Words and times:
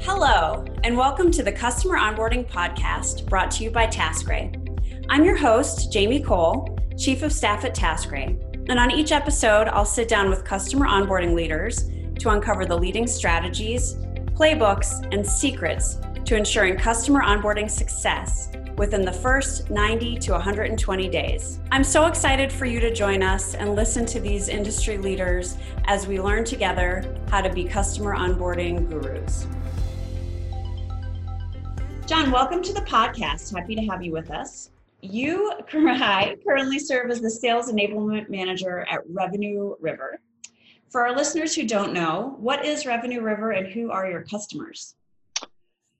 Hello, 0.00 0.64
and 0.84 0.96
welcome 0.96 1.30
to 1.32 1.42
the 1.42 1.50
Customer 1.50 1.96
Onboarding 1.96 2.48
Podcast 2.48 3.28
brought 3.28 3.50
to 3.52 3.64
you 3.64 3.70
by 3.70 3.86
TaskRay. 3.86 5.04
I'm 5.08 5.24
your 5.24 5.36
host, 5.36 5.90
Jamie 5.90 6.20
Cole, 6.20 6.78
Chief 6.96 7.22
of 7.22 7.32
Staff 7.32 7.64
at 7.64 7.74
TaskRay. 7.74 8.68
And 8.68 8.78
on 8.78 8.92
each 8.92 9.10
episode, 9.10 9.68
I'll 9.68 9.84
sit 9.84 10.06
down 10.06 10.28
with 10.30 10.44
customer 10.44 10.86
onboarding 10.86 11.34
leaders 11.34 11.90
to 12.20 12.28
uncover 12.28 12.66
the 12.66 12.78
leading 12.78 13.06
strategies, 13.06 13.94
playbooks, 14.34 15.12
and 15.12 15.26
secrets 15.26 15.98
to 16.26 16.36
ensuring 16.36 16.76
customer 16.76 17.22
onboarding 17.22 17.70
success 17.70 18.50
within 18.76 19.02
the 19.02 19.12
first 19.12 19.70
90 19.70 20.18
to 20.18 20.32
120 20.32 21.08
days. 21.08 21.58
I'm 21.72 21.84
so 21.84 22.06
excited 22.06 22.52
for 22.52 22.66
you 22.66 22.78
to 22.80 22.92
join 22.92 23.22
us 23.22 23.54
and 23.54 23.74
listen 23.74 24.04
to 24.06 24.20
these 24.20 24.48
industry 24.48 24.98
leaders 24.98 25.56
as 25.86 26.06
we 26.06 26.20
learn 26.20 26.44
together 26.44 27.16
how 27.30 27.40
to 27.40 27.50
be 27.52 27.64
customer 27.64 28.14
onboarding 28.14 28.88
gurus. 28.88 29.46
John, 32.06 32.30
welcome 32.30 32.62
to 32.62 32.72
the 32.72 32.82
podcast. 32.82 33.52
Happy 33.52 33.74
to 33.74 33.82
have 33.86 34.00
you 34.00 34.12
with 34.12 34.30
us. 34.30 34.70
You 35.00 35.52
currently 35.68 36.78
serve 36.78 37.10
as 37.10 37.20
the 37.20 37.28
Sales 37.28 37.68
Enablement 37.68 38.30
Manager 38.30 38.86
at 38.88 39.00
Revenue 39.10 39.74
River. 39.80 40.20
For 40.88 41.04
our 41.04 41.16
listeners 41.16 41.52
who 41.56 41.66
don't 41.66 41.92
know, 41.92 42.36
what 42.38 42.64
is 42.64 42.86
Revenue 42.86 43.22
River 43.22 43.50
and 43.50 43.66
who 43.66 43.90
are 43.90 44.08
your 44.08 44.22
customers? 44.22 44.94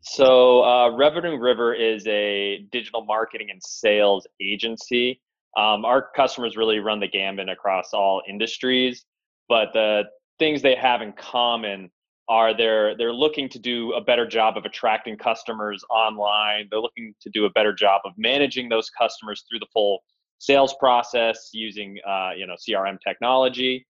So, 0.00 0.62
uh, 0.62 0.96
Revenue 0.96 1.38
River 1.40 1.74
is 1.74 2.06
a 2.06 2.64
digital 2.70 3.04
marketing 3.04 3.48
and 3.50 3.60
sales 3.60 4.28
agency. 4.40 5.20
Um, 5.56 5.84
our 5.84 6.10
customers 6.14 6.56
really 6.56 6.78
run 6.78 7.00
the 7.00 7.08
gambit 7.08 7.48
across 7.48 7.92
all 7.92 8.22
industries, 8.28 9.04
but 9.48 9.72
the 9.72 10.04
things 10.38 10.62
they 10.62 10.76
have 10.76 11.02
in 11.02 11.14
common 11.14 11.90
are 12.28 12.56
they're 12.56 12.96
they're 12.96 13.12
looking 13.12 13.48
to 13.50 13.58
do 13.58 13.92
a 13.92 14.00
better 14.00 14.26
job 14.26 14.56
of 14.56 14.64
attracting 14.64 15.16
customers 15.16 15.84
online. 15.90 16.68
They're 16.70 16.80
looking 16.80 17.14
to 17.20 17.30
do 17.30 17.44
a 17.44 17.50
better 17.50 17.72
job 17.72 18.02
of 18.04 18.12
managing 18.16 18.68
those 18.68 18.90
customers 18.90 19.44
through 19.48 19.60
the 19.60 19.66
full 19.72 20.02
sales 20.38 20.74
process 20.78 21.50
using 21.52 21.98
uh, 22.06 22.30
you 22.36 22.46
know 22.46 22.54
CRM 22.54 22.98
technology, 23.06 23.86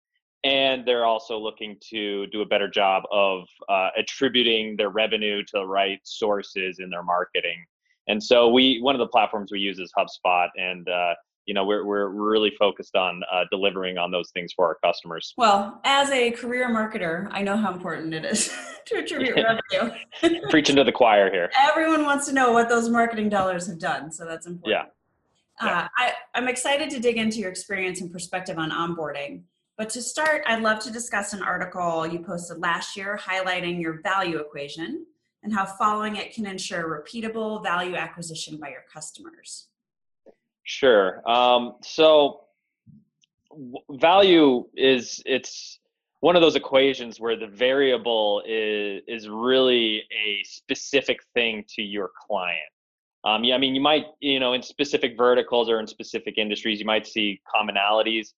and 0.43 0.85
they're 0.85 1.05
also 1.05 1.37
looking 1.37 1.77
to 1.89 2.27
do 2.27 2.41
a 2.41 2.45
better 2.45 2.67
job 2.67 3.03
of 3.11 3.43
uh, 3.69 3.89
attributing 3.97 4.75
their 4.77 4.89
revenue 4.89 5.43
to 5.43 5.51
the 5.53 5.65
right 5.65 5.99
sources 6.03 6.79
in 6.79 6.89
their 6.89 7.03
marketing. 7.03 7.63
And 8.07 8.21
so 8.21 8.49
we 8.49 8.81
one 8.81 8.95
of 8.95 8.99
the 8.99 9.07
platforms 9.07 9.51
we 9.51 9.59
use 9.59 9.79
is 9.79 9.91
HubSpot, 9.97 10.49
and 10.57 10.87
uh, 10.89 11.13
you 11.45 11.53
know 11.53 11.65
we're 11.65 11.85
we're 11.85 12.07
really 12.07 12.51
focused 12.57 12.95
on 12.95 13.21
uh, 13.31 13.43
delivering 13.51 13.97
on 13.97 14.11
those 14.11 14.31
things 14.31 14.53
for 14.53 14.65
our 14.65 14.77
customers. 14.83 15.33
Well 15.37 15.81
as 15.83 16.09
a 16.09 16.31
career 16.31 16.69
marketer 16.69 17.27
i 17.31 17.41
know 17.41 17.57
how 17.57 17.73
important 17.73 18.13
it 18.13 18.25
is 18.25 18.53
to 18.85 18.97
attribute 18.97 19.35
revenue. 19.35 19.95
Preaching 20.49 20.75
to 20.75 20.83
the 20.83 20.91
choir 20.91 21.31
here. 21.31 21.49
Everyone 21.69 22.03
wants 22.03 22.25
to 22.27 22.33
know 22.33 22.51
what 22.51 22.69
those 22.69 22.89
marketing 22.89 23.29
dollars 23.29 23.67
have 23.67 23.79
done 23.79 24.11
so 24.11 24.25
that's 24.25 24.45
important. 24.47 24.87
Yeah, 25.61 25.67
yeah. 25.67 25.79
Uh, 25.79 25.87
I, 25.97 26.13
i'm 26.35 26.47
excited 26.47 26.89
to 26.91 26.99
dig 26.99 27.17
into 27.17 27.39
your 27.39 27.49
experience 27.49 28.01
and 28.01 28.11
perspective 28.11 28.57
on 28.57 28.71
onboarding. 28.71 29.43
But 29.77 29.89
to 29.91 30.01
start 30.01 30.43
i'd 30.47 30.61
love 30.61 30.79
to 30.79 30.91
discuss 30.91 31.33
an 31.33 31.41
article 31.41 32.07
you 32.07 32.19
posted 32.19 32.59
last 32.59 32.95
year 32.95 33.19
highlighting 33.21 33.81
your 33.81 34.01
value 34.01 34.37
equation 34.37 35.05
and 35.43 35.53
how 35.53 35.65
following 35.65 36.15
it 36.15 36.33
can 36.33 36.45
ensure 36.45 37.03
repeatable 37.03 37.61
value 37.61 37.95
acquisition 37.95 38.57
by 38.57 38.69
your 38.69 38.85
customers 38.91 39.67
Sure. 40.63 41.27
Um, 41.29 41.75
so 41.81 42.41
value 43.91 44.65
is 44.75 45.21
it's 45.25 45.79
one 46.21 46.35
of 46.35 46.41
those 46.41 46.55
equations 46.55 47.19
where 47.19 47.35
the 47.35 47.47
variable 47.47 48.41
is 48.47 49.01
is 49.07 49.27
really 49.27 50.03
a 50.11 50.41
specific 50.45 51.19
thing 51.33 51.65
to 51.75 51.81
your 51.81 52.11
client. 52.27 52.59
Um, 53.25 53.43
yeah, 53.43 53.55
I 53.55 53.57
mean, 53.57 53.73
you 53.75 53.81
might, 53.81 54.05
you 54.19 54.39
know, 54.39 54.53
in 54.53 54.61
specific 54.61 55.15
verticals 55.17 55.69
or 55.69 55.79
in 55.79 55.87
specific 55.87 56.37
industries, 56.37 56.79
you 56.79 56.85
might 56.85 57.07
see 57.07 57.41
commonalities, 57.55 58.29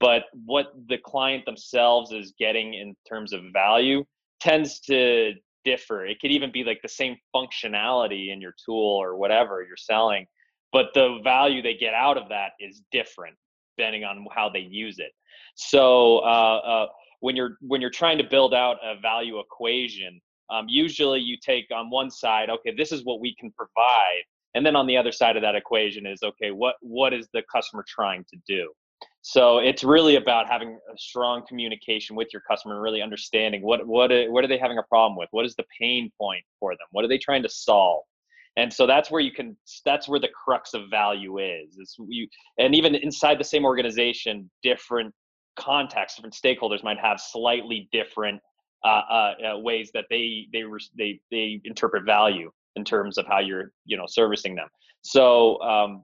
but 0.00 0.24
what 0.44 0.72
the 0.88 0.98
client 0.98 1.44
themselves 1.44 2.10
is 2.12 2.32
getting 2.38 2.74
in 2.74 2.96
terms 3.08 3.32
of 3.32 3.40
value 3.52 4.04
tends 4.40 4.80
to 4.80 5.32
differ. 5.64 6.04
It 6.06 6.20
could 6.20 6.32
even 6.32 6.50
be 6.50 6.64
like 6.64 6.80
the 6.82 6.88
same 6.88 7.16
functionality 7.34 8.32
in 8.32 8.40
your 8.40 8.54
tool 8.66 8.96
or 9.00 9.16
whatever 9.16 9.62
you're 9.62 9.76
selling, 9.76 10.26
but 10.72 10.86
the 10.94 11.18
value 11.22 11.62
they 11.62 11.74
get 11.74 11.94
out 11.94 12.16
of 12.16 12.28
that 12.28 12.52
is 12.60 12.82
different 12.92 13.36
depending 13.76 14.04
on 14.04 14.26
how 14.34 14.50
they 14.50 14.60
use 14.60 14.98
it. 14.98 15.12
So 15.54 16.18
uh, 16.18 16.58
uh, 16.58 16.86
when 17.20 17.36
you're 17.36 17.56
when 17.60 17.80
you're 17.80 17.90
trying 17.90 18.18
to 18.18 18.24
build 18.24 18.52
out 18.52 18.76
a 18.82 19.00
value 19.00 19.38
equation 19.38 20.20
um, 20.50 20.66
usually 20.68 21.20
you 21.20 21.36
take 21.42 21.66
on 21.74 21.88
one 21.88 22.10
side 22.10 22.50
okay 22.50 22.74
this 22.76 22.92
is 22.92 23.04
what 23.04 23.20
we 23.20 23.34
can 23.36 23.50
provide 23.52 24.22
and 24.54 24.66
then 24.66 24.76
on 24.76 24.86
the 24.86 24.96
other 24.96 25.12
side 25.12 25.36
of 25.36 25.42
that 25.42 25.54
equation 25.54 26.06
is 26.06 26.22
okay 26.22 26.50
what 26.50 26.76
what 26.80 27.14
is 27.14 27.28
the 27.32 27.42
customer 27.50 27.84
trying 27.88 28.24
to 28.30 28.36
do? 28.46 28.70
So 29.22 29.58
it's 29.58 29.84
really 29.84 30.16
about 30.16 30.48
having 30.48 30.78
a 30.92 30.98
strong 30.98 31.44
communication 31.48 32.16
with 32.16 32.28
your 32.32 32.42
customer 32.42 32.74
and 32.74 32.82
really 32.82 33.02
understanding 33.02 33.62
what 33.62 33.86
what 33.86 34.10
what 34.30 34.44
are 34.44 34.48
they 34.48 34.58
having 34.58 34.78
a 34.78 34.82
problem 34.84 35.16
with? 35.16 35.28
What 35.30 35.46
is 35.46 35.54
the 35.54 35.64
pain 35.80 36.10
point 36.20 36.44
for 36.58 36.72
them? 36.72 36.86
What 36.90 37.04
are 37.04 37.08
they 37.08 37.18
trying 37.18 37.42
to 37.44 37.48
solve 37.48 38.02
and 38.56 38.72
so 38.72 38.86
that's 38.86 39.10
where 39.10 39.20
you 39.20 39.32
can 39.32 39.56
that's 39.84 40.08
where 40.08 40.20
the 40.20 40.28
crux 40.28 40.74
of 40.74 40.82
value 40.90 41.38
is 41.38 41.76
is 41.78 41.96
you 42.08 42.26
and 42.58 42.74
even 42.74 42.94
inside 42.94 43.38
the 43.38 43.44
same 43.44 43.64
organization 43.64 44.50
different 44.62 45.12
contexts 45.56 46.18
different 46.18 46.34
stakeholders 46.34 46.82
might 46.82 46.98
have 46.98 47.20
slightly 47.20 47.88
different 47.92 48.40
uh, 48.84 48.88
uh, 48.88 49.34
uh, 49.54 49.58
ways 49.58 49.90
that 49.94 50.06
they 50.10 50.48
they 50.52 50.64
they 50.98 51.20
they 51.30 51.60
interpret 51.64 52.04
value 52.04 52.50
in 52.74 52.84
terms 52.84 53.16
of 53.16 53.24
how 53.26 53.38
you're 53.38 53.72
you 53.84 53.96
know 53.96 54.06
servicing 54.08 54.56
them. 54.56 54.66
So 55.02 55.60
um, 55.62 56.02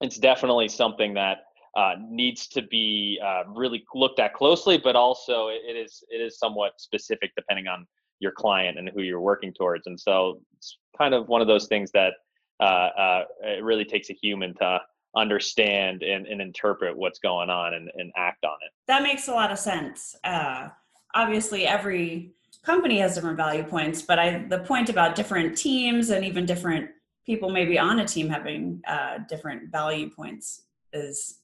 it's 0.00 0.18
definitely 0.18 0.68
something 0.68 1.12
that 1.14 1.38
uh, 1.76 1.94
needs 2.08 2.46
to 2.48 2.62
be 2.62 3.20
uh, 3.24 3.42
really 3.48 3.84
looked 3.94 4.20
at 4.20 4.32
closely, 4.32 4.78
but 4.78 4.94
also 4.94 5.48
it 5.48 5.76
is 5.76 6.04
it 6.08 6.20
is 6.20 6.38
somewhat 6.38 6.74
specific 6.78 7.32
depending 7.36 7.66
on 7.66 7.84
your 8.20 8.32
client 8.32 8.78
and 8.78 8.90
who 8.94 9.02
you're 9.02 9.20
working 9.20 9.52
towards. 9.52 9.86
And 9.86 9.98
so 9.98 10.40
it's 10.56 10.78
kind 10.96 11.14
of 11.14 11.28
one 11.28 11.40
of 11.40 11.46
those 11.46 11.66
things 11.66 11.90
that 11.92 12.14
uh, 12.60 12.64
uh, 12.64 13.24
it 13.42 13.62
really 13.62 13.84
takes 13.84 14.10
a 14.10 14.14
human 14.14 14.54
to 14.54 14.80
understand 15.16 16.02
and, 16.02 16.26
and 16.26 16.40
interpret 16.40 16.96
what's 16.96 17.18
going 17.18 17.50
on 17.50 17.74
and, 17.74 17.90
and, 17.94 18.12
act 18.16 18.44
on 18.44 18.56
it. 18.64 18.72
That 18.86 19.02
makes 19.02 19.28
a 19.28 19.32
lot 19.32 19.52
of 19.52 19.58
sense. 19.58 20.16
Uh, 20.24 20.68
obviously, 21.14 21.66
every 21.66 22.32
company 22.64 22.98
has 22.98 23.14
different 23.14 23.36
value 23.36 23.62
points, 23.62 24.02
but 24.02 24.18
I 24.18 24.44
the 24.48 24.60
point 24.60 24.88
about 24.88 25.14
different 25.14 25.56
teams 25.56 26.10
and 26.10 26.24
even 26.24 26.46
different 26.46 26.90
people 27.26 27.50
maybe 27.50 27.78
on 27.78 28.00
a 28.00 28.06
team 28.06 28.28
having 28.28 28.82
uh, 28.86 29.18
different 29.28 29.70
value 29.70 30.10
points 30.10 30.62
is 30.92 31.38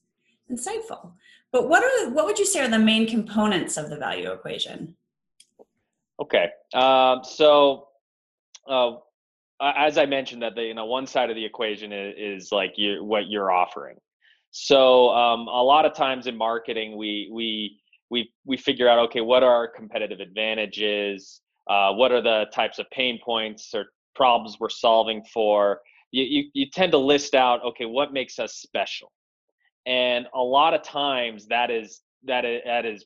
insightful. 0.51 1.13
But 1.51 1.69
what 1.69 1.83
are 1.83 2.11
what 2.11 2.25
would 2.25 2.39
you 2.39 2.45
say 2.45 2.61
are 2.61 2.67
the 2.67 2.79
main 2.79 3.07
components 3.07 3.77
of 3.77 3.89
the 3.89 3.97
value 3.97 4.31
equation? 4.31 4.95
Okay. 6.19 6.49
Um, 6.73 7.21
so, 7.23 7.87
uh, 8.69 8.91
as 9.59 9.97
I 9.97 10.05
mentioned, 10.05 10.41
that 10.41 10.55
the 10.55 10.63
you 10.63 10.73
know 10.73 10.85
one 10.85 11.05
side 11.07 11.29
of 11.29 11.35
the 11.35 11.45
equation 11.45 11.91
is, 11.91 12.13
is 12.17 12.51
like 12.51 12.73
you 12.77 13.03
what 13.03 13.27
you're 13.27 13.51
offering. 13.51 13.97
So 14.51 15.09
um, 15.09 15.47
a 15.47 15.63
lot 15.63 15.85
of 15.85 15.93
times 15.93 16.27
in 16.27 16.35
marketing, 16.35 16.97
we 16.97 17.29
we 17.31 17.79
we 18.09 18.31
we 18.45 18.57
figure 18.57 18.87
out 18.87 18.99
okay, 19.07 19.21
what 19.21 19.43
are 19.43 19.53
our 19.53 19.67
competitive 19.67 20.19
advantages? 20.19 21.41
Uh, 21.69 21.93
what 21.93 22.11
are 22.11 22.21
the 22.21 22.45
types 22.53 22.79
of 22.79 22.89
pain 22.91 23.19
points 23.23 23.73
or 23.73 23.85
problems 24.15 24.57
we're 24.59 24.69
solving 24.69 25.23
for? 25.33 25.79
You, 26.11 26.23
you 26.23 26.49
you 26.53 26.69
tend 26.69 26.91
to 26.91 26.97
list 26.97 27.33
out 27.33 27.63
okay, 27.63 27.85
what 27.85 28.11
makes 28.11 28.39
us 28.39 28.55
special, 28.55 29.11
and 29.85 30.27
a 30.35 30.41
lot 30.41 30.73
of 30.73 30.83
times 30.83 31.47
that 31.47 31.71
is 31.71 32.01
that 32.25 32.43
is, 32.43 32.61
that 32.65 32.85
is 32.85 33.05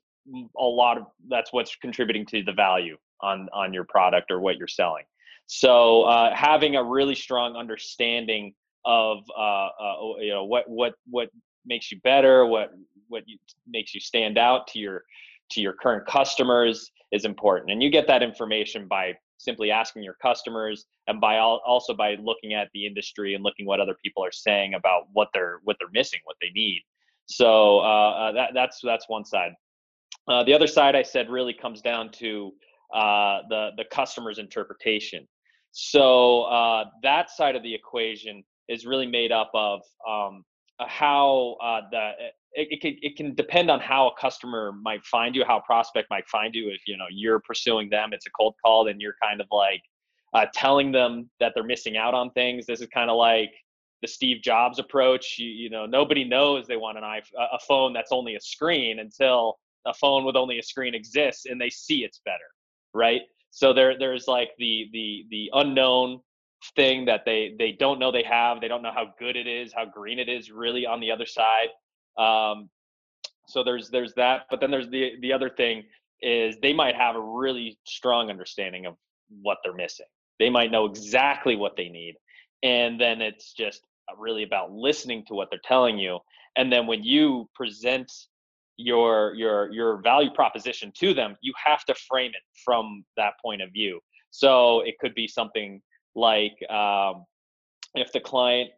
a 0.58 0.64
lot 0.64 0.98
of 0.98 1.06
that's 1.30 1.54
what's 1.54 1.76
contributing 1.76 2.26
to 2.28 2.44
the 2.44 2.54
value 2.54 2.98
on 3.22 3.48
on 3.54 3.74
your 3.74 3.84
product 3.84 4.32
or 4.32 4.40
what 4.40 4.58
you're 4.58 4.68
selling. 4.68 5.04
So 5.48 6.04
uh, 6.04 6.36
having 6.36 6.76
a 6.76 6.84
really 6.84 7.16
strong 7.16 7.56
understanding 7.56 8.54
of 8.86 9.20
uh, 9.38 9.68
uh, 9.68 9.96
you 10.20 10.32
know 10.32 10.46
what 10.46 10.70
what 10.70 10.94
what 11.10 11.30
makes 11.66 11.92
you 11.92 12.00
better, 12.04 12.46
what 12.46 12.72
what 13.08 13.24
you, 13.28 13.38
makes 13.68 13.94
you 13.94 14.00
stand 14.00 14.38
out 14.38 14.68
to 14.68 14.80
your 14.80 15.04
to 15.52 15.62
your 15.62 15.74
current 15.74 16.08
customers 16.08 16.92
is 17.12 17.26
important, 17.26 17.72
and 17.72 17.84
you 17.84 17.90
get 17.90 18.08
that 18.08 18.24
information 18.24 18.88
by 18.88 19.14
simply 19.38 19.70
asking 19.70 20.02
your 20.02 20.16
customers 20.22 20.86
and 21.08 21.20
by 21.20 21.38
all, 21.38 21.62
also 21.66 21.94
by 21.94 22.16
looking 22.16 22.54
at 22.54 22.70
the 22.74 22.88
industry 22.88 23.36
and 23.36 23.44
looking 23.44 23.66
what 23.66 23.80
other 23.80 23.96
people 24.04 24.24
are 24.24 24.32
saying 24.32 24.74
about 24.74 25.04
what 25.14 25.28
they're 25.34 25.60
what 25.64 25.76
they're 25.80 25.90
missing, 25.94 26.20
what 26.24 26.38
they 26.42 26.50
need. 26.56 26.82
So 27.28 27.80
uh, 27.80 28.12
uh 28.12 28.32
that 28.34 28.52
that's 28.54 28.80
that's 28.84 29.08
one 29.08 29.26
side. 29.26 29.52
Uh, 30.28 30.44
the 30.44 30.54
other 30.54 30.68
side 30.68 30.96
I 30.96 31.04
said 31.04 31.30
really 31.30 31.54
comes 31.54 31.82
down 31.82 32.12
to 32.14 32.52
uh, 32.94 33.40
the 33.50 33.72
the 33.78 33.86
customer's 33.92 34.40
interpretation. 34.40 35.28
So 35.72 36.44
uh, 36.44 36.86
that 37.04 37.30
side 37.30 37.56
of 37.56 37.64
the 37.64 37.74
equation 37.74 38.44
is 38.70 38.86
really 38.86 39.08
made 39.08 39.32
up 39.32 39.52
of 39.54 39.82
um, 40.08 40.44
how 40.80 41.58
uh, 41.62 41.82
the 41.92 42.12
it, 42.54 42.68
it, 42.72 42.82
can, 42.82 42.98
it 43.02 43.18
can 43.18 43.36
depend 43.36 43.70
on 43.70 43.82
how 43.82 44.08
a 44.08 44.20
customer 44.20 44.72
might 44.82 45.04
find 45.04 45.36
you, 45.36 45.44
how 45.46 45.60
prospect 45.60 46.10
might 46.10 46.28
find 46.30 46.56
you. 46.56 46.70
If 46.70 46.82
you 46.88 46.98
know 46.98 47.06
you're 47.12 47.40
pursuing 47.42 47.90
them, 47.90 48.12
it's 48.14 48.26
a 48.26 48.32
cold 48.32 48.56
call, 48.64 48.86
then 48.86 49.00
you're 49.00 49.16
kind 49.22 49.42
of 49.42 49.48
like 49.52 49.82
uh, 50.34 50.46
telling 50.54 50.92
them 50.92 51.30
that 51.40 51.52
they're 51.54 51.64
missing 51.64 51.98
out 51.98 52.14
on 52.14 52.32
things. 52.32 52.66
This 52.66 52.82
is 52.82 52.88
kind 52.88 53.10
of 53.10 53.18
like 53.18 53.52
the 54.02 54.08
Steve 54.08 54.42
Jobs 54.42 54.80
approach. 54.80 55.36
You, 55.38 55.50
you 55.50 55.70
know, 55.70 55.86
nobody 55.86 56.24
knows 56.24 56.68
they 56.68 56.78
want 56.78 56.98
an 56.98 57.04
iPhone, 57.04 57.48
a 57.52 57.60
phone 57.68 57.94
that's 57.94 58.12
only 58.12 58.36
a 58.36 58.42
screen 58.42 59.00
until 59.00 59.58
a 59.86 59.94
phone 59.94 60.26
with 60.26 60.36
only 60.36 60.60
a 60.60 60.64
screen 60.64 60.96
exists 60.96 61.46
and 61.46 61.60
they 61.60 61.70
see 61.70 62.04
it's 62.04 62.22
better, 62.26 62.38
right? 62.94 63.22
So 63.52 63.74
there, 63.74 63.98
there's 63.98 64.28
like 64.28 64.50
the 64.58 64.90
the 64.92 65.26
the 65.30 65.50
unknown 65.54 66.20
thing 66.76 67.06
that 67.06 67.22
they 67.26 67.56
they 67.58 67.72
don't 67.72 68.00
know 68.00 68.12
they 68.12 68.24
have. 68.24 68.60
They 68.62 68.68
don't 68.68 68.82
know 68.82 68.92
how 68.94 69.14
good 69.20 69.36
it 69.36 69.48
is, 69.48 69.74
how 69.74 69.86
green 69.86 70.20
it 70.20 70.30
is 70.30 70.52
really 70.52 70.86
on 70.86 71.00
the 71.00 71.12
other 71.12 71.26
side. 71.26 71.70
Um, 72.18 72.70
so 73.48 73.64
there's 73.64 73.90
there's 73.90 74.14
that, 74.16 74.48
but 74.50 74.60
then 74.60 74.72
there's 74.72 74.90
the 74.90 75.14
the 75.22 75.32
other 75.32 75.50
thing 75.50 75.84
is 76.22 76.58
they 76.62 76.74
might 76.74 76.96
have 76.96 77.16
a 77.16 77.22
really 77.22 77.78
strong 77.86 78.30
understanding 78.30 78.86
of 78.86 78.96
what 79.42 79.60
they're 79.64 79.74
missing. 79.74 80.08
They 80.40 80.50
might 80.50 80.72
know 80.72 80.86
exactly 80.86 81.56
what 81.56 81.78
they 81.78 81.90
need, 81.90 82.16
and 82.64 83.00
then 83.00 83.22
it's 83.22 83.54
just 83.54 83.86
really 84.18 84.44
about 84.44 84.72
listening 84.72 85.24
to 85.28 85.34
what 85.34 85.50
they're 85.50 85.60
telling 85.64 85.98
you. 85.98 86.20
And 86.58 86.72
then 86.72 86.88
when 86.88 87.04
you 87.04 87.50
present 87.54 88.12
your 88.78 89.34
your 89.36 89.72
your 89.72 90.02
value 90.02 90.32
proposition 90.32 90.92
to 91.00 91.14
them, 91.14 91.36
you 91.42 91.54
have 91.64 91.84
to 91.86 91.96
frame 92.10 92.32
it 92.32 92.44
from 92.64 93.04
that 93.18 93.34
point 93.44 93.62
of 93.62 93.72
view. 93.72 94.00
So 94.32 94.82
it 94.82 94.96
could 95.00 95.16
be 95.16 95.28
something 95.28 95.82
like 96.16 96.54
um, 96.70 97.26
if 97.94 98.12
the 98.12 98.20
client 98.20 98.70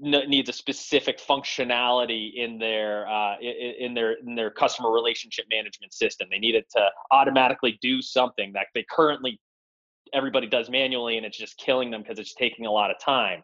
needs 0.00 0.48
a 0.48 0.52
specific 0.52 1.20
functionality 1.20 2.32
in 2.34 2.58
their 2.58 3.06
uh, 3.08 3.36
in 3.40 3.92
their 3.92 4.12
in 4.26 4.34
their 4.34 4.50
customer 4.50 4.90
relationship 4.90 5.44
management 5.50 5.92
system. 5.92 6.28
They 6.30 6.38
need 6.38 6.54
it 6.54 6.66
to 6.76 6.88
automatically 7.10 7.78
do 7.82 8.00
something 8.00 8.52
that 8.54 8.66
they 8.74 8.84
currently 8.90 9.38
everybody 10.14 10.46
does 10.46 10.70
manually, 10.70 11.16
and 11.16 11.26
it's 11.26 11.36
just 11.36 11.58
killing 11.58 11.90
them 11.90 12.02
because 12.02 12.18
it's 12.18 12.34
taking 12.34 12.66
a 12.66 12.70
lot 12.70 12.90
of 12.90 12.96
time. 12.98 13.42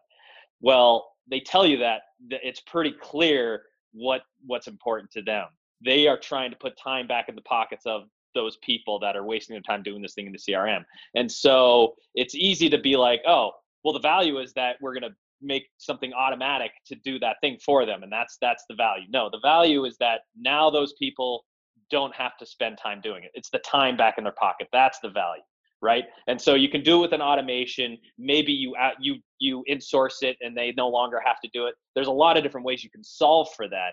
Well, 0.61 1.13
they 1.31 1.41
tell 1.41 1.67
you 1.67 1.77
that 1.79 2.03
it's 2.31 2.61
pretty 2.61 2.95
clear 3.03 3.63
what 3.93 4.23
what's 4.47 4.67
important 4.67 5.11
to 5.13 5.23
them. 5.23 5.47
They 5.85 6.07
are 6.09 6.19
trying 6.19 6.51
to 6.51 6.57
put 6.57 6.75
time 6.83 7.07
back 7.07 7.29
in 7.29 7.35
the 7.35 7.43
pockets 7.43 7.87
of 7.87 8.03
those 8.35 8.57
people 8.59 8.99
that 9.01 9.17
are 9.17 9.25
wasting 9.25 9.55
their 9.55 9.63
time 9.63 9.83
doing 9.83 10.03
this 10.03 10.15
thing 10.15 10.27
in 10.27 10.33
the 10.33 10.39
CRM. 10.39 10.85
And 11.15 11.31
so 11.31 11.95
it's 12.15 12.35
easy 12.35 12.69
to 12.71 12.79
be 12.79 12.97
like, 12.97 13.23
oh, 13.27 13.53
well, 13.83 13.95
the 13.95 14.01
value 14.01 14.39
is 14.39 14.53
that 14.55 14.77
we're 14.81 14.93
going 14.93 15.11
to 15.11 15.17
make 15.43 15.67
something 15.79 16.13
automatic 16.13 16.73
to 16.87 16.95
do 16.97 17.19
that 17.19 17.37
thing 17.41 17.59
for 17.65 17.85
them 17.85 18.03
and 18.03 18.11
that's 18.11 18.39
that's 18.41 18.65
the 18.71 18.75
value. 18.75 19.05
No 19.11 19.29
the 19.31 19.41
value 19.43 19.85
is 19.85 19.97
that 19.99 20.21
now 20.35 20.71
those 20.71 20.95
people 20.95 21.45
don't 21.91 22.15
have 22.15 22.39
to 22.39 22.47
spend 22.47 22.79
time 22.83 23.03
doing 23.03 23.23
it. 23.23 23.31
It's 23.35 23.51
the 23.51 23.59
time 23.59 23.99
back 23.99 24.15
in 24.17 24.25
their 24.25 24.33
pocket. 24.33 24.69
That's 24.73 24.99
the 25.01 25.11
value 25.11 25.43
right? 25.83 26.05
And 26.27 26.41
so 26.41 26.55
you 26.55 26.71
can 26.71 26.83
do 26.83 26.97
it 26.97 27.01
with 27.03 27.13
an 27.13 27.21
automation. 27.21 27.99
Maybe 28.19 28.51
you 28.51 28.75
you 28.99 29.17
you 29.39 29.63
insource 29.71 30.23
it 30.23 30.37
and 30.41 30.57
they 30.57 30.73
no 30.77 30.89
longer 30.89 31.21
have 31.25 31.39
to 31.43 31.51
do 31.53 31.67
it. 31.67 31.75
There's 31.95 32.07
a 32.07 32.13
lot 32.13 32.37
of 32.39 32.43
different 32.43 32.65
ways 32.65 32.83
you 32.83 32.91
can 32.91 33.05
solve 33.05 33.49
for 33.55 33.69
that 33.69 33.93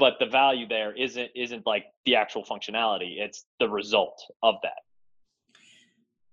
but 0.00 0.18
the 0.18 0.26
value 0.26 0.66
there 0.66 0.92
isn't 0.96 1.30
isn't 1.36 1.64
like 1.66 1.84
the 2.06 2.16
actual 2.16 2.42
functionality 2.42 3.20
it's 3.20 3.44
the 3.60 3.68
result 3.68 4.18
of 4.42 4.56
that. 4.64 4.82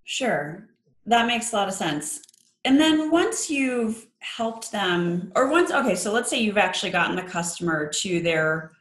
Sure. 0.04 0.66
That 1.06 1.26
makes 1.26 1.52
a 1.52 1.56
lot 1.56 1.68
of 1.68 1.74
sense. 1.74 2.22
And 2.64 2.80
then 2.80 3.10
once 3.10 3.50
you've 3.50 4.06
helped 4.20 4.72
them 4.72 5.30
or 5.36 5.48
once 5.48 5.70
okay 5.70 5.94
so 5.94 6.10
let's 6.12 6.28
say 6.28 6.40
you've 6.40 6.58
actually 6.58 6.90
gotten 6.90 7.14
the 7.14 7.22
customer 7.22 7.88
to 8.00 8.20
their 8.20 8.72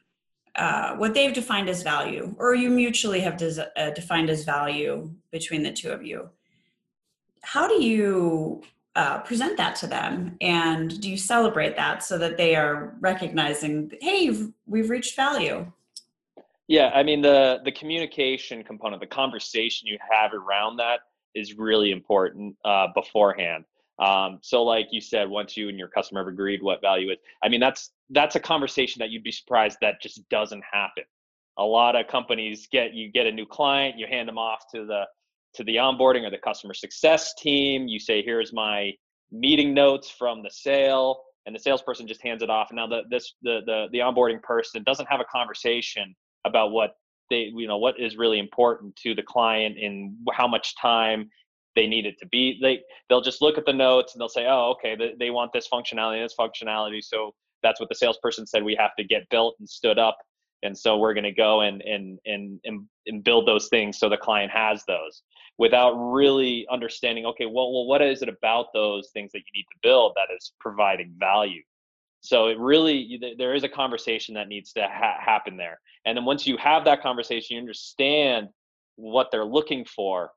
uh, 0.56 0.96
what 0.96 1.14
they've 1.14 1.34
defined 1.34 1.70
as 1.70 1.84
value 1.84 2.34
or 2.40 2.56
you 2.56 2.70
mutually 2.72 3.20
have 3.20 3.38
des- 3.38 3.70
uh, 3.76 3.92
defined 3.92 4.30
as 4.32 4.44
value 4.44 5.12
between 5.32 5.62
the 5.62 5.72
two 5.72 5.92
of 5.92 6.04
you. 6.04 6.30
How 7.44 7.68
do 7.68 7.84
you 7.84 8.64
uh, 8.98 9.20
present 9.20 9.56
that 9.58 9.76
to 9.78 9.88
them? 9.88 10.36
And 10.42 11.00
do 11.02 11.10
you 11.10 11.18
celebrate 11.18 11.76
that 11.76 12.04
so 12.04 12.18
that 12.18 12.38
they 12.38 12.56
are 12.56 12.96
recognizing 13.00 13.92
hey 14.02 14.32
we've 14.66 14.90
reached 14.90 15.16
value 15.16 15.72
yeah 16.68 16.92
i 16.94 17.04
mean 17.04 17.22
the 17.22 17.60
the 17.64 17.72
communication 17.72 18.64
component 18.64 19.00
the 19.00 19.08
conversation 19.08 19.88
you 19.88 19.98
have 20.12 20.34
around 20.34 20.78
that 20.78 21.02
is 21.38 21.58
really 21.58 21.92
important 21.92 22.56
uh, 22.66 22.88
beforehand. 22.94 23.64
Um, 24.00 24.40
so 24.42 24.64
like 24.64 24.88
you 24.92 25.02
said, 25.02 25.30
once 25.30 25.56
you 25.56 25.70
and 25.70 25.78
your 25.78 25.88
customer 25.88 26.22
have 26.22 26.28
agreed 26.28 26.62
what 26.62 26.82
value 26.82 27.12
is, 27.12 27.18
I 27.44 27.50
mean, 27.50 27.60
that's, 27.60 27.92
that's 28.10 28.36
a 28.36 28.40
conversation 28.40 29.00
that 29.00 29.10
you'd 29.10 29.24
be 29.24 29.32
surprised 29.32 29.78
that 29.82 30.02
just 30.02 30.28
doesn't 30.30 30.64
happen. 30.72 31.04
A 31.58 31.64
lot 31.64 31.96
of 31.96 32.08
companies 32.08 32.68
get, 32.72 32.94
you 32.94 33.12
get 33.12 33.26
a 33.26 33.32
new 33.32 33.46
client, 33.46 33.98
you 33.98 34.06
hand 34.08 34.28
them 34.28 34.38
off 34.38 34.66
to 34.74 34.86
the, 34.86 35.06
to 35.58 35.64
the 35.64 35.76
onboarding 35.76 36.26
or 36.26 36.32
the 36.32 36.38
customer 36.38 36.74
success 36.74 37.34
team. 37.36 37.88
You 37.88 38.00
say, 38.00 38.24
here's 38.24 38.54
my 38.54 38.94
meeting 39.32 39.74
notes 39.74 40.10
from 40.10 40.42
the 40.44 40.50
sale 40.50 41.22
and 41.46 41.56
the 41.56 41.60
salesperson 41.60 42.08
just 42.08 42.22
hands 42.22 42.44
it 42.44 42.50
off. 42.50 42.68
And 42.70 42.78
now 42.78 42.88
the, 42.88 43.02
this, 43.10 43.34
the, 43.42 43.62
the, 43.66 43.88
the 43.92 44.00
onboarding 44.00 44.42
person 44.42 44.84
doesn't 44.84 45.08
have 45.10 45.22
a 45.22 45.26
conversation 45.26 46.16
about 46.46 46.72
what 46.72 46.92
they, 47.30 47.52
you 47.56 47.68
know, 47.68 47.78
what 47.78 48.00
is 48.00 48.18
really 48.18 48.40
important 48.40 48.96
to 48.98 49.16
the 49.16 49.24
client 49.24 49.78
and 49.82 50.16
how 50.32 50.48
much 50.48 50.76
time 50.80 51.30
they 51.76 51.88
need 51.88 52.06
it 52.06 52.16
to 52.20 52.26
be. 52.28 52.60
They 52.62 52.82
they'll 53.08 53.22
just 53.22 53.42
look 53.42 53.58
at 53.58 53.66
the 53.66 53.74
notes 53.74 54.14
and 54.14 54.22
they'll 54.22 54.30
say, 54.30 54.46
oh, 54.48 54.76
okay, 54.78 54.98
they, 55.18 55.30
want 55.30 55.54
this 55.54 55.68
functionality, 55.72 56.24
this 56.24 56.36
functionality. 56.38 57.04
So 57.04 57.34
that's 57.64 57.80
what 57.80 57.90
the 57.90 57.96
salesperson 57.96 58.46
said 58.46 58.64
we 58.64 58.76
have 58.80 58.96
to 58.98 59.04
get 59.04 59.30
built 59.30 59.56
and 59.60 59.70
stood 59.70 60.00
up. 60.00 60.18
And 60.64 60.78
so 60.78 60.98
we're 60.98 61.14
going 61.14 61.24
to 61.24 61.32
go 61.32 61.62
and 61.62 61.82
and 61.84 62.20
and 62.26 62.60
and 63.06 63.24
build 63.24 63.48
those 63.48 63.68
things 63.70 64.00
so 64.00 64.10
the 64.10 64.18
client 64.18 64.52
has 64.52 64.84
those 64.88 65.22
without 65.58 65.94
really 65.94 66.68
understanding. 66.72 67.26
Okay, 67.26 67.46
well, 67.46 67.72
well, 67.72 67.86
what 67.86 68.02
is 68.02 68.22
it 68.22 68.30
about 68.30 68.68
those 68.74 69.10
things 69.10 69.32
that 69.32 69.40
you 69.40 69.52
need 69.56 69.66
to 69.72 69.78
build 69.82 70.14
that 70.16 70.34
is 70.36 70.54
providing 70.60 71.14
value? 71.20 71.62
So 72.22 72.48
it 72.48 72.60
really 72.60 73.20
there 73.38 73.54
is 73.54 73.64
a 73.64 73.70
conversation 73.70 74.34
that 74.36 74.48
needs 74.48 74.74
to 74.74 74.82
ha- 74.84 75.20
happen 75.20 75.56
there. 75.56 75.80
And 76.06 76.18
then 76.18 76.26
once 76.26 76.48
you 76.48 76.58
have 76.58 76.84
that 76.86 77.02
conversation, 77.02 77.56
you 77.56 77.62
understand 77.62 78.48
what 78.96 79.30
they're 79.32 79.46
looking 79.46 79.86
for 79.86 80.32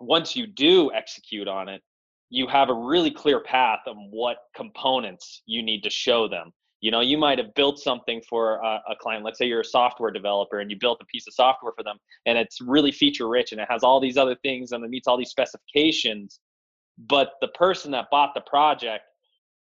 once 0.00 0.36
you 0.36 0.46
do 0.46 0.90
execute 0.92 1.48
on 1.48 1.68
it, 1.68 1.82
you 2.28 2.46
have 2.48 2.70
a 2.70 2.74
really 2.74 3.10
clear 3.10 3.40
path 3.40 3.80
of 3.86 3.96
what 4.10 4.38
components 4.54 5.42
you 5.46 5.62
need 5.62 5.82
to 5.82 5.90
show 5.90 6.28
them. 6.28 6.52
You 6.80 6.90
know, 6.90 7.00
you 7.00 7.16
might 7.16 7.38
have 7.38 7.54
built 7.54 7.78
something 7.78 8.20
for 8.28 8.56
a, 8.56 8.80
a, 8.90 8.96
client. 9.00 9.24
Let's 9.24 9.38
say 9.38 9.46
you're 9.46 9.60
a 9.60 9.64
software 9.64 10.10
developer 10.10 10.60
and 10.60 10.70
you 10.70 10.76
built 10.78 10.98
a 11.00 11.06
piece 11.06 11.26
of 11.26 11.32
software 11.32 11.72
for 11.76 11.82
them 11.82 11.96
and 12.26 12.36
it's 12.36 12.60
really 12.60 12.92
feature 12.92 13.28
rich 13.28 13.52
and 13.52 13.60
it 13.60 13.66
has 13.70 13.82
all 13.82 13.98
these 13.98 14.16
other 14.18 14.36
things 14.42 14.72
and 14.72 14.84
it 14.84 14.90
meets 14.90 15.08
all 15.08 15.16
these 15.16 15.30
specifications. 15.30 16.40
But 16.98 17.32
the 17.40 17.48
person 17.48 17.90
that 17.92 18.06
bought 18.10 18.34
the 18.34 18.42
project 18.42 19.04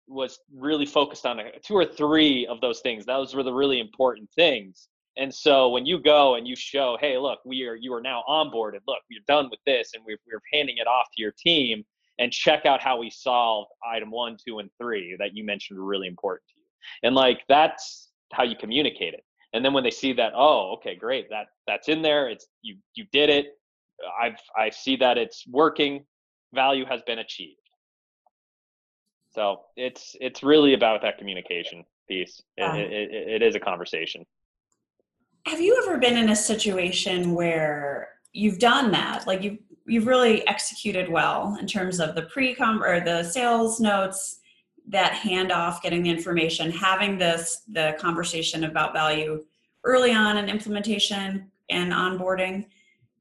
was 0.07 0.39
really 0.53 0.85
focused 0.85 1.25
on 1.25 1.39
two 1.65 1.75
or 1.75 1.85
three 1.85 2.45
of 2.47 2.61
those 2.61 2.81
things. 2.81 3.05
Those 3.05 3.33
were 3.33 3.43
the 3.43 3.53
really 3.53 3.79
important 3.79 4.29
things. 4.35 4.87
And 5.17 5.33
so 5.33 5.69
when 5.69 5.85
you 5.85 5.99
go 5.99 6.35
and 6.35 6.47
you 6.47 6.55
show, 6.55 6.97
hey, 6.99 7.17
look, 7.17 7.39
we 7.45 7.65
are 7.65 7.75
you 7.75 7.93
are 7.93 8.01
now 8.01 8.23
onboarded. 8.29 8.79
Look, 8.87 8.99
we're 9.09 9.23
done 9.27 9.49
with 9.49 9.59
this, 9.65 9.91
and 9.93 10.03
we're 10.05 10.17
we're 10.25 10.41
handing 10.53 10.77
it 10.77 10.87
off 10.87 11.07
to 11.15 11.21
your 11.21 11.33
team, 11.37 11.83
and 12.19 12.31
check 12.31 12.65
out 12.65 12.81
how 12.81 12.97
we 12.97 13.09
solved 13.09 13.69
item 13.85 14.09
one, 14.09 14.37
two, 14.45 14.59
and 14.59 14.69
three 14.79 15.15
that 15.19 15.35
you 15.35 15.43
mentioned 15.43 15.79
were 15.79 15.85
really 15.85 16.07
important 16.07 16.47
to 16.47 16.53
you. 16.57 16.60
And 17.03 17.15
like 17.15 17.41
that's 17.47 18.09
how 18.31 18.43
you 18.43 18.55
communicate 18.55 19.13
it. 19.13 19.23
And 19.53 19.63
then 19.65 19.73
when 19.73 19.83
they 19.83 19.91
see 19.91 20.13
that, 20.13 20.33
oh, 20.35 20.73
okay, 20.77 20.95
great, 20.95 21.29
that 21.29 21.47
that's 21.67 21.89
in 21.89 22.01
there. 22.01 22.29
It's 22.29 22.47
you 22.61 22.77
you 22.95 23.05
did 23.11 23.29
it. 23.29 23.47
I've 24.19 24.37
I 24.57 24.69
see 24.69 24.95
that 24.97 25.17
it's 25.17 25.45
working. 25.47 26.05
Value 26.53 26.85
has 26.85 27.01
been 27.03 27.19
achieved. 27.19 27.57
So 29.33 29.61
it's 29.75 30.15
it's 30.19 30.43
really 30.43 30.73
about 30.73 31.01
that 31.01 31.17
communication 31.17 31.85
piece. 32.07 32.41
It, 32.57 32.79
it, 32.79 32.91
it, 32.91 33.27
it 33.27 33.41
is 33.41 33.55
a 33.55 33.59
conversation. 33.59 34.25
Have 35.47 35.61
you 35.61 35.81
ever 35.83 35.97
been 35.97 36.17
in 36.17 36.29
a 36.29 36.35
situation 36.35 37.33
where 37.33 38.09
you've 38.33 38.59
done 38.59 38.91
that? 38.91 39.25
Like 39.27 39.41
you've 39.43 39.59
you've 39.85 40.07
really 40.07 40.45
executed 40.47 41.09
well 41.09 41.57
in 41.59 41.67
terms 41.67 41.99
of 41.99 42.15
the 42.15 42.23
pre-com 42.23 42.83
or 42.83 42.99
the 42.99 43.23
sales 43.23 43.79
notes, 43.79 44.39
that 44.91 45.13
handoff, 45.13 45.81
getting 45.81 46.03
the 46.03 46.09
information, 46.09 46.71
having 46.71 47.17
this 47.17 47.63
the 47.67 47.95
conversation 47.99 48.65
about 48.65 48.93
value 48.93 49.43
early 49.83 50.13
on 50.13 50.37
in 50.37 50.49
implementation 50.49 51.49
and 51.69 51.91
onboarding, 51.91 52.67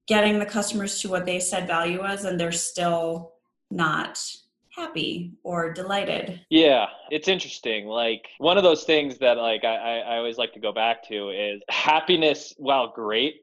getting 0.07 0.39
the 0.39 0.47
customers 0.47 1.00
to 1.00 1.09
what 1.09 1.25
they 1.25 1.41
said 1.41 1.67
value 1.67 2.00
was, 2.00 2.25
and 2.25 2.39
they're 2.39 2.53
still 2.53 3.33
not 3.71 4.21
happy 4.77 5.33
or 5.43 5.73
delighted. 5.73 6.41
Yeah 6.50 6.87
it's 7.11 7.29
interesting. 7.29 7.87
Like 7.87 8.27
one 8.39 8.57
of 8.57 8.62
those 8.62 8.85
things 8.85 9.19
that 9.19 9.37
like 9.37 9.65
I, 9.65 10.00
I 10.00 10.17
always 10.17 10.39
like 10.39 10.53
to 10.55 10.61
go 10.61 10.73
back 10.73 11.07
to 11.09 11.31
is 11.31 11.61
happiness 11.69 12.55
while 12.57 12.93
great 12.93 13.35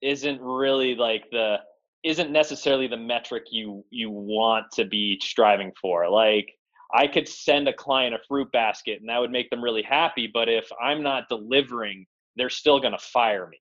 isn't 0.00 0.40
really 0.40 0.94
like 0.94 1.30
the 1.30 1.58
isn't 2.02 2.32
necessarily 2.32 2.88
the 2.88 2.96
metric 2.96 3.44
you 3.50 3.84
you 3.90 4.10
want 4.10 4.66
to 4.72 4.84
be 4.84 5.20
striving 5.22 5.72
for. 5.80 6.08
Like 6.08 6.50
i 6.94 7.06
could 7.06 7.28
send 7.28 7.68
a 7.68 7.72
client 7.72 8.14
a 8.14 8.18
fruit 8.28 8.50
basket 8.52 9.00
and 9.00 9.08
that 9.08 9.18
would 9.18 9.30
make 9.30 9.50
them 9.50 9.62
really 9.62 9.82
happy 9.82 10.30
but 10.32 10.48
if 10.48 10.68
i'm 10.82 11.02
not 11.02 11.28
delivering 11.28 12.06
they're 12.36 12.50
still 12.50 12.80
going 12.80 12.92
to 12.92 12.98
fire 12.98 13.46
me 13.48 13.58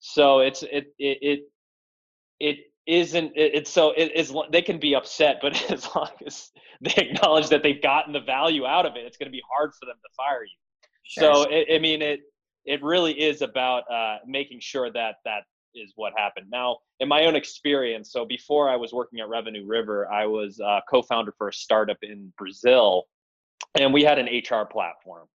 so 0.00 0.40
it's 0.40 0.62
it 0.64 0.86
it 0.98 1.18
it, 1.20 1.40
it 2.40 2.56
isn't 2.86 3.32
it, 3.36 3.54
it's 3.54 3.70
so 3.70 3.92
it 3.96 4.12
is 4.14 4.32
they 4.50 4.62
can 4.62 4.78
be 4.78 4.94
upset 4.94 5.38
but 5.40 5.54
as 5.70 5.88
long 5.94 6.10
as 6.26 6.50
they 6.80 6.94
acknowledge 6.96 7.48
that 7.48 7.62
they've 7.62 7.82
gotten 7.82 8.12
the 8.12 8.20
value 8.20 8.66
out 8.66 8.86
of 8.86 8.96
it 8.96 9.04
it's 9.04 9.16
going 9.16 9.28
to 9.28 9.32
be 9.32 9.42
hard 9.50 9.70
for 9.78 9.86
them 9.86 9.96
to 9.96 10.14
fire 10.16 10.42
you 10.44 10.50
sure. 11.04 11.34
so 11.34 11.50
it, 11.50 11.68
i 11.74 11.78
mean 11.78 12.02
it 12.02 12.20
it 12.64 12.82
really 12.82 13.12
is 13.12 13.42
about 13.42 13.82
uh, 13.90 14.18
making 14.26 14.60
sure 14.60 14.90
that 14.92 15.16
that 15.24 15.42
is 15.74 15.92
what 15.96 16.12
happened. 16.16 16.46
Now 16.50 16.78
in 17.00 17.08
my 17.08 17.24
own 17.24 17.34
experience 17.34 18.12
so 18.12 18.24
before 18.24 18.68
i 18.68 18.76
was 18.76 18.92
working 18.92 19.18
at 19.18 19.28
revenue 19.28 19.66
river 19.66 20.08
i 20.12 20.24
was 20.24 20.60
uh, 20.60 20.78
co-founder 20.88 21.34
for 21.36 21.48
a 21.48 21.52
startup 21.52 21.96
in 22.02 22.32
brazil 22.38 23.06
and 23.74 23.92
we 23.92 24.02
had 24.02 24.18
an 24.18 24.26
hr 24.26 24.64
platform. 24.64 25.26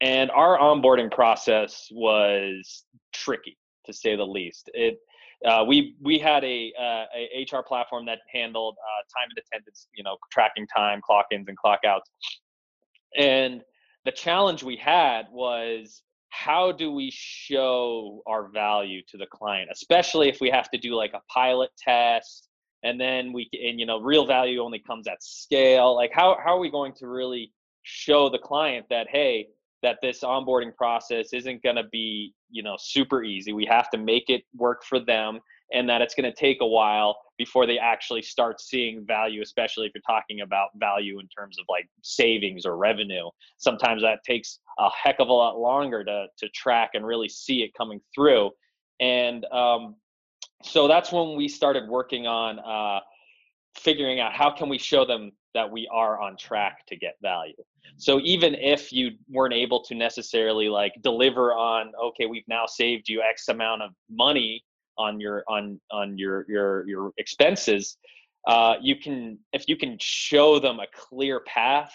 And 0.00 0.30
our 0.30 0.58
onboarding 0.58 1.10
process 1.10 1.88
was 1.92 2.84
tricky 3.12 3.56
to 3.86 3.92
say 3.92 4.16
the 4.16 4.26
least. 4.26 4.70
It 4.74 4.98
uh, 5.46 5.64
we 5.66 5.96
we 6.00 6.18
had 6.18 6.42
a, 6.44 6.72
uh, 6.78 7.04
a 7.14 7.46
HR 7.50 7.62
platform 7.62 8.06
that 8.06 8.20
handled 8.32 8.76
uh, 8.80 9.02
time 9.18 9.28
and 9.28 9.44
attendance, 9.46 9.88
you 9.94 10.02
know, 10.02 10.16
tracking 10.32 10.66
time, 10.66 11.00
clock 11.04 11.26
ins 11.32 11.48
and 11.48 11.56
clock 11.56 11.80
outs. 11.86 12.10
And 13.16 13.62
the 14.04 14.12
challenge 14.12 14.62
we 14.62 14.76
had 14.76 15.26
was 15.30 16.02
how 16.34 16.72
do 16.72 16.90
we 16.90 17.10
show 17.12 18.22
our 18.26 18.48
value 18.48 19.02
to 19.08 19.16
the 19.16 19.26
client, 19.26 19.70
especially 19.72 20.28
if 20.28 20.40
we 20.40 20.50
have 20.50 20.68
to 20.70 20.78
do 20.78 20.94
like 20.94 21.12
a 21.14 21.20
pilot 21.32 21.70
test 21.78 22.48
and 22.82 23.00
then 23.00 23.32
we 23.32 23.48
and 23.52 23.78
you 23.78 23.86
know 23.86 24.00
real 24.00 24.26
value 24.26 24.60
only 24.60 24.80
comes 24.80 25.06
at 25.06 25.22
scale. 25.22 25.94
Like 25.94 26.10
how 26.12 26.36
how 26.44 26.56
are 26.56 26.58
we 26.58 26.70
going 26.70 26.92
to 26.94 27.06
really 27.06 27.52
show 27.82 28.28
the 28.28 28.38
client 28.38 28.86
that 28.90 29.06
hey 29.10 29.48
that 29.82 29.98
this 30.02 30.24
onboarding 30.24 30.74
process 30.74 31.32
isn't 31.32 31.62
going 31.62 31.76
to 31.76 31.84
be 31.92 32.34
you 32.50 32.62
know 32.62 32.76
super 32.78 33.22
easy 33.22 33.52
we 33.52 33.66
have 33.66 33.90
to 33.90 33.98
make 33.98 34.30
it 34.30 34.42
work 34.56 34.82
for 34.84 34.98
them 34.98 35.38
and 35.72 35.88
that 35.88 36.02
it's 36.02 36.14
going 36.14 36.30
to 36.30 36.36
take 36.36 36.58
a 36.60 36.66
while 36.66 37.16
before 37.38 37.66
they 37.66 37.78
actually 37.78 38.22
start 38.22 38.60
seeing 38.60 39.04
value 39.06 39.42
especially 39.42 39.86
if 39.86 39.92
you're 39.94 40.02
talking 40.06 40.42
about 40.42 40.68
value 40.76 41.18
in 41.18 41.26
terms 41.28 41.58
of 41.58 41.64
like 41.68 41.88
savings 42.02 42.64
or 42.64 42.76
revenue. 42.76 43.28
Sometimes 43.58 44.02
that 44.02 44.20
takes 44.24 44.60
a 44.78 44.88
heck 44.90 45.16
of 45.18 45.28
a 45.28 45.32
lot 45.32 45.58
longer 45.58 46.04
to 46.04 46.26
to 46.38 46.48
track 46.50 46.90
and 46.94 47.06
really 47.06 47.28
see 47.28 47.62
it 47.62 47.72
coming 47.74 48.00
through. 48.14 48.50
And 49.00 49.44
um, 49.46 49.96
so 50.62 50.86
that's 50.86 51.12
when 51.12 51.36
we 51.36 51.48
started 51.48 51.88
working 51.88 52.26
on 52.26 52.58
uh, 52.60 53.00
figuring 53.76 54.20
out 54.20 54.32
how 54.32 54.50
can 54.50 54.68
we 54.68 54.78
show 54.78 55.04
them 55.04 55.32
that 55.54 55.70
we 55.70 55.88
are 55.92 56.20
on 56.20 56.36
track 56.36 56.84
to 56.86 56.96
get 56.96 57.14
value. 57.22 57.54
So 57.96 58.20
even 58.22 58.54
if 58.54 58.92
you 58.92 59.12
weren't 59.28 59.54
able 59.54 59.82
to 59.84 59.94
necessarily 59.94 60.68
like 60.68 60.94
deliver 61.02 61.52
on 61.52 61.92
okay 62.02 62.26
we've 62.26 62.48
now 62.48 62.66
saved 62.66 63.08
you 63.08 63.22
x 63.22 63.48
amount 63.48 63.82
of 63.82 63.90
money 64.10 64.64
on 64.98 65.20
your 65.20 65.44
on 65.48 65.80
on 65.90 66.16
your 66.18 66.44
your 66.48 66.88
your 66.88 67.12
expenses 67.18 67.96
uh, 68.46 68.74
you 68.80 68.96
can 68.96 69.38
if 69.52 69.68
you 69.68 69.76
can 69.76 69.96
show 70.00 70.58
them 70.58 70.80
a 70.80 70.86
clear 70.94 71.40
path 71.40 71.92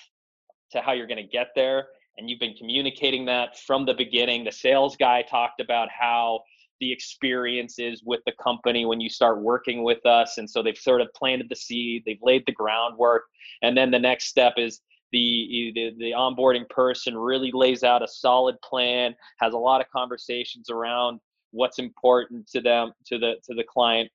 to 0.72 0.82
how 0.82 0.94
you're 0.94 1.08
going 1.08 1.24
to 1.24 1.32
get 1.32 1.50
there 1.56 1.88
and 2.18 2.30
you've 2.30 2.40
been 2.40 2.56
communicating 2.56 3.26
that 3.26 3.58
from 3.60 3.86
the 3.86 3.94
beginning 3.94 4.44
the 4.44 4.52
sales 4.52 4.96
guy 4.98 5.22
talked 5.22 5.62
about 5.62 5.88
how 5.90 6.40
the 6.80 6.92
experience 6.92 7.78
is 7.78 8.02
with 8.06 8.22
the 8.26 8.32
company 8.42 8.86
when 8.86 9.02
you 9.02 9.10
start 9.10 9.42
working 9.42 9.84
with 9.84 10.04
us 10.06 10.38
and 10.38 10.50
so 10.50 10.64
they've 10.64 10.78
sort 10.78 11.02
of 11.02 11.08
planted 11.16 11.48
the 11.50 11.56
seed 11.56 12.04
they've 12.06 12.22
laid 12.22 12.44
the 12.46 12.52
groundwork 12.52 13.24
and 13.62 13.78
then 13.78 13.92
the 13.92 14.00
next 14.00 14.26
step 14.26 14.54
is 14.58 14.82
the, 15.12 15.72
the 15.74 15.96
the 15.98 16.12
onboarding 16.12 16.70
person 16.70 17.18
really 17.18 17.52
lays 17.54 17.84
out 17.84 18.04
a 18.04 18.08
solid 18.08 18.56
plan 18.62 19.16
has 19.40 19.54
a 19.54 19.58
lot 19.58 19.82
of 19.82 19.90
conversations 19.90 20.70
around 20.70 21.20
what's 21.52 21.80
important 21.80 22.48
to 22.50 22.62
them 22.62 22.92
to 23.08 23.18
the 23.18 23.36
to 23.46 23.54
the 23.56 23.64
client. 23.64 24.10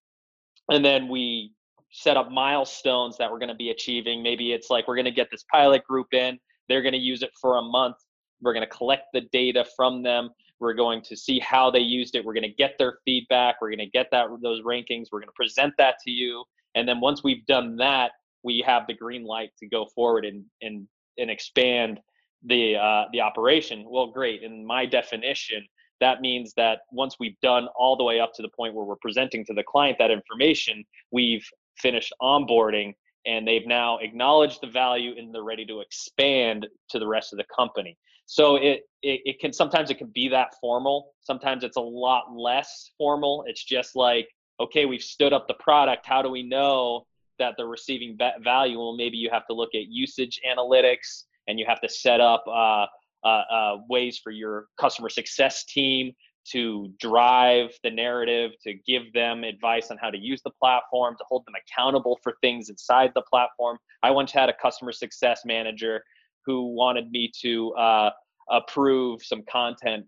And 0.70 0.84
then 0.84 1.08
we 1.08 1.52
set 1.90 2.16
up 2.16 2.30
milestones 2.30 3.16
that 3.18 3.30
we're 3.30 3.38
going 3.38 3.50
to 3.50 3.54
be 3.54 3.70
achieving. 3.70 4.22
Maybe 4.22 4.52
it's 4.52 4.70
like 4.70 4.88
we're 4.88 4.96
going 4.96 5.04
to 5.04 5.12
get 5.12 5.30
this 5.30 5.44
pilot 5.50 5.84
group 5.84 6.12
in 6.12 6.38
they're 6.68 6.82
going 6.82 6.92
to 6.92 6.98
use 6.98 7.22
it 7.22 7.30
for 7.40 7.58
a 7.58 7.62
month. 7.62 7.96
We're 8.40 8.54
going 8.54 8.66
to 8.66 8.74
collect 8.74 9.08
the 9.12 9.22
data 9.32 9.64
from 9.76 10.02
them. 10.02 10.30
We're 10.60 10.74
going 10.74 11.02
to 11.02 11.16
see 11.16 11.38
how 11.40 11.70
they 11.70 11.80
used 11.80 12.14
it. 12.14 12.24
We're 12.24 12.34
going 12.34 12.48
to 12.48 12.54
get 12.54 12.76
their 12.78 12.98
feedback. 13.04 13.56
We're 13.60 13.70
going 13.70 13.78
to 13.78 13.90
get 13.90 14.08
that 14.12 14.26
those 14.42 14.62
rankings. 14.62 15.06
We're 15.10 15.20
going 15.20 15.28
to 15.28 15.34
present 15.34 15.74
that 15.78 15.96
to 16.04 16.10
you. 16.10 16.44
And 16.74 16.88
then 16.88 17.00
once 17.00 17.22
we've 17.22 17.44
done 17.46 17.76
that 17.76 18.12
we 18.42 18.62
have 18.66 18.86
the 18.86 18.94
green 18.94 19.24
light 19.24 19.50
to 19.58 19.66
go 19.66 19.86
forward 19.94 20.24
and 20.24 20.44
and 20.62 20.86
and 21.18 21.30
expand 21.30 21.98
the 22.44 22.76
uh, 22.76 23.04
the 23.12 23.20
operation. 23.20 23.84
Well, 23.88 24.08
great. 24.08 24.42
In 24.42 24.64
my 24.64 24.86
definition, 24.86 25.66
that 26.00 26.20
means 26.20 26.52
that 26.56 26.80
once 26.90 27.16
we've 27.18 27.38
done 27.40 27.68
all 27.76 27.96
the 27.96 28.04
way 28.04 28.20
up 28.20 28.32
to 28.34 28.42
the 28.42 28.48
point 28.48 28.74
where 28.74 28.84
we're 28.84 28.96
presenting 28.96 29.44
to 29.46 29.54
the 29.54 29.62
client 29.62 29.96
that 29.98 30.10
information, 30.10 30.84
we've 31.10 31.46
finished 31.78 32.12
onboarding 32.20 32.94
and 33.26 33.46
they've 33.46 33.66
now 33.66 33.98
acknowledged 33.98 34.60
the 34.60 34.66
value 34.66 35.14
and 35.16 35.34
they're 35.34 35.42
ready 35.42 35.64
to 35.64 35.80
expand 35.80 36.66
to 36.90 36.98
the 36.98 37.06
rest 37.06 37.32
of 37.32 37.38
the 37.38 37.44
company. 37.54 37.96
So 38.26 38.56
it, 38.56 38.82
it, 39.02 39.20
it 39.24 39.40
can 39.40 39.52
sometimes 39.52 39.90
it 39.90 39.98
can 39.98 40.10
be 40.14 40.28
that 40.28 40.54
formal. 40.60 41.12
Sometimes 41.20 41.64
it's 41.64 41.76
a 41.76 41.80
lot 41.80 42.34
less 42.34 42.90
formal. 42.98 43.44
It's 43.46 43.64
just 43.64 43.96
like, 43.96 44.28
okay, 44.60 44.86
we've 44.86 45.02
stood 45.02 45.32
up 45.32 45.48
the 45.48 45.54
product. 45.54 46.06
How 46.06 46.22
do 46.22 46.30
we 46.30 46.42
know 46.42 47.06
that 47.38 47.54
they're 47.56 47.66
receiving 47.66 48.16
value, 48.42 48.78
well, 48.78 48.96
maybe 48.96 49.16
you 49.16 49.30
have 49.30 49.46
to 49.46 49.54
look 49.54 49.74
at 49.74 49.88
usage 49.88 50.40
analytics 50.48 51.24
and 51.48 51.58
you 51.58 51.66
have 51.68 51.80
to 51.80 51.88
set 51.88 52.20
up 52.20 52.44
uh, 52.46 52.86
uh, 53.24 53.42
uh, 53.50 53.76
ways 53.88 54.20
for 54.22 54.30
your 54.30 54.66
customer 54.78 55.08
success 55.08 55.64
team 55.64 56.12
to 56.52 56.92
drive 57.00 57.70
the 57.82 57.90
narrative, 57.90 58.50
to 58.62 58.74
give 58.86 59.10
them 59.14 59.44
advice 59.44 59.90
on 59.90 59.96
how 59.96 60.10
to 60.10 60.18
use 60.18 60.42
the 60.42 60.50
platform, 60.60 61.16
to 61.16 61.24
hold 61.26 61.42
them 61.46 61.54
accountable 61.66 62.18
for 62.22 62.34
things 62.42 62.68
inside 62.68 63.10
the 63.14 63.22
platform. 63.22 63.78
I 64.02 64.10
once 64.10 64.30
had 64.30 64.50
a 64.50 64.54
customer 64.60 64.92
success 64.92 65.42
manager 65.46 66.02
who 66.44 66.74
wanted 66.74 67.10
me 67.10 67.32
to 67.40 67.72
uh, 67.74 68.10
approve 68.50 69.22
some 69.22 69.42
content, 69.50 70.04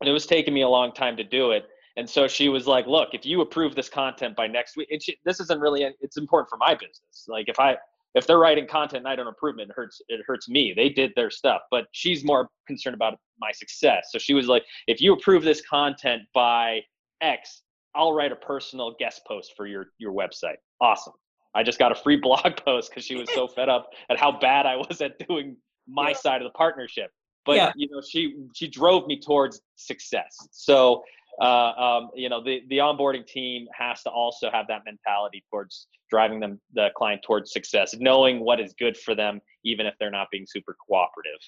and 0.00 0.08
it 0.08 0.12
was 0.12 0.26
taking 0.26 0.54
me 0.54 0.62
a 0.62 0.68
long 0.68 0.92
time 0.92 1.16
to 1.18 1.24
do 1.24 1.50
it 1.50 1.66
and 1.98 2.08
so 2.08 2.28
she 2.28 2.48
was 2.48 2.68
like, 2.68 2.86
"Look, 2.86 3.08
if 3.12 3.26
you 3.26 3.40
approve 3.40 3.74
this 3.74 3.88
content 3.88 4.36
by 4.36 4.46
next 4.46 4.76
week, 4.76 4.88
she, 5.02 5.18
this 5.24 5.40
isn't 5.40 5.60
really 5.60 5.82
it's 6.00 6.16
important 6.16 6.48
for 6.48 6.56
my 6.56 6.72
business. 6.74 7.26
Like 7.26 7.48
if 7.48 7.58
I 7.58 7.76
if 8.14 8.26
they're 8.26 8.38
writing 8.38 8.66
content 8.66 9.00
and 9.00 9.08
I 9.08 9.16
don't 9.16 9.26
approve 9.26 9.58
it, 9.58 9.68
it 9.68 9.70
hurts 9.74 10.00
it 10.08 10.20
hurts 10.26 10.48
me. 10.48 10.72
They 10.74 10.88
did 10.88 11.12
their 11.14 11.30
stuff, 11.30 11.62
but 11.70 11.86
she's 11.92 12.24
more 12.24 12.48
concerned 12.66 12.94
about 12.94 13.18
my 13.38 13.52
success. 13.52 14.08
So 14.10 14.18
she 14.18 14.34
was 14.34 14.46
like, 14.46 14.64
"If 14.86 15.00
you 15.00 15.12
approve 15.12 15.42
this 15.42 15.60
content 15.60 16.22
by 16.34 16.80
X, 17.20 17.62
I'll 17.94 18.12
write 18.12 18.32
a 18.32 18.36
personal 18.36 18.94
guest 18.98 19.22
post 19.26 19.52
for 19.56 19.66
your 19.66 19.92
your 19.98 20.12
website." 20.12 20.56
Awesome. 20.80 21.14
I 21.54 21.62
just 21.62 21.78
got 21.78 21.92
a 21.92 21.94
free 21.94 22.16
blog 22.22 22.56
post 22.64 22.90
because 22.90 23.04
she 23.04 23.16
was 23.16 23.28
so 23.34 23.46
fed 23.48 23.68
up 23.68 23.90
at 24.10 24.18
how 24.18 24.32
bad 24.32 24.66
I 24.66 24.76
was 24.76 25.00
at 25.00 25.18
doing 25.26 25.56
my 25.86 26.10
yeah. 26.10 26.16
side 26.16 26.42
of 26.42 26.46
the 26.46 26.56
partnership. 26.56 27.10
But 27.44 27.56
yeah. 27.56 27.72
you 27.76 27.88
know, 27.90 28.02
she 28.06 28.36
she 28.54 28.68
drove 28.68 29.06
me 29.06 29.18
towards 29.20 29.60
success. 29.76 30.36
So 30.50 31.02
uh, 31.40 31.72
um, 31.72 32.10
you 32.14 32.28
know 32.28 32.42
the 32.42 32.62
the 32.68 32.78
onboarding 32.78 33.26
team 33.26 33.66
has 33.76 34.02
to 34.02 34.10
also 34.10 34.50
have 34.50 34.66
that 34.68 34.82
mentality 34.84 35.44
towards 35.50 35.86
driving 36.10 36.40
them 36.40 36.60
the 36.74 36.88
client 36.96 37.20
towards 37.22 37.52
success 37.52 37.94
knowing 37.98 38.40
what 38.40 38.60
is 38.60 38.74
good 38.78 38.96
for 38.96 39.14
them 39.14 39.40
even 39.64 39.86
if 39.86 39.94
they're 39.98 40.10
not 40.10 40.28
being 40.30 40.46
super 40.48 40.76
cooperative. 40.86 41.40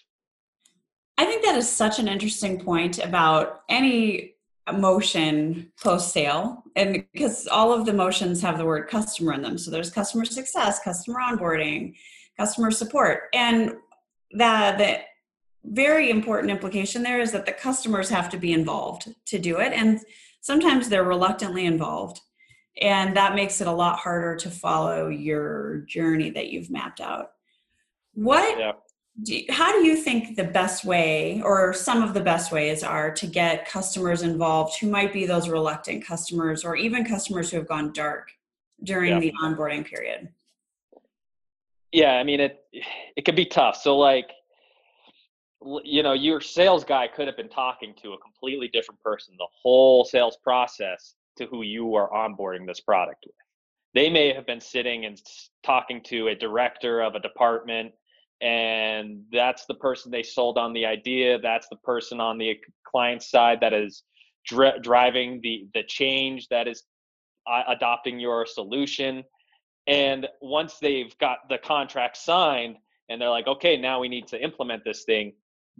I 1.19 1.27
think 1.27 1.45
that 1.45 1.57
is 1.57 1.69
such 1.69 1.99
an 1.99 2.09
interesting 2.09 2.59
point 2.59 2.99
about 2.99 3.63
any 3.69 4.35
motion 4.73 5.71
post 5.83 6.13
sale 6.13 6.63
and 6.77 7.05
because 7.13 7.47
all 7.49 7.73
of 7.73 7.85
the 7.87 7.93
motions 7.93 8.41
have 8.41 8.57
the 8.57 8.65
word 8.65 8.89
customer 8.89 9.33
in 9.33 9.43
them. 9.43 9.59
So 9.59 9.71
there's 9.71 9.91
customer 9.91 10.25
success 10.25 10.81
customer 10.81 11.19
onboarding 11.21 11.95
customer 12.39 12.71
support 12.71 13.25
and 13.35 13.75
that 14.33 14.79
the 14.79 15.01
very 15.65 16.11
important 16.11 16.51
implication 16.51 17.03
there 17.03 17.21
is 17.21 17.33
that 17.33 17.47
the 17.47 17.53
customers 17.53 18.09
have 18.09 18.29
to 18.31 18.39
be 18.39 18.53
involved 18.53 19.09
to 19.27 19.39
do 19.39 19.59
it 19.59 19.73
and 19.73 20.01
sometimes 20.41 20.89
they're 20.89 21.05
reluctantly 21.05 21.67
involved 21.67 22.21
and 22.81 23.17
that 23.17 23.35
makes 23.35 23.61
it 23.61 23.67
a 23.67 23.73
lot 23.73 23.99
harder 23.99 24.37
to 24.37 24.49
follow 24.51 25.09
your 25.09 25.85
journey 25.87 26.31
that 26.31 26.49
you've 26.49 26.71
mapped 26.71 27.01
out 27.01 27.33
what 28.15 28.59
yeah. 28.59 28.73
do, 29.23 29.41
how 29.51 29.71
do 29.71 29.87
you 29.87 29.97
think 29.97 30.37
the 30.37 30.45
best 30.45 30.85
way 30.85 31.43
or 31.43 31.75
some 31.75 32.03
of 32.03 32.15
the 32.15 32.21
best 32.21 32.51
ways 32.53 32.83
are 32.83 33.11
to 33.11 33.27
get 33.27 33.69
customers 33.69 34.23
involved 34.23 34.79
who 34.81 34.89
might 34.89 35.13
be 35.13 35.27
those 35.27 35.49
reluctant 35.49 36.05
customers 36.05 36.65
or 36.65 36.75
even 36.75 37.05
customers 37.05 37.51
who 37.51 37.59
have 37.59 37.69
gone 37.69 37.93
dark 37.93 38.31
during 38.83 39.13
yeah. 39.13 39.21
the 39.21 39.33
onboarding 39.43 39.85
period 39.85 40.29
yeah 41.93 42.13
i 42.13 42.25
mean 42.25 42.41
it 42.41 42.65
it 43.17 43.27
can 43.27 43.35
be 43.35 43.45
tough 43.45 43.77
so 43.77 43.97
like 43.99 44.31
you 45.85 46.03
know 46.03 46.13
your 46.13 46.41
sales 46.41 46.85
guy 46.85 47.07
could 47.07 47.27
have 47.27 47.37
been 47.37 47.49
talking 47.49 47.95
to 48.03 48.13
a 48.13 48.19
completely 48.19 48.69
different 48.69 49.01
person 49.03 49.35
the 49.39 49.47
whole 49.63 50.05
sales 50.05 50.39
process 50.43 51.15
to 51.37 51.47
who 51.47 51.63
you 51.63 51.95
are 51.95 52.11
onboarding 52.11 52.67
this 52.67 52.81
product 52.81 53.25
with 53.27 53.35
they 53.95 54.09
may 54.09 54.33
have 54.33 54.47
been 54.47 54.61
sitting 54.61 55.05
and 55.05 55.21
talking 55.63 56.01
to 56.03 56.29
a 56.29 56.35
director 56.35 57.01
of 57.01 57.15
a 57.15 57.21
department 57.21 57.93
and 58.41 59.23
that's 59.33 59.67
the 59.67 59.75
person 59.75 60.11
they 60.11 60.23
sold 60.23 60.57
on 60.57 60.73
the 60.73 60.87
idea 60.87 61.39
that's 61.39 61.69
the 61.69 61.77
person 61.77 62.21
on 62.21 62.39
the 62.39 62.57
client 62.85 63.23
side 63.23 63.59
that 63.61 63.75
is 63.75 64.03
dri- 64.47 64.79
driving 64.81 65.41
the 65.43 65.69
the 65.75 65.83
change 65.83 66.49
that 66.49 66.67
is 66.67 66.85
uh, 67.47 67.63
adopting 67.69 68.19
your 68.19 68.47
solution. 68.47 69.25
And 69.87 70.29
once 70.41 70.79
they've 70.79 71.17
got 71.19 71.49
the 71.49 71.59
contract 71.59 72.17
signed 72.17 72.77
and 73.09 73.21
they're 73.21 73.31
like, 73.31 73.47
okay, 73.47 73.77
now 73.77 74.01
we 74.01 74.09
need 74.09 74.29
to 74.29 74.43
implement 74.43 74.85
this 74.85 75.05
thing, 75.05 75.33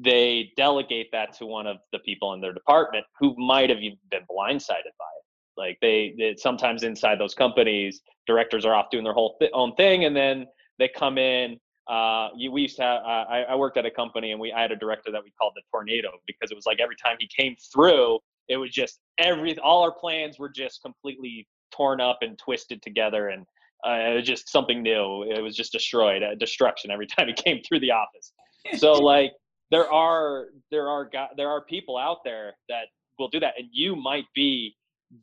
they 0.03 0.53
delegate 0.57 1.09
that 1.13 1.37
to 1.39 1.47
one 1.47 1.67
of 1.67 1.77
the 1.93 1.99
people 2.01 2.33
in 2.33 2.41
their 2.41 2.53
department 2.53 3.05
who 3.19 3.35
might 3.37 3.69
have 3.69 3.81
even 3.81 3.99
been 4.11 4.23
blindsided 4.31 4.95
by 4.99 5.11
it. 5.19 5.25
Like 5.57 5.79
they, 5.83 6.15
they 6.19 6.37
sometimes 6.39 6.85
inside 6.85 7.21
those 7.21 7.35
companies, 7.35 8.01
directors 8.27 8.65
are 8.65 8.75
off 8.75 8.87
doing 8.91 9.05
their 9.05 9.13
whole 9.13 9.37
th- 9.39 9.51
own 9.53 9.75
thing, 9.75 10.07
and 10.07 10.17
then 10.17 10.47
they 10.79 10.89
come 10.89 11.19
in. 11.19 11.59
Uh, 11.89 12.29
you, 12.37 12.51
we 12.53 12.63
used 12.63 12.77
to 12.77 12.83
have, 12.83 13.03
uh, 13.03 13.25
I, 13.29 13.43
I 13.51 13.55
worked 13.57 13.77
at 13.77 13.85
a 13.85 13.91
company 13.91 14.31
and 14.31 14.41
we 14.41 14.53
I 14.53 14.63
had 14.63 14.71
a 14.71 14.77
director 14.77 15.11
that 15.11 15.23
we 15.25 15.33
called 15.33 15.55
the 15.57 15.63
tornado 15.73 16.11
because 16.27 16.53
it 16.53 16.55
was 16.55 16.65
like 16.65 16.79
every 16.81 16.95
time 17.05 17.17
he 17.19 17.29
came 17.37 17.57
through, 17.73 18.21
it 18.49 18.57
was 18.57 18.71
just 18.71 19.01
every 19.19 19.59
all 19.59 19.83
our 19.83 19.93
plans 19.93 20.39
were 20.39 20.49
just 20.49 20.83
completely 20.83 21.49
torn 21.73 22.01
up 22.01 22.19
and 22.21 22.39
twisted 22.39 22.81
together 22.83 23.29
and 23.31 23.45
uh, 23.85 24.11
it 24.11 24.15
was 24.15 24.25
just 24.25 24.49
something 24.51 24.83
new. 24.83 25.25
It 25.25 25.43
was 25.43 25.57
just 25.57 25.73
destroyed, 25.73 26.23
uh, 26.23 26.35
destruction 26.37 26.91
every 26.91 27.07
time 27.19 27.27
he 27.27 27.35
came 27.35 27.61
through 27.67 27.81
the 27.81 27.91
office. 27.91 28.33
So 28.77 28.93
like 28.93 29.33
there 29.71 29.91
are 29.93 30.47
there 30.71 30.89
are 30.89 31.11
there 31.37 31.49
are 31.49 31.63
people 31.63 31.97
out 31.97 32.19
there 32.25 32.55
that 32.69 32.87
will 33.19 33.29
do 33.29 33.41
that, 33.41 33.55
and 33.59 33.69
you 33.73 33.97
might 33.97 34.27
be 34.35 34.77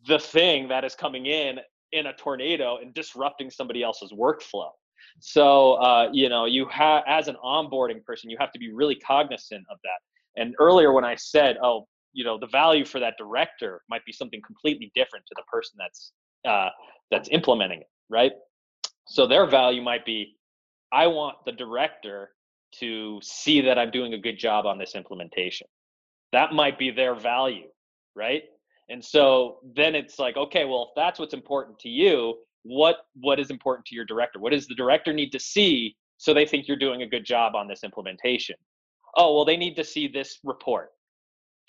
the 0.08 0.20
thing 0.20 0.68
that 0.68 0.84
is 0.84 0.96
coming 0.96 1.26
in 1.26 1.60
in 1.92 2.08
a 2.08 2.14
tornado 2.14 2.78
and 2.78 2.94
disrupting 2.94 3.50
somebody 3.50 3.84
else's 3.84 4.12
workflow. 4.12 4.70
So 5.20 5.74
uh, 5.76 6.10
you 6.12 6.30
know 6.30 6.46
you 6.46 6.66
have 6.68 7.04
as 7.08 7.28
an 7.28 7.36
onboarding 7.44 8.04
person, 8.04 8.30
you 8.30 8.38
have 8.40 8.52
to 8.52 8.60
be 8.60 8.72
really 8.72 8.96
cognizant 8.96 9.66
of 9.70 9.78
that. 9.84 10.42
And 10.42 10.56
earlier 10.60 10.92
when 10.94 11.04
I 11.04 11.16
said, 11.16 11.58
oh, 11.64 11.88
you 12.14 12.24
know, 12.24 12.38
the 12.38 12.48
value 12.48 12.86
for 12.86 13.00
that 13.00 13.16
director 13.18 13.82
might 13.90 14.06
be 14.06 14.12
something 14.12 14.42
completely 14.46 14.92
different 14.96 15.26
to 15.28 15.36
the 15.36 15.44
person 15.52 15.76
that's 15.78 16.12
uh, 16.48 16.70
that's 17.12 17.30
implementing 17.32 17.82
it, 17.82 17.88
right? 18.10 18.32
So 19.08 19.26
their 19.26 19.46
value 19.46 19.82
might 19.82 20.06
be, 20.06 20.36
I 20.92 21.08
want 21.08 21.38
the 21.46 21.52
director 21.52 22.32
to 22.80 23.20
see 23.24 23.62
that 23.62 23.78
I'm 23.78 23.92
doing 23.92 24.14
a 24.14 24.18
good 24.18 24.38
job 24.38 24.66
on 24.66 24.78
this 24.78 24.96
implementation. 24.96 25.68
That 26.32 26.54
might 26.54 26.78
be 26.78 26.92
their 26.92 27.16
value, 27.16 27.68
right? 28.16 28.44
And 28.90 29.04
so 29.04 29.58
then 29.76 29.96
it's 29.96 30.20
like, 30.20 30.38
okay, 30.38 30.66
well, 30.66 30.90
if 30.90 30.96
that's 30.96 31.20
what's 31.20 31.34
important 31.34 31.80
to 31.80 31.90
you, 31.90 32.38
what 32.64 32.98
what 33.16 33.40
is 33.40 33.50
important 33.50 33.86
to 33.88 33.96
your 33.96 34.06
director? 34.06 34.40
What 34.40 34.52
does 34.52 34.68
the 34.68 34.76
director 34.76 35.14
need 35.14 35.32
to 35.32 35.40
see 35.40 35.96
so 36.18 36.34
they 36.34 36.46
think 36.46 36.68
you're 36.68 36.78
doing 36.78 37.02
a 37.02 37.08
good 37.08 37.26
job 37.26 37.56
on 37.56 37.68
this 37.68 37.84
implementation? 37.84 38.56
Oh, 39.16 39.36
well, 39.36 39.46
they 39.46 39.58
need 39.58 39.76
to 39.76 39.84
see 39.84 40.08
this 40.08 40.40
report. 40.44 40.90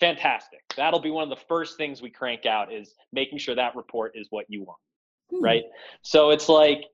Fantastic. 0.00 0.60
That'll 0.76 1.00
be 1.00 1.10
one 1.10 1.24
of 1.24 1.30
the 1.30 1.44
first 1.48 1.76
things 1.76 2.02
we 2.02 2.10
crank 2.10 2.46
out 2.46 2.72
is 2.72 2.94
making 3.12 3.38
sure 3.38 3.54
that 3.54 3.74
report 3.74 4.12
is 4.14 4.28
what 4.30 4.46
you 4.48 4.62
want. 4.62 4.78
Hmm. 5.30 5.42
Right? 5.42 5.64
So 6.02 6.30
it's 6.30 6.48
like 6.48 6.84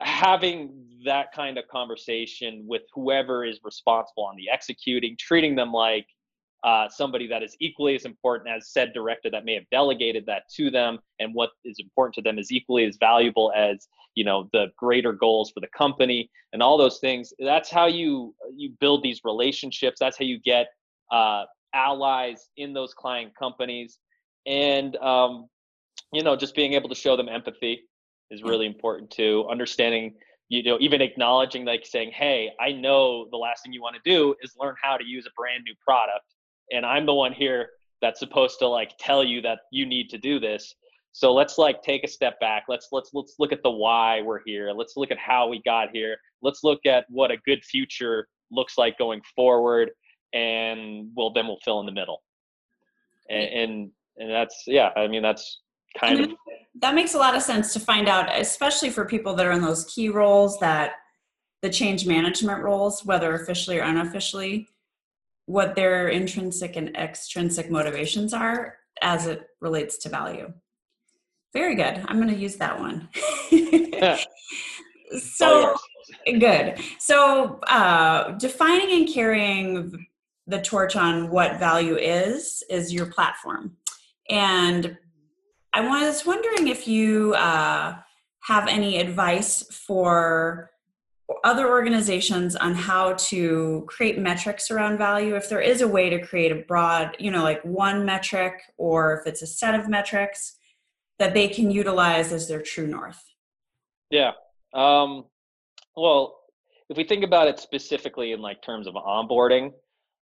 having 0.00 0.86
that 1.04 1.32
kind 1.32 1.58
of 1.58 1.68
conversation 1.68 2.64
with 2.66 2.82
whoever 2.92 3.44
is 3.44 3.60
responsible 3.62 4.24
on 4.24 4.36
the 4.36 4.50
executing, 4.50 5.16
treating 5.18 5.54
them 5.54 5.72
like 5.72 6.06
uh, 6.64 6.88
somebody 6.88 7.26
that 7.26 7.42
is 7.42 7.54
equally 7.60 7.94
as 7.94 8.06
important 8.06 8.48
as 8.48 8.70
said 8.70 8.92
director 8.94 9.30
that 9.30 9.44
may 9.44 9.54
have 9.54 9.68
delegated 9.70 10.24
that 10.26 10.44
to 10.48 10.70
them 10.70 10.98
and 11.18 11.34
what 11.34 11.50
is 11.64 11.76
important 11.78 12.14
to 12.14 12.22
them 12.22 12.38
is 12.38 12.50
equally 12.50 12.86
as 12.86 12.96
valuable 12.96 13.52
as 13.54 13.86
you 14.14 14.24
know 14.24 14.48
the 14.54 14.68
greater 14.78 15.12
goals 15.12 15.50
for 15.50 15.60
the 15.60 15.68
company 15.76 16.30
and 16.54 16.62
all 16.62 16.78
those 16.78 17.00
things. 17.00 17.34
That's 17.38 17.70
how 17.70 17.86
you 17.86 18.34
you 18.56 18.70
build 18.80 19.02
these 19.02 19.20
relationships. 19.24 19.98
That's 20.00 20.18
how 20.18 20.24
you 20.24 20.40
get 20.40 20.68
uh, 21.12 21.44
allies 21.74 22.48
in 22.56 22.72
those 22.72 22.94
client 22.94 23.32
companies 23.38 23.98
and 24.46 24.96
um, 24.96 25.48
you 26.14 26.22
know 26.22 26.34
just 26.34 26.54
being 26.54 26.72
able 26.72 26.88
to 26.88 26.94
show 26.94 27.14
them 27.14 27.28
empathy 27.28 27.82
is 28.30 28.42
really 28.42 28.66
important 28.66 29.10
too. 29.10 29.46
Understanding, 29.50 30.14
you 30.48 30.62
know, 30.62 30.78
even 30.80 31.00
acknowledging, 31.00 31.64
like 31.64 31.86
saying, 31.86 32.12
"Hey, 32.12 32.50
I 32.60 32.72
know 32.72 33.28
the 33.30 33.36
last 33.36 33.62
thing 33.62 33.72
you 33.72 33.82
want 33.82 33.96
to 33.96 34.10
do 34.10 34.34
is 34.42 34.54
learn 34.58 34.74
how 34.82 34.96
to 34.96 35.04
use 35.04 35.26
a 35.26 35.30
brand 35.36 35.64
new 35.64 35.74
product, 35.84 36.26
and 36.72 36.84
I'm 36.84 37.06
the 37.06 37.14
one 37.14 37.32
here 37.32 37.70
that's 38.00 38.20
supposed 38.20 38.58
to 38.58 38.68
like 38.68 38.92
tell 38.98 39.24
you 39.24 39.40
that 39.42 39.60
you 39.70 39.86
need 39.86 40.10
to 40.10 40.18
do 40.18 40.38
this." 40.38 40.74
So 41.14 41.32
let's 41.32 41.58
like 41.58 41.80
take 41.82 42.02
a 42.02 42.08
step 42.08 42.40
back. 42.40 42.64
Let's 42.68 42.88
let's 42.90 43.10
let's 43.14 43.36
look 43.38 43.52
at 43.52 43.62
the 43.62 43.70
why 43.70 44.20
we're 44.20 44.40
here. 44.44 44.72
Let's 44.72 44.96
look 44.96 45.12
at 45.12 45.18
how 45.18 45.48
we 45.48 45.62
got 45.64 45.90
here. 45.92 46.16
Let's 46.42 46.64
look 46.64 46.80
at 46.86 47.04
what 47.08 47.30
a 47.30 47.36
good 47.46 47.64
future 47.64 48.26
looks 48.50 48.76
like 48.76 48.98
going 48.98 49.22
forward, 49.36 49.92
and 50.32 51.10
well, 51.14 51.32
then 51.32 51.46
we'll 51.46 51.60
fill 51.64 51.78
in 51.78 51.86
the 51.86 51.92
middle. 51.92 52.22
And 53.30 53.44
and, 53.44 53.90
and 54.16 54.30
that's 54.30 54.64
yeah. 54.66 54.90
I 54.96 55.06
mean 55.06 55.22
that's 55.22 55.60
kind 55.98 56.18
of 56.18 56.26
mm-hmm. 56.26 56.43
That 56.84 56.94
makes 56.94 57.14
a 57.14 57.18
lot 57.18 57.34
of 57.34 57.40
sense 57.40 57.72
to 57.72 57.80
find 57.80 58.10
out, 58.10 58.28
especially 58.38 58.90
for 58.90 59.06
people 59.06 59.32
that 59.34 59.46
are 59.46 59.52
in 59.52 59.62
those 59.62 59.86
key 59.86 60.10
roles 60.10 60.58
that 60.58 60.92
the 61.62 61.70
change 61.70 62.06
management 62.06 62.62
roles, 62.62 63.06
whether 63.06 63.34
officially 63.34 63.78
or 63.78 63.84
unofficially, 63.84 64.68
what 65.46 65.74
their 65.74 66.08
intrinsic 66.08 66.76
and 66.76 66.94
extrinsic 66.94 67.70
motivations 67.70 68.34
are 68.34 68.76
as 69.00 69.26
it 69.26 69.46
relates 69.62 69.96
to 69.96 70.10
value. 70.10 70.52
Very 71.54 71.74
good. 71.74 72.04
I'm 72.06 72.20
going 72.20 72.28
to 72.28 72.38
use 72.38 72.56
that 72.56 72.78
one. 72.78 73.08
so 75.18 75.74
good. 76.38 76.78
So 76.98 77.60
uh, 77.66 78.32
defining 78.32 78.90
and 78.94 79.08
carrying 79.08 80.06
the 80.46 80.60
torch 80.60 80.96
on 80.96 81.30
what 81.30 81.58
value 81.58 81.96
is 81.96 82.62
is 82.68 82.92
your 82.92 83.06
platform. 83.06 83.74
And 84.28 84.98
I 85.74 85.80
was 85.80 86.24
wondering 86.24 86.68
if 86.68 86.86
you 86.86 87.34
uh, 87.34 87.96
have 88.42 88.68
any 88.68 89.00
advice 89.00 89.64
for 89.72 90.70
other 91.42 91.68
organizations 91.68 92.54
on 92.54 92.74
how 92.74 93.14
to 93.14 93.84
create 93.88 94.18
metrics 94.18 94.70
around 94.70 94.98
value. 94.98 95.34
If 95.34 95.48
there 95.48 95.60
is 95.60 95.80
a 95.80 95.88
way 95.88 96.10
to 96.10 96.20
create 96.20 96.52
a 96.52 96.56
broad 96.56 97.16
you 97.18 97.30
know 97.30 97.42
like 97.42 97.60
one 97.64 98.04
metric 98.04 98.62
or 98.76 99.18
if 99.18 99.26
it's 99.26 99.42
a 99.42 99.46
set 99.48 99.78
of 99.78 99.88
metrics 99.88 100.56
that 101.18 101.34
they 101.34 101.48
can 101.48 101.72
utilize 101.72 102.32
as 102.32 102.46
their 102.46 102.62
true 102.62 102.86
north. 102.86 103.22
Yeah 104.10 104.32
um, 104.74 105.24
well 105.96 106.38
if 106.88 106.96
we 106.96 107.02
think 107.02 107.24
about 107.24 107.48
it 107.48 107.58
specifically 107.58 108.30
in 108.30 108.40
like 108.40 108.62
terms 108.62 108.86
of 108.86 108.94
onboarding 108.94 109.72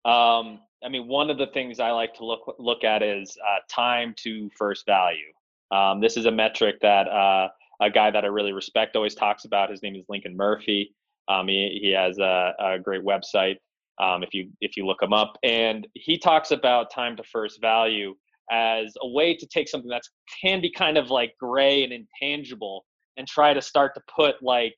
um, 0.03 0.60
i 0.84 0.90
mean 0.90 1.08
one 1.08 1.30
of 1.30 1.38
the 1.38 1.48
things 1.48 1.80
i 1.80 1.92
like 1.92 2.13
to 2.13 2.26
look 2.26 2.56
look 2.60 2.84
at 2.84 3.02
is 3.04 3.38
uh, 3.48 3.60
time 3.70 4.13
to 4.18 4.50
first 4.58 4.86
value 4.86 5.32
um, 5.72 6.00
this 6.00 6.18
is 6.18 6.26
a 6.26 6.32
metric 6.32 6.78
that 6.82 7.08
uh, 7.08 7.50
a 7.82 7.90
guy 7.90 8.12
that 8.12 8.24
I 8.24 8.28
really 8.28 8.54
respect 8.54 8.96
always 8.96 9.16
talks 9.16 9.46
about. 9.46 9.70
His 9.70 9.84
name 9.84 9.96
is 9.96 10.06
Lincoln 10.10 10.36
Murphy. 10.36 10.96
Um, 11.28 11.48
he, 11.48 11.80
he 11.82 11.92
has 11.92 12.18
a, 12.20 12.54
a 12.60 12.80
great 12.80 13.04
website 13.04 13.58
um, 14.02 14.24
if 14.24 14.34
you 14.34 14.50
if 14.62 14.78
you 14.78 14.86
look 14.86 15.02
him 15.02 15.13
up, 15.13 15.38
and 15.44 15.88
he 15.94 16.18
talks 16.18 16.52
about 16.52 16.92
time 16.92 17.18
to 17.18 17.24
first 17.24 17.60
value 17.60 18.16
as 18.50 18.94
a 19.02 19.08
way 19.10 19.36
to 19.36 19.46
take 19.46 19.68
something 19.68 19.90
that 19.90 20.04
can 20.42 20.62
be 20.62 20.72
kind 20.72 20.98
of 20.98 21.10
like 21.10 21.34
gray 21.40 21.84
and 21.84 21.92
intangible 21.92 22.86
and 23.18 23.28
try 23.28 23.54
to 23.54 23.62
start 23.62 23.94
to 23.96 24.02
put 24.13 24.36
like 24.42 24.76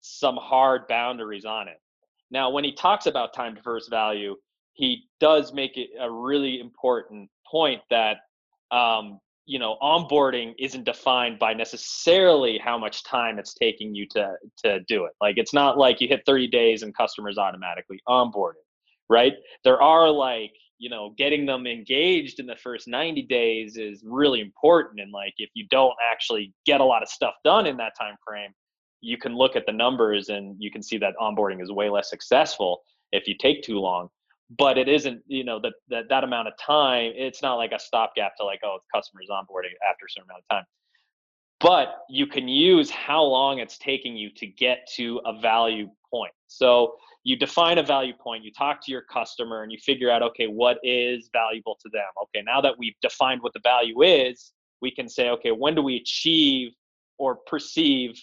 some 0.00 0.36
hard 0.36 0.86
boundaries 0.88 1.44
on 1.44 1.68
it. 1.68 1.76
Now, 2.30 2.48
when 2.48 2.64
he 2.64 2.72
talks 2.72 3.06
about 3.06 3.34
time 3.34 3.56
to 3.56 3.62
first 3.62 3.90
value, 3.90 4.36
he 4.80 5.04
does 5.20 5.52
make 5.52 5.76
it 5.76 5.90
a 6.00 6.10
really 6.10 6.60
important 6.60 7.28
point 7.50 7.80
that 7.90 8.18
um, 8.70 9.18
you 9.46 9.58
know 9.58 9.76
onboarding 9.82 10.54
isn't 10.58 10.84
defined 10.84 11.38
by 11.38 11.52
necessarily 11.54 12.58
how 12.58 12.78
much 12.78 13.04
time 13.04 13.38
it's 13.38 13.54
taking 13.54 13.94
you 13.94 14.06
to 14.10 14.34
to 14.64 14.80
do 14.88 15.04
it. 15.04 15.12
Like 15.20 15.38
it's 15.38 15.54
not 15.54 15.78
like 15.78 16.00
you 16.00 16.08
hit 16.08 16.22
30 16.26 16.48
days 16.48 16.82
and 16.82 16.96
customers 16.96 17.38
automatically 17.38 18.00
onboarded 18.08 18.62
right? 19.10 19.34
There 19.64 19.82
are 19.82 20.08
like 20.08 20.52
you 20.78 20.88
know 20.88 21.12
getting 21.18 21.44
them 21.44 21.66
engaged 21.66 22.40
in 22.40 22.46
the 22.46 22.56
first 22.56 22.88
90 22.88 23.22
days 23.22 23.76
is 23.76 24.02
really 24.02 24.40
important 24.40 24.98
and 24.98 25.12
like 25.12 25.34
if 25.36 25.50
you 25.52 25.66
don't 25.70 25.94
actually 26.10 26.54
get 26.64 26.80
a 26.80 26.84
lot 26.84 27.02
of 27.02 27.08
stuff 27.10 27.34
done 27.44 27.66
in 27.66 27.76
that 27.76 27.92
time 28.00 28.14
frame 28.26 28.50
you 29.02 29.18
can 29.18 29.34
look 29.34 29.56
at 29.56 29.66
the 29.66 29.72
numbers 29.72 30.30
and 30.30 30.56
you 30.58 30.70
can 30.70 30.82
see 30.82 30.96
that 30.96 31.12
onboarding 31.20 31.62
is 31.62 31.70
way 31.70 31.90
less 31.90 32.08
successful 32.08 32.80
if 33.12 33.28
you 33.28 33.34
take 33.38 33.62
too 33.62 33.78
long 33.78 34.08
but 34.58 34.76
it 34.76 34.88
isn't 34.88 35.22
you 35.26 35.44
know 35.44 35.60
that 35.60 35.74
that 35.88 36.08
that 36.08 36.24
amount 36.24 36.48
of 36.48 36.54
time 36.58 37.12
it's 37.14 37.42
not 37.42 37.54
like 37.54 37.72
a 37.72 37.78
stopgap 37.78 38.36
to 38.36 38.44
like 38.44 38.60
oh 38.64 38.78
customer's 38.94 39.28
onboarding 39.30 39.74
after 39.88 40.06
a 40.06 40.10
certain 40.10 40.28
amount 40.28 40.42
of 40.50 40.56
time. 40.56 40.64
But 41.60 41.98
you 42.08 42.26
can 42.26 42.48
use 42.48 42.90
how 42.90 43.22
long 43.22 43.58
it's 43.58 43.76
taking 43.78 44.16
you 44.16 44.30
to 44.36 44.46
get 44.46 44.88
to 44.96 45.20
a 45.26 45.38
value 45.40 45.88
point. 46.10 46.32
So 46.46 46.94
you 47.22 47.36
define 47.36 47.76
a 47.76 47.82
value 47.82 48.14
point 48.14 48.42
you 48.42 48.50
talk 48.50 48.84
to 48.86 48.90
your 48.90 49.02
customer 49.02 49.62
and 49.62 49.70
you 49.70 49.78
figure 49.78 50.10
out 50.10 50.22
okay 50.22 50.46
what 50.46 50.78
is 50.82 51.28
valuable 51.32 51.76
to 51.82 51.88
them? 51.92 52.08
Okay 52.22 52.42
now 52.44 52.60
that 52.60 52.74
we've 52.78 52.98
defined 53.02 53.42
what 53.42 53.52
the 53.52 53.60
value 53.62 54.02
is 54.02 54.52
we 54.80 54.90
can 54.90 55.08
say 55.08 55.28
okay 55.28 55.50
when 55.50 55.74
do 55.74 55.82
we 55.82 55.96
achieve 55.96 56.72
or 57.18 57.36
perceive 57.46 58.18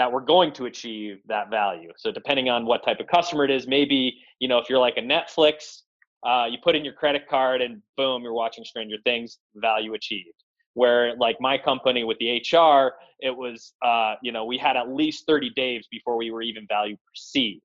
that 0.00 0.10
we're 0.10 0.24
going 0.24 0.50
to 0.50 0.64
achieve 0.64 1.18
that 1.28 1.50
value. 1.50 1.92
So 1.98 2.10
depending 2.10 2.48
on 2.48 2.64
what 2.64 2.82
type 2.82 3.00
of 3.00 3.06
customer 3.06 3.44
it 3.44 3.50
is, 3.50 3.66
maybe 3.66 4.16
you 4.38 4.48
know 4.48 4.56
if 4.56 4.70
you're 4.70 4.78
like 4.78 4.96
a 4.96 5.02
Netflix, 5.02 5.82
uh, 6.26 6.46
you 6.50 6.56
put 6.64 6.74
in 6.74 6.86
your 6.86 6.94
credit 6.94 7.28
card 7.28 7.60
and 7.60 7.82
boom, 7.98 8.22
you're 8.22 8.32
watching 8.32 8.64
Stranger 8.64 8.96
Things, 9.04 9.40
value 9.56 9.92
achieved. 9.92 10.42
where 10.72 11.14
like 11.16 11.36
my 11.38 11.58
company 11.58 12.02
with 12.04 12.16
the 12.18 12.28
hr 12.38 12.92
it 13.28 13.34
was 13.44 13.74
uh, 13.84 14.14
you 14.22 14.32
know 14.32 14.46
we 14.46 14.56
had 14.56 14.74
at 14.82 14.88
least 14.88 15.26
30 15.26 15.50
days 15.50 15.86
before 15.90 16.16
we 16.16 16.30
were 16.30 16.40
even 16.50 16.64
value 16.66 16.96
perceived 17.06 17.60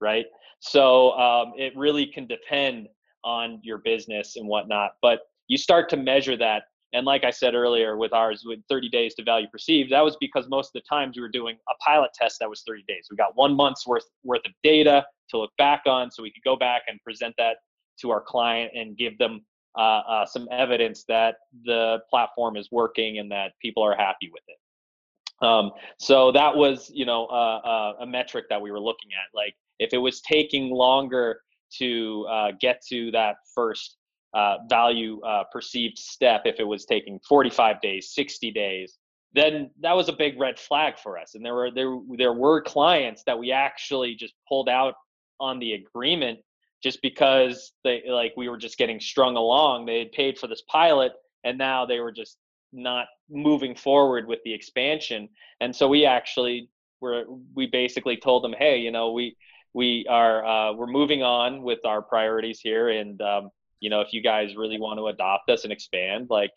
right 0.00 0.24
so 0.60 1.12
um, 1.26 1.52
it 1.58 1.76
really 1.76 2.06
can 2.06 2.26
depend 2.26 2.88
on 3.24 3.60
your 3.62 3.78
business 3.90 4.36
and 4.36 4.46
whatnot 4.48 4.92
but 5.02 5.18
you 5.48 5.58
start 5.58 5.90
to 5.90 5.98
measure 5.98 6.36
that 6.46 6.62
and 6.94 7.04
like 7.04 7.24
i 7.24 7.30
said 7.30 7.54
earlier 7.54 7.96
with 7.96 8.12
ours 8.12 8.42
with 8.46 8.60
30 8.68 8.88
days 8.88 9.14
to 9.14 9.22
value 9.22 9.46
perceived 9.52 9.92
that 9.92 10.04
was 10.04 10.16
because 10.20 10.48
most 10.48 10.68
of 10.68 10.82
the 10.82 10.88
times 10.88 11.16
we 11.16 11.22
were 11.22 11.28
doing 11.28 11.56
a 11.68 11.74
pilot 11.84 12.10
test 12.14 12.38
that 12.40 12.48
was 12.48 12.62
30 12.66 12.84
days 12.88 13.08
we 13.10 13.16
got 13.16 13.36
one 13.36 13.54
month's 13.54 13.86
worth 13.86 14.06
worth 14.22 14.44
of 14.46 14.52
data 14.62 15.04
to 15.28 15.38
look 15.38 15.50
back 15.58 15.82
on 15.86 16.10
so 16.10 16.22
we 16.22 16.30
could 16.30 16.44
go 16.44 16.56
back 16.56 16.82
and 16.88 16.98
present 17.02 17.34
that 17.36 17.56
to 18.00 18.10
our 18.10 18.20
client 18.20 18.72
and 18.74 18.96
give 18.96 19.16
them 19.18 19.44
uh, 19.76 20.02
uh, 20.08 20.26
some 20.26 20.48
evidence 20.50 21.04
that 21.08 21.36
the 21.64 21.98
platform 22.08 22.56
is 22.56 22.68
working 22.70 23.18
and 23.18 23.30
that 23.30 23.52
people 23.60 23.82
are 23.82 23.96
happy 23.96 24.30
with 24.32 24.42
it. 24.48 25.44
Um, 25.44 25.72
so 25.98 26.30
that 26.32 26.54
was, 26.54 26.90
you 26.94 27.04
know, 27.04 27.26
uh, 27.26 27.58
uh 27.58 27.92
a 28.00 28.06
metric 28.06 28.46
that 28.50 28.60
we 28.60 28.70
were 28.70 28.80
looking 28.80 29.10
at. 29.12 29.36
Like 29.36 29.54
if 29.80 29.92
it 29.92 29.98
was 29.98 30.20
taking 30.20 30.70
longer 30.70 31.40
to 31.78 32.26
uh, 32.30 32.52
get 32.60 32.82
to 32.88 33.10
that 33.10 33.36
first 33.52 33.96
uh, 34.34 34.56
value 34.68 35.20
perceived 35.52 35.98
step, 35.98 36.42
if 36.44 36.58
it 36.58 36.64
was 36.64 36.84
taking 36.84 37.20
45 37.28 37.80
days, 37.80 38.12
60 38.14 38.50
days, 38.50 38.98
then 39.34 39.70
that 39.80 39.96
was 39.96 40.08
a 40.08 40.12
big 40.12 40.38
red 40.38 40.58
flag 40.58 40.98
for 40.98 41.18
us. 41.18 41.34
And 41.34 41.44
there 41.44 41.54
were 41.54 41.70
there 41.70 41.98
there 42.16 42.32
were 42.32 42.62
clients 42.62 43.22
that 43.26 43.38
we 43.38 43.52
actually 43.52 44.14
just 44.14 44.34
pulled 44.48 44.68
out 44.68 44.94
on 45.40 45.58
the 45.58 45.72
agreement 45.72 46.38
just 46.82 47.02
because 47.02 47.72
they 47.82 48.02
like 48.08 48.32
we 48.36 48.48
were 48.48 48.58
just 48.58 48.78
getting 48.78 49.00
strung 49.00 49.36
along. 49.36 49.86
They 49.86 49.98
had 49.98 50.12
paid 50.12 50.38
for 50.38 50.46
this 50.46 50.62
pilot 50.68 51.12
and 51.42 51.58
now 51.58 51.84
they 51.84 52.00
were 52.00 52.12
just 52.12 52.38
not 52.72 53.06
moving 53.30 53.74
forward 53.74 54.26
with 54.26 54.40
the 54.44 54.52
expansion. 54.52 55.28
And 55.60 55.74
so 55.74 55.88
we 55.88 56.06
actually 56.06 56.68
were 57.00 57.24
we 57.54 57.66
basically 57.66 58.16
told 58.16 58.44
them, 58.44 58.54
hey, 58.56 58.78
you 58.78 58.90
know, 58.90 59.12
we 59.12 59.36
we 59.72 60.06
are 60.08 60.44
uh, 60.44 60.72
we're 60.74 60.86
moving 60.86 61.22
on 61.22 61.62
with 61.62 61.80
our 61.84 62.02
priorities 62.02 62.60
here, 62.60 62.90
and 62.90 63.20
um, 63.20 63.50
you 63.84 63.90
know, 63.90 64.00
if 64.00 64.14
you 64.14 64.22
guys 64.22 64.56
really 64.56 64.80
want 64.80 64.98
to 64.98 65.08
adopt 65.08 65.50
us 65.50 65.64
and 65.64 65.72
expand, 65.72 66.28
like 66.30 66.50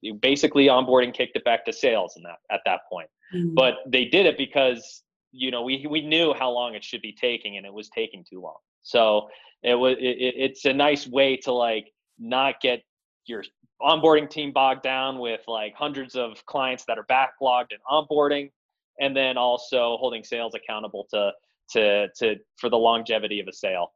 you 0.00 0.12
know, 0.12 0.18
basically 0.18 0.66
onboarding 0.66 1.14
kicked 1.14 1.36
it 1.36 1.44
back 1.44 1.64
to 1.64 1.72
sales 1.72 2.14
in 2.16 2.24
that 2.24 2.38
at 2.50 2.60
that 2.66 2.80
point. 2.90 3.08
Mm-hmm. 3.32 3.54
But 3.54 3.74
they 3.86 4.06
did 4.06 4.26
it 4.26 4.36
because 4.36 5.04
you 5.30 5.52
know 5.52 5.62
we 5.62 5.86
we 5.88 6.00
knew 6.00 6.34
how 6.34 6.50
long 6.50 6.74
it 6.74 6.82
should 6.82 7.02
be 7.02 7.12
taking, 7.12 7.56
and 7.56 7.64
it 7.64 7.72
was 7.72 7.88
taking 7.90 8.24
too 8.28 8.40
long. 8.40 8.56
So 8.82 9.28
it 9.62 9.76
was 9.76 9.96
it, 10.00 10.34
it's 10.36 10.64
a 10.64 10.72
nice 10.72 11.06
way 11.06 11.36
to 11.44 11.52
like 11.52 11.92
not 12.18 12.60
get 12.60 12.82
your 13.26 13.44
onboarding 13.80 14.28
team 14.28 14.50
bogged 14.52 14.82
down 14.82 15.20
with 15.20 15.42
like 15.46 15.72
hundreds 15.76 16.16
of 16.16 16.44
clients 16.46 16.84
that 16.88 16.98
are 16.98 17.06
backlogged 17.06 17.70
and 17.70 17.80
onboarding 17.88 18.50
and 18.98 19.16
then 19.16 19.36
also 19.36 19.98
holding 20.00 20.24
sales 20.24 20.54
accountable 20.56 21.06
to 21.10 21.30
to 21.70 22.08
to 22.16 22.34
for 22.56 22.68
the 22.70 22.76
longevity 22.76 23.38
of 23.38 23.46
a 23.46 23.52
sale 23.52 23.92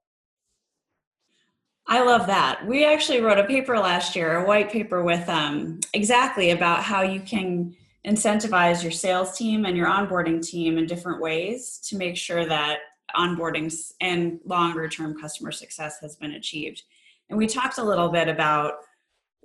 I 1.91 2.05
love 2.05 2.29
that. 2.29 2.65
We 2.65 2.85
actually 2.85 3.21
wrote 3.21 3.39
a 3.39 3.45
paper 3.45 3.77
last 3.77 4.15
year, 4.15 4.37
a 4.37 4.47
white 4.47 4.71
paper 4.71 5.03
with 5.03 5.29
um, 5.29 5.81
exactly 5.93 6.53
about 6.53 6.85
how 6.85 7.03
you 7.03 7.19
can 7.19 7.75
incentivize 8.07 8.81
your 8.81 8.93
sales 8.93 9.37
team 9.37 9.67
and 9.67 9.77
your 9.77 9.89
onboarding 9.89 10.41
team 10.41 10.79
in 10.79 10.87
different 10.87 11.21
ways 11.21 11.79
to 11.89 11.97
make 11.97 12.17
sure 12.17 12.47
that 12.47 12.79
onboarding 13.17 13.75
and 14.01 14.39
longer 14.45 14.89
term 14.89 15.21
customer 15.21 15.51
success 15.51 15.99
has 16.01 16.15
been 16.15 16.31
achieved. 16.31 16.85
And 17.29 17.37
we 17.37 17.49
talked 17.49 17.79
a 17.79 17.85
little 17.85 18.09
bit 18.09 18.29
about 18.29 18.75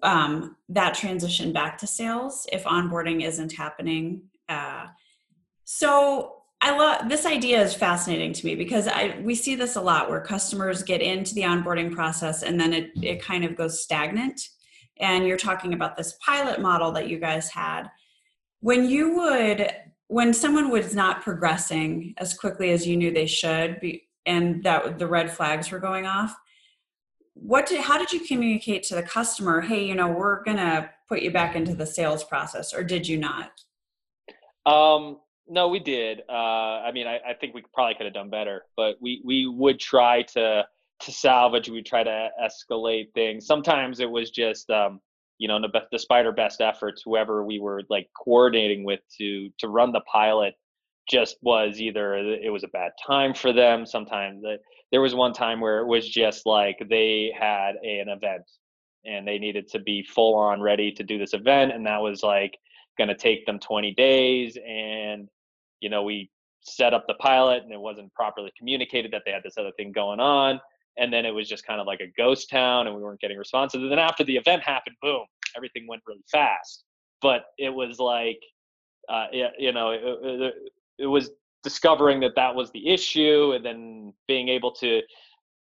um, 0.03 0.55
that 0.69 0.93
transition 0.93 1.51
back 1.51 1.79
to 1.79 1.87
sales 1.87 2.45
if 2.51 2.63
onboarding 2.65 3.25
isn't 3.25 3.53
happening. 3.53 4.21
Uh, 4.47 4.85
so 5.63 6.43
I 6.61 6.75
love 6.77 7.09
this 7.09 7.25
idea 7.25 7.61
is 7.61 7.75
fascinating 7.75 8.33
to 8.33 8.45
me 8.45 8.55
because 8.55 8.87
I 8.87 9.19
we 9.21 9.35
see 9.35 9.55
this 9.55 9.75
a 9.75 9.81
lot 9.81 10.09
where 10.09 10.21
customers 10.21 10.83
get 10.83 11.01
into 11.01 11.35
the 11.35 11.41
onboarding 11.41 11.93
process 11.93 12.43
and 12.43 12.59
then 12.59 12.73
it, 12.73 12.91
it 13.01 13.21
kind 13.21 13.45
of 13.45 13.55
goes 13.55 13.81
stagnant. 13.81 14.41
And 14.97 15.27
you're 15.27 15.37
talking 15.37 15.73
about 15.73 15.97
this 15.97 16.17
pilot 16.25 16.61
model 16.61 16.91
that 16.93 17.09
you 17.09 17.19
guys 17.19 17.49
had. 17.49 17.89
When 18.61 18.89
you 18.89 19.15
would 19.15 19.69
when 20.07 20.33
someone 20.33 20.69
was 20.69 20.95
not 20.95 21.21
progressing 21.21 22.13
as 22.17 22.33
quickly 22.33 22.71
as 22.71 22.87
you 22.87 22.95
knew 22.95 23.11
they 23.11 23.25
should 23.25 23.79
be 23.79 24.07
and 24.25 24.63
that 24.63 24.99
the 24.99 25.07
red 25.07 25.31
flags 25.31 25.71
were 25.71 25.79
going 25.79 26.05
off 26.05 26.35
what 27.33 27.65
did 27.65 27.81
how 27.81 27.97
did 27.97 28.11
you 28.11 28.19
communicate 28.21 28.83
to 28.83 28.95
the 28.95 29.03
customer 29.03 29.61
hey 29.61 29.85
you 29.85 29.95
know 29.95 30.07
we're 30.07 30.43
gonna 30.43 30.89
put 31.07 31.21
you 31.21 31.31
back 31.31 31.55
into 31.55 31.75
the 31.75 31.85
sales 31.85 32.23
process 32.23 32.73
or 32.73 32.83
did 32.83 33.07
you 33.07 33.17
not 33.17 33.51
um 34.65 35.17
no 35.47 35.67
we 35.67 35.79
did 35.79 36.21
uh 36.29 36.81
i 36.83 36.91
mean 36.91 37.07
i, 37.07 37.19
I 37.27 37.33
think 37.39 37.53
we 37.53 37.63
probably 37.73 37.95
could 37.95 38.05
have 38.05 38.13
done 38.13 38.29
better 38.29 38.63
but 38.75 38.95
we 39.01 39.21
we 39.23 39.47
would 39.47 39.79
try 39.79 40.23
to 40.33 40.65
to 41.01 41.11
salvage 41.11 41.69
we 41.69 41.83
try 41.83 42.03
to 42.03 42.29
escalate 42.41 43.13
things 43.13 43.45
sometimes 43.45 43.99
it 43.99 44.09
was 44.09 44.31
just 44.31 44.69
um 44.69 44.99
you 45.37 45.47
know, 45.47 45.59
despite 45.91 46.25
our 46.25 46.31
best 46.31 46.61
efforts, 46.61 47.01
whoever 47.03 47.43
we 47.43 47.59
were 47.59 47.81
like 47.89 48.09
coordinating 48.23 48.83
with 48.83 49.01
to 49.17 49.49
to 49.59 49.67
run 49.67 49.91
the 49.91 50.01
pilot 50.01 50.53
just 51.09 51.37
was 51.41 51.79
either 51.79 52.15
it 52.15 52.51
was 52.51 52.63
a 52.63 52.69
bad 52.69 52.91
time 53.05 53.33
for 53.33 53.51
them. 53.51 53.85
Sometimes 53.85 54.43
there 54.91 55.01
was 55.01 55.13
one 55.13 55.33
time 55.33 55.59
where 55.59 55.79
it 55.79 55.87
was 55.87 56.07
just 56.07 56.45
like 56.45 56.77
they 56.89 57.33
had 57.37 57.75
an 57.75 58.09
event 58.09 58.43
and 59.05 59.27
they 59.27 59.37
needed 59.37 59.67
to 59.67 59.79
be 59.79 60.03
full 60.03 60.35
on 60.35 60.61
ready 60.61 60.91
to 60.93 61.03
do 61.03 61.17
this 61.17 61.33
event, 61.33 61.73
and 61.73 61.85
that 61.85 62.01
was 62.01 62.23
like 62.23 62.57
going 62.97 63.09
to 63.09 63.15
take 63.15 63.45
them 63.45 63.59
20 63.59 63.93
days. 63.93 64.57
And 64.65 65.27
you 65.79 65.89
know, 65.89 66.03
we 66.03 66.29
set 66.61 66.93
up 66.93 67.05
the 67.07 67.13
pilot, 67.15 67.63
and 67.63 67.71
it 67.71 67.79
wasn't 67.79 68.13
properly 68.13 68.51
communicated 68.57 69.11
that 69.11 69.23
they 69.25 69.31
had 69.31 69.43
this 69.43 69.57
other 69.57 69.71
thing 69.77 69.91
going 69.91 70.19
on 70.19 70.59
and 70.97 71.11
then 71.11 71.25
it 71.25 71.31
was 71.31 71.49
just 71.49 71.67
kind 71.67 71.81
of 71.81 71.87
like 71.87 71.99
a 71.99 72.07
ghost 72.17 72.49
town 72.49 72.87
and 72.87 72.95
we 72.95 73.03
weren't 73.03 73.19
getting 73.19 73.37
responses 73.37 73.81
and 73.81 73.91
then 73.91 73.99
after 73.99 74.23
the 74.23 74.37
event 74.37 74.63
happened 74.63 74.95
boom 75.01 75.25
everything 75.55 75.87
went 75.87 76.01
really 76.05 76.23
fast. 76.31 76.83
But 77.21 77.45
it 77.57 77.73
was 77.73 77.99
like 77.99 78.39
uh, 79.09 79.27
you 79.31 79.71
know 79.71 79.91
it, 79.91 80.01
it, 80.03 80.53
it, 80.99 81.05
was 81.05 81.29
discovering 81.63 82.19
that 82.19 82.35
that 82.35 82.53
was 82.53 82.71
the 82.71 82.89
issue 82.89 83.53
and 83.55 83.63
then 83.63 84.13
being 84.27 84.49
able 84.49 84.71
to 84.71 85.01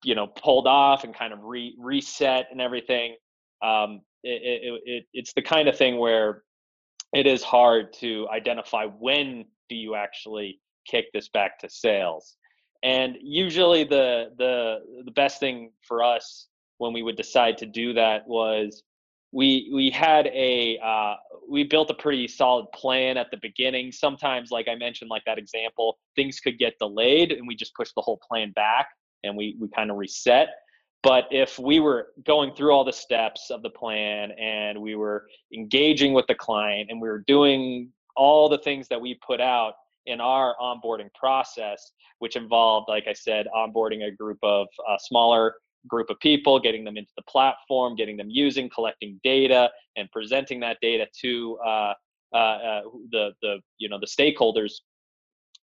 you 0.03 0.15
know 0.15 0.27
pulled 0.27 0.67
off 0.67 1.03
and 1.03 1.15
kind 1.15 1.33
of 1.33 1.39
re- 1.43 1.75
reset 1.79 2.47
and 2.51 2.61
everything 2.61 3.15
um, 3.61 4.01
it, 4.23 4.81
it, 4.85 5.05
it's 5.13 5.33
the 5.33 5.41
kind 5.41 5.67
of 5.67 5.77
thing 5.77 5.97
where 5.97 6.43
it 7.13 7.25
is 7.25 7.43
hard 7.43 7.91
to 7.93 8.27
identify 8.29 8.85
when 8.85 9.45
do 9.69 9.75
you 9.75 9.95
actually 9.95 10.59
kick 10.87 11.05
this 11.13 11.29
back 11.29 11.59
to 11.59 11.69
sales? 11.69 12.35
And 12.83 13.17
usually 13.21 13.83
the 13.83 14.31
the 14.37 14.79
the 15.05 15.11
best 15.11 15.39
thing 15.39 15.71
for 15.87 16.03
us 16.03 16.47
when 16.77 16.93
we 16.93 17.03
would 17.03 17.17
decide 17.17 17.57
to 17.59 17.65
do 17.65 17.93
that 17.93 18.27
was 18.27 18.83
we 19.31 19.69
we 19.73 19.89
had 19.89 20.27
a 20.27 20.79
uh, 20.83 21.15
we 21.49 21.63
built 21.63 21.91
a 21.91 21.93
pretty 21.93 22.27
solid 22.27 22.65
plan 22.73 23.17
at 23.17 23.29
the 23.31 23.37
beginning. 23.41 23.91
Sometimes 23.91 24.51
like 24.51 24.67
i 24.67 24.75
mentioned 24.75 25.09
like 25.09 25.23
that 25.25 25.37
example 25.37 25.99
things 26.15 26.39
could 26.39 26.57
get 26.57 26.73
delayed 26.79 27.31
and 27.31 27.47
we 27.47 27.55
just 27.55 27.75
push 27.75 27.89
the 27.95 28.01
whole 28.01 28.19
plan 28.27 28.51
back 28.51 28.87
and 29.23 29.35
we 29.35 29.55
we 29.59 29.67
kind 29.69 29.91
of 29.91 29.97
reset. 29.97 30.49
But 31.01 31.27
if 31.31 31.57
we 31.57 31.79
were 31.79 32.07
going 32.25 32.53
through 32.53 32.71
all 32.71 32.83
the 32.83 32.91
steps 32.91 33.51
of 33.51 33.61
the 33.61 33.69
plan 33.69 34.31
and 34.31 34.81
we 34.81 34.95
were 34.95 35.27
engaging 35.53 36.13
with 36.13 36.27
the 36.27 36.35
client 36.35 36.89
and 36.89 37.01
we 37.01 37.07
were 37.07 37.23
doing 37.25 37.91
all 38.19 38.49
the 38.49 38.57
things 38.57 38.87
that 38.89 38.99
we 38.99 39.17
put 39.25 39.39
out 39.39 39.73
in 40.05 40.19
our 40.19 40.55
onboarding 40.61 41.11
process, 41.13 41.91
which 42.19 42.35
involved, 42.35 42.87
like 42.89 43.05
I 43.07 43.13
said, 43.13 43.47
onboarding 43.55 44.05
a 44.05 44.11
group 44.11 44.37
of 44.43 44.67
uh, 44.87 44.97
smaller 44.99 45.55
group 45.87 46.09
of 46.09 46.19
people, 46.19 46.59
getting 46.59 46.83
them 46.83 46.97
into 46.97 47.11
the 47.15 47.23
platform, 47.23 47.95
getting 47.95 48.17
them 48.17 48.29
using, 48.29 48.69
collecting 48.69 49.19
data, 49.23 49.69
and 49.95 50.11
presenting 50.11 50.59
that 50.59 50.77
data 50.81 51.07
to 51.21 51.57
uh, 51.65 51.93
uh, 52.33 52.35
uh 52.35 52.81
the 53.11 53.31
the 53.41 53.59
you 53.77 53.87
know 53.87 53.99
the 53.99 54.05
stakeholders. 54.05 54.73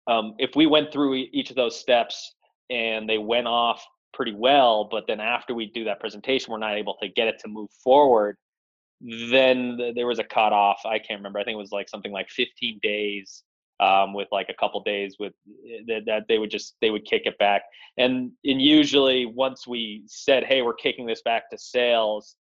Um, 0.07 0.35
if 0.39 0.55
we 0.55 0.67
went 0.67 0.93
through 0.93 1.15
each 1.15 1.49
of 1.49 1.57
those 1.57 1.77
steps 1.77 2.33
and 2.69 3.09
they 3.09 3.17
went 3.17 3.45
off 3.45 3.85
pretty 4.13 4.33
well, 4.33 4.87
but 4.89 5.03
then 5.05 5.19
after 5.19 5.53
we 5.53 5.65
do 5.65 5.83
that 5.83 5.99
presentation, 5.99 6.51
we're 6.51 6.59
not 6.59 6.77
able 6.77 6.95
to 7.01 7.09
get 7.09 7.27
it 7.27 7.39
to 7.39 7.49
move 7.49 7.69
forward. 7.83 8.37
Then 9.01 9.93
there 9.95 10.07
was 10.07 10.19
a 10.19 10.23
cutoff. 10.23 10.81
I 10.85 10.99
can't 10.99 11.19
remember. 11.19 11.39
I 11.39 11.43
think 11.43 11.55
it 11.55 11.59
was 11.59 11.71
like 11.71 11.89
something 11.89 12.11
like 12.11 12.29
15 12.29 12.79
days 12.81 13.43
um, 13.79 14.13
with 14.13 14.27
like 14.31 14.49
a 14.49 14.53
couple 14.53 14.81
days 14.81 15.17
with 15.19 15.33
eh, 15.47 15.81
that, 15.87 16.05
that 16.05 16.23
they 16.27 16.39
would 16.39 16.49
just 16.49 16.75
they 16.81 16.89
would 16.89 17.05
kick 17.05 17.23
it 17.25 17.37
back 17.37 17.61
and 17.97 18.31
and 18.43 18.61
usually 18.61 19.25
once 19.25 19.67
we 19.67 20.03
said 20.07 20.43
hey 20.43 20.61
we're 20.61 20.73
kicking 20.73 21.05
this 21.05 21.21
back 21.21 21.49
to 21.49 21.57
sales 21.57 22.35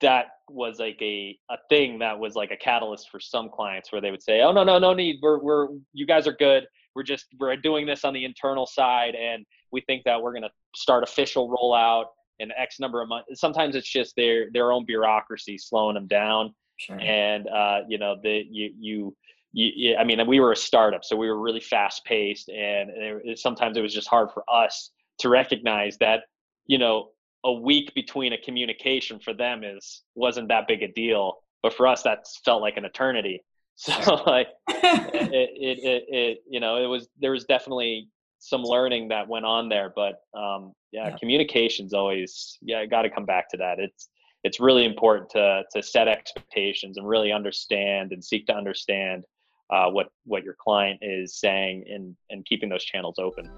that 0.00 0.26
was 0.50 0.78
like 0.78 0.98
a 1.00 1.38
a 1.50 1.56
thing 1.70 1.98
that 1.98 2.18
was 2.18 2.34
like 2.34 2.50
a 2.50 2.56
catalyst 2.56 3.08
for 3.10 3.18
some 3.18 3.48
clients 3.48 3.92
where 3.92 4.00
they 4.00 4.10
would 4.10 4.22
say 4.22 4.42
oh 4.42 4.52
no 4.52 4.62
no 4.62 4.78
no 4.78 4.92
need 4.92 5.16
we're 5.22 5.38
we're 5.38 5.68
you 5.94 6.06
guys 6.06 6.26
are 6.26 6.34
good 6.34 6.66
we're 6.94 7.02
just 7.02 7.26
we're 7.38 7.56
doing 7.56 7.86
this 7.86 8.04
on 8.04 8.12
the 8.12 8.24
internal 8.24 8.66
side 8.66 9.14
and 9.14 9.46
we 9.70 9.80
think 9.82 10.04
that 10.04 10.20
we're 10.20 10.34
to 10.38 10.50
start 10.76 11.02
official 11.02 11.48
rollout 11.48 12.06
in 12.38 12.50
x 12.52 12.80
number 12.80 13.00
of 13.02 13.08
months 13.08 13.40
sometimes 13.40 13.74
it's 13.74 13.88
just 13.88 14.14
their 14.16 14.50
their 14.52 14.72
own 14.72 14.84
bureaucracy 14.84 15.56
slowing 15.58 15.94
them 15.94 16.06
down 16.06 16.54
Sure. 16.78 16.98
And 16.98 17.48
uh, 17.48 17.80
you 17.88 17.98
know, 17.98 18.16
the 18.22 18.44
you 18.50 18.70
you 18.78 19.16
you, 19.52 19.96
I 19.96 20.04
mean, 20.04 20.26
we 20.26 20.40
were 20.40 20.52
a 20.52 20.56
startup, 20.56 21.04
so 21.04 21.14
we 21.14 21.28
were 21.28 21.38
really 21.38 21.60
fast 21.60 22.04
paced, 22.04 22.48
and 22.48 22.90
it, 22.90 23.38
sometimes 23.38 23.76
it 23.76 23.82
was 23.82 23.94
just 23.94 24.08
hard 24.08 24.30
for 24.32 24.42
us 24.50 24.90
to 25.18 25.28
recognize 25.28 25.98
that, 25.98 26.20
you 26.66 26.78
know, 26.78 27.10
a 27.44 27.52
week 27.52 27.92
between 27.94 28.32
a 28.32 28.38
communication 28.38 29.20
for 29.20 29.34
them 29.34 29.62
is 29.62 30.02
wasn't 30.14 30.48
that 30.48 30.66
big 30.66 30.82
a 30.82 30.88
deal, 30.88 31.36
but 31.62 31.74
for 31.74 31.86
us, 31.86 32.02
that 32.02 32.26
felt 32.44 32.62
like 32.62 32.76
an 32.76 32.84
eternity. 32.84 33.42
So 33.74 34.22
like, 34.26 34.48
it, 34.68 35.14
it, 35.14 35.78
it, 35.82 36.04
it, 36.08 36.38
you 36.46 36.60
know, 36.60 36.76
it 36.76 36.86
was 36.86 37.08
there 37.18 37.30
was 37.30 37.46
definitely 37.46 38.08
some 38.42 38.64
learning 38.64 39.06
that 39.08 39.28
went 39.28 39.44
on 39.44 39.68
there, 39.68 39.92
but 39.94 40.22
um, 40.36 40.72
yeah, 40.90 41.08
yeah. 41.08 41.16
communication's 41.16 41.94
always 41.94 42.58
yeah, 42.60 42.84
got 42.84 43.02
to 43.02 43.10
come 43.10 43.24
back 43.24 43.48
to 43.50 43.56
that. 43.56 43.78
It's 43.78 44.08
it's 44.42 44.58
really 44.58 44.84
important 44.84 45.30
to 45.30 45.62
to 45.70 45.82
set 45.82 46.08
expectations 46.08 46.98
and 46.98 47.06
really 47.06 47.30
understand 47.30 48.10
and 48.10 48.22
seek 48.22 48.46
to 48.46 48.54
understand 48.54 49.22
uh, 49.70 49.88
what 49.90 50.08
what 50.24 50.42
your 50.42 50.56
client 50.58 50.98
is 51.02 51.38
saying 51.38 51.84
and 51.88 52.16
and 52.30 52.44
keeping 52.44 52.68
those 52.68 52.84
channels 52.84 53.20
open. 53.20 53.48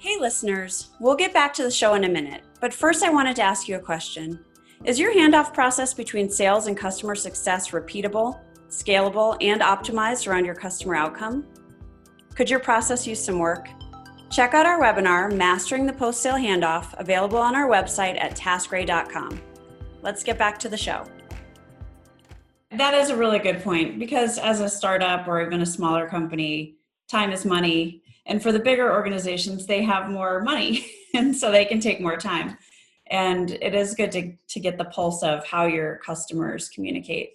Hey 0.00 0.18
listeners, 0.18 0.90
we'll 0.98 1.16
get 1.16 1.32
back 1.32 1.54
to 1.54 1.62
the 1.62 1.70
show 1.70 1.94
in 1.94 2.02
a 2.02 2.08
minute, 2.08 2.42
but 2.60 2.74
first 2.74 3.04
I 3.04 3.10
wanted 3.10 3.36
to 3.36 3.42
ask 3.42 3.68
you 3.68 3.76
a 3.76 3.80
question. 3.80 4.44
Is 4.84 4.98
your 4.98 5.14
handoff 5.14 5.54
process 5.54 5.94
between 5.94 6.28
sales 6.28 6.66
and 6.66 6.76
customer 6.76 7.14
success 7.14 7.70
repeatable, 7.70 8.40
scalable, 8.68 9.36
and 9.40 9.60
optimized 9.60 10.26
around 10.26 10.44
your 10.44 10.54
customer 10.56 10.96
outcome? 10.96 11.46
Could 12.38 12.48
your 12.48 12.60
process 12.60 13.04
use 13.04 13.18
some 13.20 13.40
work? 13.40 13.68
Check 14.30 14.54
out 14.54 14.64
our 14.64 14.80
webinar, 14.80 15.34
Mastering 15.36 15.86
the 15.86 15.92
Post 15.92 16.22
Sale 16.22 16.36
Handoff, 16.36 16.94
available 16.96 17.38
on 17.38 17.56
our 17.56 17.68
website 17.68 18.16
at 18.16 18.36
taskray.com. 18.36 19.40
Let's 20.02 20.22
get 20.22 20.38
back 20.38 20.56
to 20.60 20.68
the 20.68 20.76
show. 20.76 21.04
That 22.70 22.94
is 22.94 23.10
a 23.10 23.16
really 23.16 23.40
good 23.40 23.60
point 23.64 23.98
because 23.98 24.38
as 24.38 24.60
a 24.60 24.68
startup 24.68 25.26
or 25.26 25.44
even 25.44 25.62
a 25.62 25.66
smaller 25.66 26.06
company, 26.06 26.76
time 27.08 27.32
is 27.32 27.44
money. 27.44 28.04
And 28.24 28.40
for 28.40 28.52
the 28.52 28.60
bigger 28.60 28.92
organizations, 28.92 29.66
they 29.66 29.82
have 29.82 30.08
more 30.08 30.40
money 30.40 30.86
and 31.16 31.36
so 31.36 31.50
they 31.50 31.64
can 31.64 31.80
take 31.80 32.00
more 32.00 32.16
time. 32.16 32.56
And 33.08 33.50
it 33.50 33.74
is 33.74 33.96
good 33.96 34.12
to, 34.12 34.32
to 34.50 34.60
get 34.60 34.78
the 34.78 34.84
pulse 34.84 35.24
of 35.24 35.44
how 35.44 35.66
your 35.66 35.96
customers 35.96 36.68
communicate. 36.68 37.32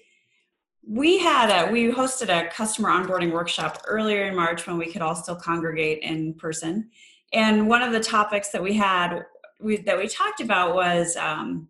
We 0.86 1.17
had 1.17 1.50
a 1.50 1.72
we 1.72 1.91
hosted 1.91 2.30
a 2.30 2.50
customer 2.50 2.89
onboarding 2.89 3.32
workshop 3.32 3.82
earlier 3.88 4.26
in 4.26 4.36
March 4.36 4.67
when 4.67 4.78
we 4.78 4.91
could 4.91 5.02
all 5.02 5.15
still 5.15 5.36
congregate 5.36 6.00
in 6.04 6.34
person. 6.34 6.89
And 7.32 7.67
one 7.67 7.82
of 7.82 7.93
the 7.93 8.00
topics 8.00 8.50
that 8.50 8.62
we 8.62 8.74
had 8.74 9.26
we, 9.60 9.78
that 9.78 9.98
we 9.98 10.08
talked 10.08 10.41
about 10.41 10.76
was 10.76 11.15
um, 11.15 11.69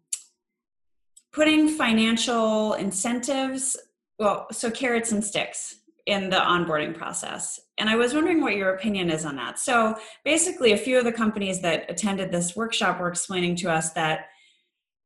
putting 1.32 1.70
financial 1.70 2.74
incentives, 2.74 3.78
well, 4.20 4.48
so 4.52 4.72
carrots 4.72 5.12
and 5.12 5.24
sticks 5.24 5.78
in 6.06 6.30
the 6.30 6.38
onboarding 6.38 6.96
process. 6.96 7.60
And 7.78 7.90
I 7.90 7.96
was 7.96 8.14
wondering 8.14 8.42
what 8.42 8.56
your 8.56 8.74
opinion 8.74 9.10
is 9.10 9.26
on 9.26 9.36
that. 9.38 9.58
So 9.58 9.96
basically, 10.26 10.74
a 10.74 10.78
few 10.78 10.98
of 10.98 11.06
the 11.06 11.12
companies 11.12 11.62
that 11.62 11.90
attended 11.90 12.32
this 12.32 12.56
workshop 12.56 13.00
were 13.00 13.08
explaining 13.08 13.56
to 13.58 13.72
us 13.72 13.92
that 13.94 14.28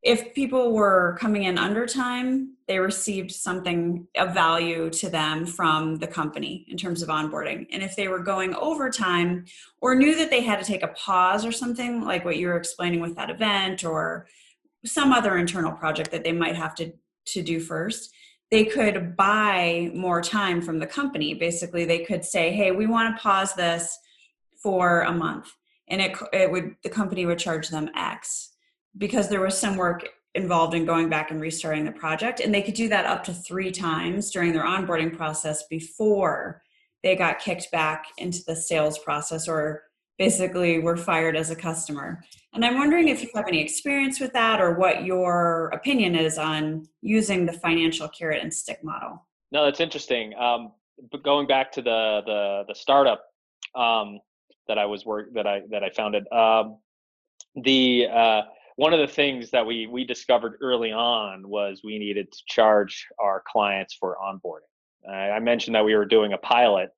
if 0.03 0.33
people 0.33 0.73
were 0.73 1.17
coming 1.19 1.43
in 1.43 1.57
under 1.57 1.85
time, 1.85 2.55
they 2.67 2.79
received 2.79 3.31
something 3.31 4.07
of 4.15 4.33
value 4.33 4.89
to 4.91 5.09
them 5.09 5.45
from 5.45 5.95
the 5.95 6.07
company 6.07 6.65
in 6.69 6.77
terms 6.77 7.01
of 7.01 7.09
onboarding. 7.09 7.65
And 7.71 7.81
if 7.81 7.95
they 7.95 8.07
were 8.07 8.19
going 8.19 8.53
over 8.55 8.89
time 8.89 9.45
or 9.81 9.95
knew 9.95 10.15
that 10.15 10.29
they 10.29 10.41
had 10.41 10.59
to 10.59 10.65
take 10.65 10.83
a 10.83 10.89
pause 10.89 11.45
or 11.45 11.51
something, 11.51 12.03
like 12.03 12.25
what 12.25 12.37
you 12.37 12.47
were 12.47 12.57
explaining 12.57 12.99
with 12.99 13.15
that 13.15 13.29
event 13.29 13.83
or 13.83 14.27
some 14.85 15.11
other 15.11 15.37
internal 15.37 15.71
project 15.71 16.11
that 16.11 16.23
they 16.23 16.31
might 16.31 16.55
have 16.55 16.75
to 16.75 16.91
to 17.25 17.43
do 17.43 17.59
first 17.59 18.13
they 18.49 18.63
could 18.63 19.15
buy 19.15 19.91
more 19.93 20.21
time 20.21 20.61
from 20.61 20.79
the 20.79 20.87
company. 20.87 21.33
Basically 21.33 21.85
they 21.85 21.99
could 21.99 22.23
say 22.23 22.51
hey 22.51 22.71
we 22.71 22.87
want 22.87 23.15
to 23.15 23.21
pause 23.21 23.53
this 23.53 23.97
for 24.61 25.01
a 25.01 25.11
month. 25.11 25.53
And 25.89 26.01
it, 26.01 26.17
it 26.33 26.51
would 26.51 26.75
the 26.83 26.89
company 26.89 27.25
would 27.25 27.39
charge 27.39 27.69
them 27.69 27.89
x 27.95 28.53
because 28.97 29.29
there 29.29 29.41
was 29.41 29.57
some 29.57 29.77
work 29.77 30.09
involved 30.35 30.73
in 30.73 30.85
going 30.85 31.09
back 31.09 31.31
and 31.31 31.41
restarting 31.41 31.85
the 31.85 31.91
project 31.91 32.39
and 32.39 32.53
they 32.53 32.61
could 32.61 32.75
do 32.75 32.87
that 32.89 33.05
up 33.05 33.23
to 33.23 33.33
three 33.33 33.71
times 33.71 34.29
during 34.29 34.53
their 34.53 34.65
onboarding 34.65 35.15
process 35.15 35.63
before 35.67 36.61
they 37.03 37.15
got 37.15 37.39
kicked 37.39 37.71
back 37.71 38.05
into 38.17 38.43
the 38.45 38.55
sales 38.55 38.99
process 38.99 39.47
or 39.47 39.83
basically 40.17 40.79
were 40.79 40.97
fired 40.97 41.35
as 41.35 41.51
a 41.51 41.55
customer. 41.55 42.23
And 42.53 42.65
I'm 42.65 42.77
wondering 42.77 43.07
if 43.07 43.21
you 43.21 43.29
have 43.35 43.47
any 43.47 43.61
experience 43.61 44.19
with 44.19 44.33
that 44.33 44.59
or 44.59 44.73
what 44.73 45.05
your 45.05 45.69
opinion 45.73 46.15
is 46.15 46.37
on 46.37 46.87
using 47.01 47.45
the 47.45 47.53
financial 47.53 48.07
carrot 48.07 48.41
and 48.41 48.53
stick 48.53 48.83
model. 48.83 49.25
No, 49.51 49.65
that's 49.65 49.79
interesting. 49.79 50.33
Um, 50.35 50.71
going 51.23 51.47
back 51.47 51.71
to 51.73 51.81
the 51.81 52.21
the, 52.25 52.63
the 52.67 52.75
startup 52.75 53.23
um, 53.75 54.19
that 54.67 54.77
I 54.77 54.85
was 54.85 55.05
work 55.05 55.33
that 55.33 55.45
I 55.45 55.61
that 55.69 55.83
I 55.83 55.89
founded, 55.91 56.31
um, 56.31 56.77
the 57.63 58.07
uh, 58.11 58.41
one 58.77 58.93
of 58.93 58.99
the 58.99 59.13
things 59.13 59.49
that 59.51 59.65
we 59.65 59.87
we 59.87 60.05
discovered 60.05 60.57
early 60.61 60.91
on 60.91 61.49
was 61.49 61.81
we 61.83 61.97
needed 61.99 62.31
to 62.31 62.39
charge 62.47 63.07
our 63.19 63.43
clients 63.45 63.95
for 63.95 64.17
onboarding. 64.23 65.11
I 65.11 65.39
mentioned 65.39 65.75
that 65.75 65.83
we 65.83 65.95
were 65.95 66.05
doing 66.05 66.33
a 66.33 66.37
pilot. 66.37 66.89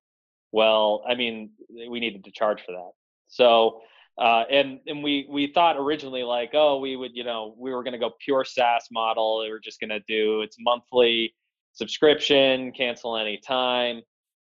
Well, 0.52 1.02
I 1.08 1.14
mean, 1.14 1.50
we 1.88 2.00
needed 2.00 2.24
to 2.24 2.32
charge 2.32 2.62
for 2.64 2.72
that. 2.72 2.90
So, 3.28 3.80
uh, 4.18 4.44
and 4.50 4.80
and 4.86 5.02
we 5.02 5.26
we 5.30 5.52
thought 5.52 5.76
originally 5.78 6.22
like, 6.22 6.50
oh, 6.52 6.78
we 6.78 6.96
would 6.96 7.12
you 7.14 7.24
know 7.24 7.54
we 7.58 7.72
were 7.72 7.82
going 7.82 7.92
to 7.92 7.98
go 7.98 8.12
pure 8.22 8.44
SaaS 8.44 8.88
model. 8.92 9.40
We 9.40 9.50
were 9.50 9.60
just 9.60 9.80
going 9.80 9.90
to 9.90 10.00
do 10.00 10.42
it's 10.42 10.56
monthly 10.60 11.34
subscription, 11.72 12.72
cancel 12.72 13.16
any 13.16 13.38
time. 13.38 14.02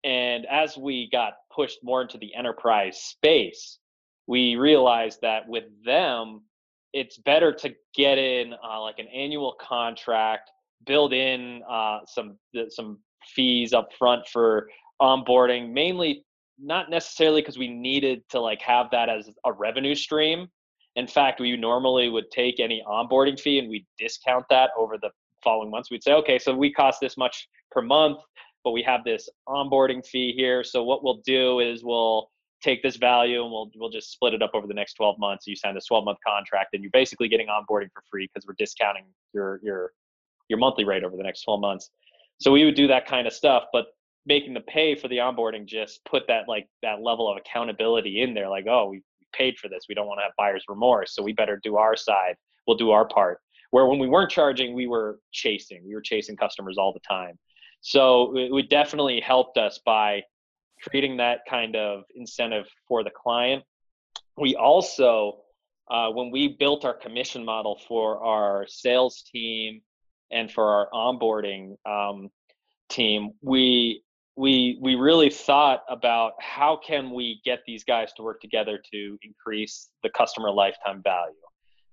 And 0.04 0.48
as 0.48 0.76
we 0.76 1.08
got 1.12 1.34
pushed 1.54 1.84
more 1.84 2.02
into 2.02 2.18
the 2.18 2.34
enterprise 2.34 2.98
space, 2.98 3.78
we 4.26 4.56
realized 4.56 5.22
that 5.22 5.48
with 5.48 5.66
them, 5.86 6.42
it's 6.94 7.18
better 7.20 7.54
to 7.54 7.74
get 7.96 8.18
in 8.18 8.54
uh, 8.54 8.82
like 8.82 9.00
an 9.00 9.08
annual 9.08 9.56
contract, 9.60 10.52
build 10.86 11.14
in 11.14 11.62
uh, 11.70 12.00
some 12.06 12.38
some 12.70 13.00
fees 13.36 13.74
up 13.74 13.90
front 13.98 14.28
for 14.28 14.70
onboarding, 15.02 15.72
mainly 15.72 16.26
not 16.60 16.90
necessarily 16.90 17.42
because 17.42 17.58
we 17.58 17.68
needed 17.68 18.24
to 18.30 18.40
like 18.40 18.62
have 18.62 18.88
that 18.92 19.10
as 19.10 19.30
a 19.46 19.52
revenue 19.52 19.96
stream. 19.96 20.48
In 20.96 21.08
fact, 21.08 21.40
we 21.40 21.56
normally 21.56 22.10
would 22.10 22.30
take 22.32 22.60
any 22.60 22.84
onboarding 22.88 23.40
fee 23.40 23.60
and 23.60 23.70
we 23.70 23.86
discount 23.98 24.46
that 24.50 24.72
over 24.78 24.98
the 25.02 25.10
following 25.44 25.72
months. 25.72 25.90
We'd 25.90 26.04
say, 26.04 26.14
okay, 26.14 26.38
so 26.38 26.54
we 26.54 26.72
cost 26.72 27.00
this 27.02 27.18
much 27.18 27.48
per 27.72 27.82
month, 27.82 28.20
but 28.64 28.72
we 28.72 28.84
have 28.84 29.04
this 29.04 29.30
onboarding 29.48 30.06
fee 30.06 30.34
here. 30.36 30.64
So 30.64 30.84
what 30.84 31.04
we'll 31.04 31.22
do 31.26 31.62
is 31.62 31.84
we'll 31.84 32.30
take 32.62 32.84
this 32.84 32.96
value 32.96 33.42
and 33.44 33.52
we'll 33.52 33.72
we'll 33.76 33.90
just 33.90 34.12
split 34.12 34.34
it 34.34 34.42
up 34.42 34.52
over 34.54 34.68
the 34.68 34.74
next 34.74 34.94
12 34.94 35.18
months. 35.20 35.48
You 35.48 35.56
sign 35.56 35.76
this 35.76 35.86
12 35.86 36.06
month 36.06 36.20
contract 36.26 36.74
and 36.74 36.84
you're 36.84 36.92
basically 36.92 37.28
getting 37.28 37.48
onboarding 37.48 37.90
for 37.94 38.04
free 38.10 38.30
because 38.32 38.48
we're 38.48 38.56
discounting 38.58 39.06
your 39.34 39.60
your 39.64 39.92
your 40.48 40.60
monthly 40.60 40.84
rate 40.84 41.04
over 41.04 41.18
the 41.18 41.24
next 41.24 41.44
12 41.44 41.62
months. 41.62 41.90
So 42.40 42.52
we 42.52 42.66
would 42.66 42.76
do 42.76 42.88
that 42.88 43.06
kind 43.06 43.28
of 43.28 43.34
stuff, 43.34 43.66
but 43.72 43.88
making 44.26 44.54
the 44.54 44.62
pay 44.62 44.96
for 44.96 45.08
the 45.08 45.18
onboarding 45.18 45.66
just 45.66 46.04
put 46.06 46.28
that 46.28 46.48
like 46.48 46.68
that 46.82 47.02
level 47.02 47.30
of 47.30 47.38
accountability 47.38 48.22
in 48.22 48.34
there 48.36 48.48
like 48.48 48.68
oh 48.68 48.90
we 48.90 49.02
paid 49.34 49.58
for 49.58 49.70
this. 49.70 49.86
We 49.88 49.96
don't 49.96 50.08
want 50.08 50.20
to 50.20 50.24
have 50.24 50.34
buyer's 50.38 50.66
remorse 50.68 51.16
so 51.16 51.24
we 51.24 51.34
better 51.34 51.60
do 51.64 51.78
our 51.78 51.96
side. 51.96 52.36
We'll 52.68 52.78
do 52.78 52.92
our 52.92 53.08
part. 53.08 53.40
Where 53.72 53.86
when 53.86 54.00
we 54.00 54.08
weren't 54.08 54.32
charging 54.32 54.74
we 54.74 54.88
were 54.88 55.20
chasing. 55.32 55.84
We 55.86 55.96
were 55.96 56.02
chasing 56.02 56.36
customers 56.36 56.78
all 56.78 56.94
the 56.94 57.00
time. 57.00 57.38
So 57.82 58.38
it, 58.38 58.70
definitely 58.70 59.20
helped 59.20 59.58
us 59.58 59.80
by 59.84 60.22
creating 60.82 61.18
that 61.18 61.40
kind 61.50 61.76
of 61.76 62.04
incentive 62.16 62.66
for 62.88 63.04
the 63.04 63.12
client 63.12 63.64
we 64.38 64.56
also 64.56 65.40
uh, 65.90 66.10
when 66.10 66.32
we 66.32 66.48
built 66.48 66.86
our 66.86 66.94
commission 66.94 67.44
model 67.44 67.80
for 67.88 68.24
our 68.24 68.66
sales 68.68 69.24
team 69.34 69.82
and 70.32 70.52
for 70.52 70.66
our 70.66 70.90
onboarding 70.94 71.76
um, 71.86 72.30
team 72.90 73.32
we 73.42 74.02
we 74.36 74.78
we 74.82 74.96
really 74.96 75.30
thought 75.30 75.84
about 75.90 76.34
how 76.40 76.80
can 76.86 77.12
we 77.12 77.42
get 77.44 77.60
these 77.68 77.84
guys 77.84 78.14
to 78.14 78.24
work 78.24 78.40
together 78.42 78.82
to 78.92 79.18
increase 79.24 79.90
the 80.04 80.10
customer 80.10 80.52
lifetime 80.52 81.02
value. 81.04 81.36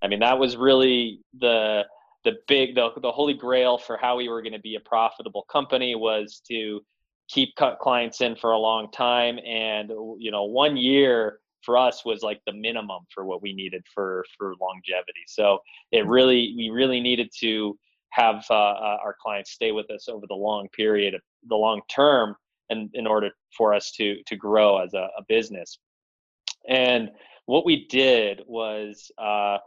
I 0.01 0.07
mean, 0.07 0.19
that 0.19 0.39
was 0.39 0.55
really 0.55 1.21
the 1.39 1.83
the 2.23 2.33
big 2.47 2.75
the, 2.75 2.89
the 3.01 3.11
holy 3.11 3.33
grail 3.33 3.77
for 3.77 3.97
how 3.97 4.17
we 4.17 4.29
were 4.29 4.41
going 4.41 4.53
to 4.53 4.59
be 4.59 4.75
a 4.75 4.79
profitable 4.79 5.45
company 5.51 5.95
was 5.95 6.41
to 6.49 6.81
keep 7.29 7.55
clients 7.79 8.21
in 8.21 8.35
for 8.35 8.51
a 8.51 8.57
long 8.57 8.91
time 8.91 9.39
and 9.45 9.89
you 10.17 10.31
know 10.31 10.43
one 10.43 10.75
year 10.75 11.39
for 11.63 11.77
us 11.77 12.05
was 12.05 12.21
like 12.21 12.41
the 12.45 12.53
minimum 12.53 13.01
for 13.13 13.25
what 13.25 13.41
we 13.41 13.53
needed 13.53 13.83
for 13.93 14.25
for 14.37 14.53
longevity. 14.61 15.23
So 15.27 15.59
it 15.91 16.05
really 16.05 16.53
we 16.57 16.69
really 16.69 16.99
needed 16.99 17.29
to 17.39 17.77
have 18.11 18.43
uh, 18.49 18.53
uh, 18.53 18.97
our 19.03 19.15
clients 19.21 19.51
stay 19.51 19.71
with 19.71 19.89
us 19.91 20.07
over 20.09 20.25
the 20.27 20.35
long 20.35 20.67
period 20.69 21.13
of 21.13 21.21
the 21.47 21.55
long 21.55 21.81
term 21.93 22.35
and 22.69 22.89
in 22.93 23.05
order 23.05 23.29
for 23.55 23.73
us 23.73 23.91
to 23.93 24.17
to 24.25 24.35
grow 24.35 24.83
as 24.83 24.93
a, 24.93 25.09
a 25.17 25.23
business. 25.27 25.79
And 26.67 27.11
what 27.45 27.65
we 27.65 27.87
did 27.87 28.41
was 28.47 29.11
uh, 29.17 29.57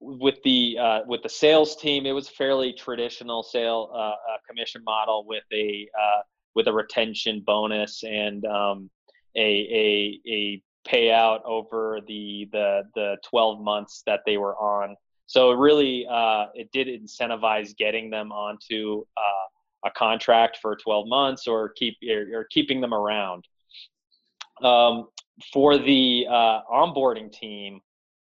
with 0.00 0.42
the 0.44 0.76
uh, 0.78 1.00
with 1.06 1.22
the 1.22 1.28
sales 1.28 1.76
team, 1.76 2.06
it 2.06 2.12
was 2.12 2.28
fairly 2.28 2.72
traditional 2.72 3.42
sale 3.42 3.90
uh, 3.94 3.98
uh, 3.98 4.14
commission 4.48 4.82
model 4.84 5.24
with 5.26 5.44
a 5.52 5.88
uh, 6.00 6.22
with 6.54 6.68
a 6.68 6.72
retention 6.72 7.42
bonus 7.46 8.02
and 8.04 8.44
um, 8.44 8.90
a, 9.36 9.40
a 9.40 10.20
a 10.30 10.62
payout 10.88 11.44
over 11.44 12.00
the 12.06 12.48
the 12.52 12.82
the 12.94 13.16
12 13.28 13.60
months 13.60 14.02
that 14.06 14.20
they 14.26 14.36
were 14.36 14.56
on. 14.56 14.96
So 15.26 15.52
it 15.52 15.56
really 15.56 16.06
uh, 16.10 16.46
it 16.54 16.70
did 16.72 16.88
incentivize 16.88 17.76
getting 17.76 18.10
them 18.10 18.32
onto 18.32 19.04
uh, 19.16 19.88
a 19.88 19.90
contract 19.92 20.58
for 20.60 20.76
12 20.76 21.08
months 21.08 21.46
or 21.46 21.70
keep 21.70 21.96
or, 22.08 22.40
or 22.40 22.46
keeping 22.50 22.80
them 22.80 22.92
around. 22.92 23.46
Um, 24.62 25.08
for 25.52 25.78
the 25.78 26.26
onboarding 26.28 27.32
team, 27.32 27.80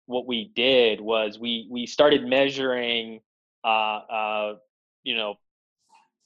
what 0.07 0.25
we 0.25 0.51
did 0.55 0.99
was 0.99 1.37
we 1.37 1.67
we 1.69 1.85
started 1.85 2.25
measuring 2.25 3.19
uh, 3.63 3.67
uh, 3.67 4.55
you 5.03 5.15
know 5.15 5.35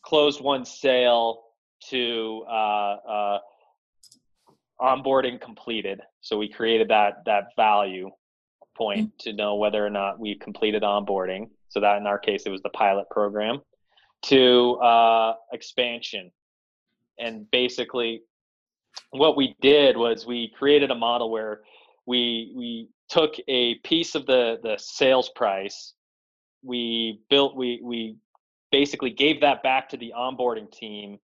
closed 0.04 0.42
won 0.42 0.64
sale 0.64 1.44
to 1.90 2.46
uh, 2.50 2.96
uh, 3.08 3.40
onboarding 4.80 5.40
completed. 5.40 6.02
So 6.22 6.38
we 6.38 6.50
created 6.50 6.90
that 6.90 7.24
that 7.26 7.50
value 7.56 8.10
point 8.76 9.08
mm-hmm. 9.08 9.30
to 9.30 9.34
know 9.34 9.56
whether 9.56 9.86
or 9.86 9.90
not 9.90 10.20
we 10.20 10.36
completed 10.36 10.84
onboarding. 10.84 11.50
So 11.70 11.80
that 11.80 11.98
in 11.98 12.08
our 12.08 12.20
case 12.20 12.44
it 12.46 12.50
was 12.50 12.62
the 12.62 12.70
pilot 12.70 13.10
program 13.10 13.62
to 14.24 14.76
uh, 14.76 15.36
expansion. 15.52 16.32
And 17.20 17.50
basically 17.52 18.24
what 19.12 19.38
we 19.38 19.56
did 19.62 19.98
was 19.98 20.26
we 20.26 20.52
created 20.58 20.92
a 20.92 20.96
model 20.96 21.30
where 21.30 21.62
we 22.06 22.54
we 22.56 22.90
took 23.10 23.36
a 23.48 23.76
piece 23.80 24.16
of 24.16 24.26
the 24.26 24.60
the 24.64 24.78
sales 24.78 25.30
price 25.36 25.94
we 26.64 27.20
built 27.30 27.56
we 27.56 27.80
we 27.84 28.16
basically 28.72 29.10
gave 29.10 29.42
that 29.42 29.62
back 29.64 29.90
to 29.90 29.98
the 29.98 30.14
onboarding 30.16 30.72
team 30.72 31.20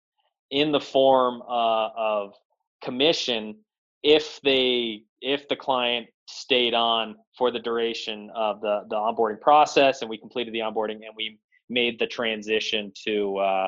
in 0.51 0.71
the 0.71 0.79
form 0.79 1.41
uh, 1.41 1.89
of 1.95 2.33
commission 2.81 3.55
if 4.03 4.39
they 4.43 5.03
if 5.21 5.47
the 5.47 5.55
client 5.55 6.07
stayed 6.27 6.73
on 6.73 7.15
for 7.37 7.51
the 7.51 7.59
duration 7.59 8.29
of 8.35 8.61
the 8.61 8.81
the 8.89 8.95
onboarding 8.95 9.41
process 9.41 10.01
and 10.01 10.09
we 10.09 10.17
completed 10.17 10.53
the 10.53 10.59
onboarding 10.59 11.05
and 11.05 11.15
we 11.15 11.39
made 11.69 11.99
the 11.99 12.07
transition 12.07 12.91
to 12.95 13.37
uh, 13.37 13.67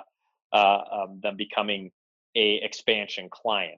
uh, 0.53 0.81
um, 0.91 1.19
them 1.21 1.35
becoming 1.35 1.91
a 2.35 2.55
expansion 2.63 3.27
client. 3.29 3.77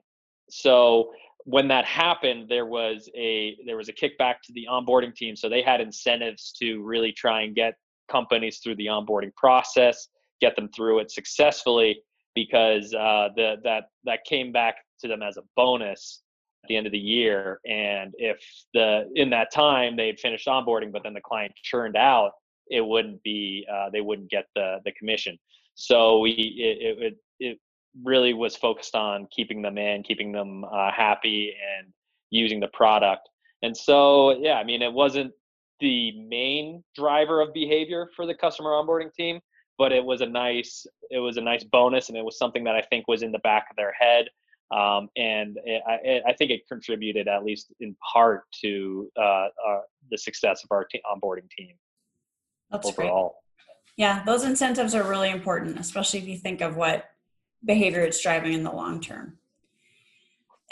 So 0.50 1.10
when 1.44 1.68
that 1.68 1.84
happened 1.84 2.48
there 2.48 2.66
was 2.66 3.08
a 3.16 3.56
there 3.66 3.76
was 3.76 3.88
a 3.88 3.92
kickback 3.92 4.36
to 4.44 4.52
the 4.52 4.66
onboarding 4.70 5.14
team 5.14 5.34
so 5.34 5.48
they 5.48 5.62
had 5.62 5.80
incentives 5.80 6.52
to 6.52 6.82
really 6.82 7.12
try 7.12 7.42
and 7.42 7.54
get 7.54 7.74
companies 8.08 8.58
through 8.58 8.76
the 8.76 8.86
onboarding 8.86 9.34
process 9.34 10.08
get 10.40 10.54
them 10.56 10.68
through 10.68 11.00
it 11.00 11.10
successfully 11.10 12.00
because 12.34 12.94
uh, 12.94 13.28
the, 13.36 13.56
that 13.64 13.84
that 14.04 14.24
came 14.24 14.52
back 14.52 14.76
to 15.00 15.08
them 15.08 15.22
as 15.22 15.36
a 15.36 15.42
bonus 15.56 16.22
at 16.64 16.68
the 16.68 16.76
end 16.76 16.86
of 16.86 16.92
the 16.92 16.98
year 16.98 17.58
and 17.66 18.14
if 18.18 18.38
the 18.72 19.10
in 19.16 19.30
that 19.30 19.52
time 19.52 19.96
they 19.96 20.06
had 20.06 20.20
finished 20.20 20.46
onboarding 20.46 20.92
but 20.92 21.02
then 21.02 21.12
the 21.12 21.20
client 21.20 21.52
churned 21.62 21.96
out 21.96 22.32
it 22.68 22.80
wouldn't 22.80 23.20
be 23.22 23.66
uh, 23.72 23.90
they 23.90 24.00
wouldn't 24.00 24.30
get 24.30 24.46
the 24.54 24.78
the 24.84 24.92
commission 24.92 25.36
so 25.74 26.20
we 26.20 26.30
it, 26.30 26.98
it, 26.98 27.18
it 27.40 27.58
really 28.02 28.34
was 28.34 28.56
focused 28.56 28.94
on 28.94 29.26
keeping 29.30 29.62
them 29.62 29.78
in, 29.78 30.02
keeping 30.02 30.32
them 30.32 30.64
uh, 30.64 30.90
happy, 30.90 31.54
and 31.78 31.92
using 32.30 32.60
the 32.60 32.68
product. 32.68 33.28
And 33.62 33.76
so, 33.76 34.38
yeah, 34.38 34.54
I 34.54 34.64
mean, 34.64 34.82
it 34.82 34.92
wasn't 34.92 35.32
the 35.80 36.12
main 36.28 36.82
driver 36.96 37.40
of 37.40 37.52
behavior 37.52 38.08
for 38.16 38.26
the 38.26 38.34
customer 38.34 38.70
onboarding 38.70 39.12
team, 39.12 39.40
but 39.78 39.92
it 39.92 40.04
was 40.04 40.20
a 40.20 40.26
nice 40.26 40.86
it 41.10 41.18
was 41.18 41.36
a 41.36 41.40
nice 41.40 41.64
bonus, 41.64 42.08
and 42.08 42.16
it 42.16 42.24
was 42.24 42.38
something 42.38 42.64
that 42.64 42.74
I 42.74 42.82
think 42.82 43.06
was 43.08 43.22
in 43.22 43.32
the 43.32 43.38
back 43.40 43.66
of 43.70 43.76
their 43.76 43.92
head. 43.92 44.26
Um, 44.70 45.10
and 45.16 45.58
it, 45.64 45.82
I, 45.86 46.30
I, 46.30 46.32
think 46.32 46.50
it 46.50 46.66
contributed, 46.66 47.28
at 47.28 47.44
least 47.44 47.74
in 47.80 47.94
part, 48.10 48.44
to 48.62 49.10
uh, 49.20 49.48
uh, 49.68 49.80
the 50.10 50.16
success 50.16 50.64
of 50.64 50.72
our 50.72 50.86
t- 50.86 51.02
onboarding 51.04 51.50
team. 51.58 51.74
That's 52.70 52.88
overall. 52.88 53.42
Great. 53.98 54.06
Yeah, 54.06 54.24
those 54.24 54.44
incentives 54.44 54.94
are 54.94 55.02
really 55.02 55.28
important, 55.28 55.78
especially 55.78 56.20
if 56.20 56.26
you 56.26 56.38
think 56.38 56.62
of 56.62 56.76
what 56.76 57.04
behavior 57.62 58.00
it's 58.00 58.22
driving 58.22 58.54
in 58.54 58.62
the 58.62 58.72
long 58.72 58.98
term. 58.98 59.36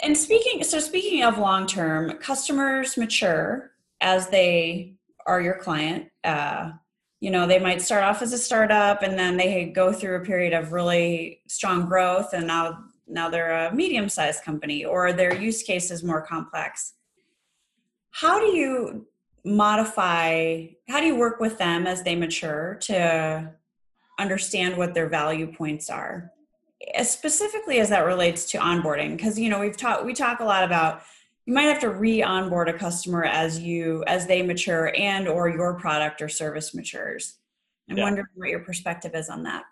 And 0.01 0.17
speaking, 0.17 0.63
so 0.63 0.79
speaking 0.79 1.23
of 1.23 1.37
long 1.37 1.67
term, 1.67 2.17
customers 2.17 2.97
mature 2.97 3.71
as 4.01 4.29
they 4.29 4.95
are 5.27 5.41
your 5.41 5.57
client. 5.57 6.09
Uh, 6.23 6.71
you 7.21 7.29
know, 7.29 7.45
they 7.45 7.59
might 7.59 7.81
start 7.81 8.03
off 8.03 8.23
as 8.23 8.33
a 8.33 8.37
startup 8.37 9.03
and 9.03 9.17
then 9.17 9.37
they 9.37 9.65
go 9.65 9.93
through 9.93 10.17
a 10.17 10.25
period 10.25 10.53
of 10.53 10.73
really 10.73 11.41
strong 11.47 11.85
growth, 11.85 12.33
and 12.33 12.47
now 12.47 12.83
now 13.07 13.29
they're 13.29 13.67
a 13.67 13.73
medium 13.73 14.09
sized 14.09 14.43
company 14.43 14.83
or 14.83 15.13
their 15.13 15.33
use 15.33 15.63
case 15.63 15.91
is 15.91 16.03
more 16.03 16.21
complex. 16.21 16.93
How 18.09 18.39
do 18.39 18.47
you 18.47 19.07
modify? 19.45 20.65
How 20.89 20.99
do 20.99 21.05
you 21.05 21.15
work 21.15 21.39
with 21.39 21.57
them 21.57 21.85
as 21.85 22.03
they 22.03 22.15
mature 22.15 22.77
to 22.81 23.51
understand 24.19 24.75
what 24.75 24.93
their 24.93 25.07
value 25.07 25.53
points 25.53 25.89
are? 25.89 26.31
specifically 27.03 27.79
as 27.79 27.89
that 27.89 28.05
relates 28.05 28.45
to 28.45 28.57
onboarding 28.57 29.15
because 29.15 29.37
you 29.37 29.49
know 29.49 29.59
we've 29.59 29.77
talked 29.77 30.03
we 30.03 30.13
talk 30.13 30.39
a 30.39 30.43
lot 30.43 30.63
about 30.63 31.03
you 31.45 31.53
might 31.53 31.63
have 31.63 31.79
to 31.79 31.89
re-onboard 31.89 32.69
a 32.69 32.73
customer 32.73 33.23
as 33.23 33.59
you 33.59 34.03
as 34.07 34.27
they 34.27 34.41
mature 34.41 34.93
and 34.95 35.27
or 35.27 35.49
your 35.49 35.73
product 35.79 36.21
or 36.21 36.29
service 36.29 36.73
matures. 36.73 37.37
I'm 37.89 37.97
yeah. 37.97 38.03
wondering 38.03 38.27
what 38.35 38.49
your 38.49 38.59
perspective 38.59 39.15
is 39.15 39.29
on 39.29 39.43
that. 39.43 39.63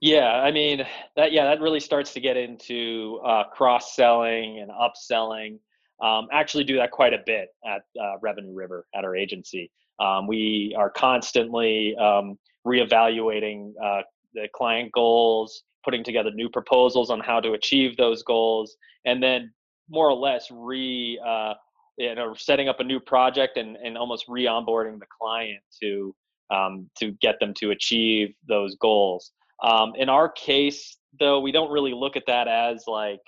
Yeah 0.00 0.42
i 0.42 0.52
mean 0.52 0.86
that 1.16 1.32
yeah 1.32 1.44
that 1.44 1.60
really 1.60 1.80
starts 1.80 2.12
to 2.12 2.20
get 2.20 2.36
into 2.36 3.20
uh, 3.24 3.44
cross-selling 3.44 4.60
and 4.60 4.70
upselling. 4.70 5.58
Um, 6.00 6.28
actually 6.32 6.62
do 6.62 6.76
that 6.76 6.92
quite 6.92 7.12
a 7.12 7.18
bit 7.26 7.48
at 7.66 7.82
uh, 8.00 8.18
revenue 8.22 8.54
river 8.54 8.86
at 8.94 9.04
our 9.04 9.16
agency. 9.16 9.72
Um, 9.98 10.28
we 10.28 10.72
are 10.78 10.90
constantly 10.90 11.96
um, 11.96 12.38
reevaluating 12.64 13.72
uh, 13.82 14.02
the 14.32 14.46
client 14.54 14.92
goals 14.92 15.64
putting 15.84 16.04
together 16.04 16.30
new 16.32 16.48
proposals 16.48 17.10
on 17.10 17.18
how 17.18 17.40
to 17.40 17.52
achieve 17.54 17.96
those 17.96 18.22
goals, 18.22 18.76
and 19.06 19.20
then 19.20 19.50
more 19.88 20.08
or 20.08 20.16
less 20.16 20.48
re 20.50 21.20
uh, 21.26 21.54
you 21.96 22.14
know 22.14 22.34
setting 22.34 22.68
up 22.68 22.80
a 22.80 22.84
new 22.84 23.00
project 23.00 23.56
and, 23.56 23.76
and 23.76 23.98
almost 23.98 24.24
re-onboarding 24.28 24.98
the 24.98 25.06
client 25.20 25.60
to 25.82 26.14
um, 26.50 26.88
to 26.98 27.12
get 27.20 27.38
them 27.40 27.52
to 27.54 27.70
achieve 27.70 28.34
those 28.48 28.76
goals. 28.76 29.32
Um, 29.62 29.92
in 29.96 30.08
our 30.08 30.30
case, 30.30 30.96
though, 31.18 31.40
we 31.40 31.52
don't 31.52 31.70
really 31.70 31.92
look 31.92 32.16
at 32.16 32.22
that 32.26 32.48
as 32.48 32.84
like 32.86 33.20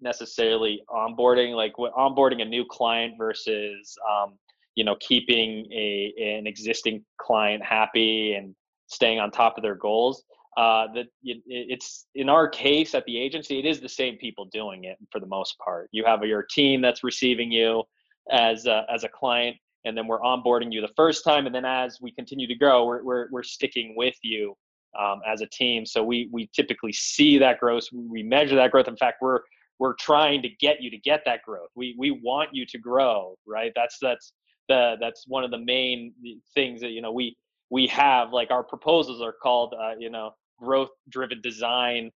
necessarily 0.00 0.82
onboarding, 0.90 1.54
like 1.54 1.74
onboarding 1.76 2.42
a 2.42 2.44
new 2.44 2.64
client 2.68 3.14
versus 3.18 3.94
um, 4.10 4.34
you 4.74 4.84
know 4.84 4.96
keeping 5.00 5.66
a 5.72 6.12
an 6.18 6.46
existing 6.46 7.04
client 7.20 7.62
happy 7.64 8.34
and 8.34 8.54
staying 8.88 9.18
on 9.18 9.30
top 9.30 9.56
of 9.56 9.62
their 9.62 9.74
goals 9.74 10.24
uh, 10.56 10.86
that 10.94 11.06
it, 11.22 11.42
it's 11.46 12.06
in 12.14 12.28
our 12.28 12.48
case 12.48 12.94
at 12.94 13.04
the 13.04 13.18
agency, 13.18 13.58
it 13.58 13.66
is 13.66 13.80
the 13.80 13.88
same 13.88 14.16
people 14.16 14.46
doing 14.46 14.84
it 14.84 14.96
for 15.10 15.20
the 15.20 15.26
most 15.26 15.56
part. 15.58 15.88
You 15.92 16.04
have 16.06 16.22
your 16.24 16.42
team 16.42 16.80
that's 16.80 17.04
receiving 17.04 17.52
you 17.52 17.82
as 18.30 18.66
a, 18.66 18.84
as 18.92 19.04
a 19.04 19.08
client, 19.08 19.56
and 19.84 19.96
then 19.96 20.06
we're 20.06 20.20
onboarding 20.20 20.72
you 20.72 20.80
the 20.80 20.92
first 20.96 21.24
time, 21.24 21.46
and 21.46 21.54
then 21.54 21.64
as 21.64 21.98
we 22.00 22.10
continue 22.12 22.46
to 22.46 22.54
grow, 22.54 22.86
we're 22.86 23.02
we're, 23.02 23.28
we're 23.30 23.42
sticking 23.42 23.94
with 23.96 24.16
you 24.22 24.56
um, 24.98 25.20
as 25.26 25.42
a 25.42 25.46
team. 25.46 25.84
So 25.84 26.02
we 26.02 26.28
we 26.32 26.48
typically 26.54 26.92
see 26.92 27.38
that 27.38 27.60
growth, 27.60 27.84
we 27.92 28.22
measure 28.22 28.56
that 28.56 28.70
growth. 28.70 28.88
In 28.88 28.96
fact, 28.96 29.18
we're 29.20 29.40
we're 29.78 29.94
trying 29.94 30.42
to 30.42 30.48
get 30.48 30.80
you 30.80 30.90
to 30.90 30.98
get 30.98 31.20
that 31.26 31.42
growth. 31.42 31.68
We 31.74 31.94
we 31.98 32.10
want 32.10 32.50
you 32.52 32.64
to 32.66 32.78
grow, 32.78 33.36
right? 33.46 33.72
That's 33.76 33.98
that's 34.00 34.32
the 34.68 34.96
that's 35.00 35.24
one 35.26 35.44
of 35.44 35.50
the 35.50 35.58
main 35.58 36.14
things 36.54 36.80
that 36.80 36.90
you 36.90 37.02
know 37.02 37.12
we 37.12 37.36
we 37.70 37.86
have 37.88 38.32
like 38.32 38.50
our 38.50 38.62
proposals 38.62 39.20
are 39.20 39.34
called 39.42 39.74
uh, 39.80 39.92
you 39.98 40.10
know 40.10 40.32
growth 40.58 40.90
driven 41.08 41.40
design 41.40 42.10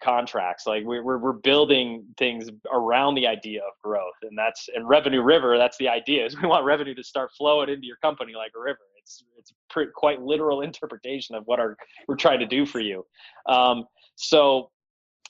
contracts 0.00 0.64
like 0.66 0.84
we're, 0.84 1.02
we're 1.02 1.32
building 1.32 2.04
things 2.16 2.48
around 2.72 3.14
the 3.16 3.26
idea 3.26 3.60
of 3.60 3.72
growth 3.82 4.14
and 4.22 4.38
that's 4.38 4.68
and 4.74 4.88
revenue 4.88 5.22
river 5.22 5.58
that's 5.58 5.76
the 5.78 5.88
idea 5.88 6.24
is 6.24 6.40
we 6.40 6.48
want 6.48 6.64
revenue 6.64 6.94
to 6.94 7.02
start 7.02 7.30
flowing 7.36 7.68
into 7.68 7.86
your 7.86 7.96
company 7.96 8.32
like 8.34 8.52
a 8.56 8.60
river. 8.60 8.78
It's 8.98 9.24
it's 9.36 9.52
pretty, 9.70 9.90
quite 9.94 10.22
literal 10.22 10.60
interpretation 10.68 11.34
of 11.34 11.44
what 11.46 11.58
our 11.60 11.76
we're 12.08 12.16
trying 12.16 12.40
to 12.40 12.46
do 12.46 12.64
for 12.64 12.80
you. 12.80 13.04
Um, 13.48 13.84
so 14.16 14.70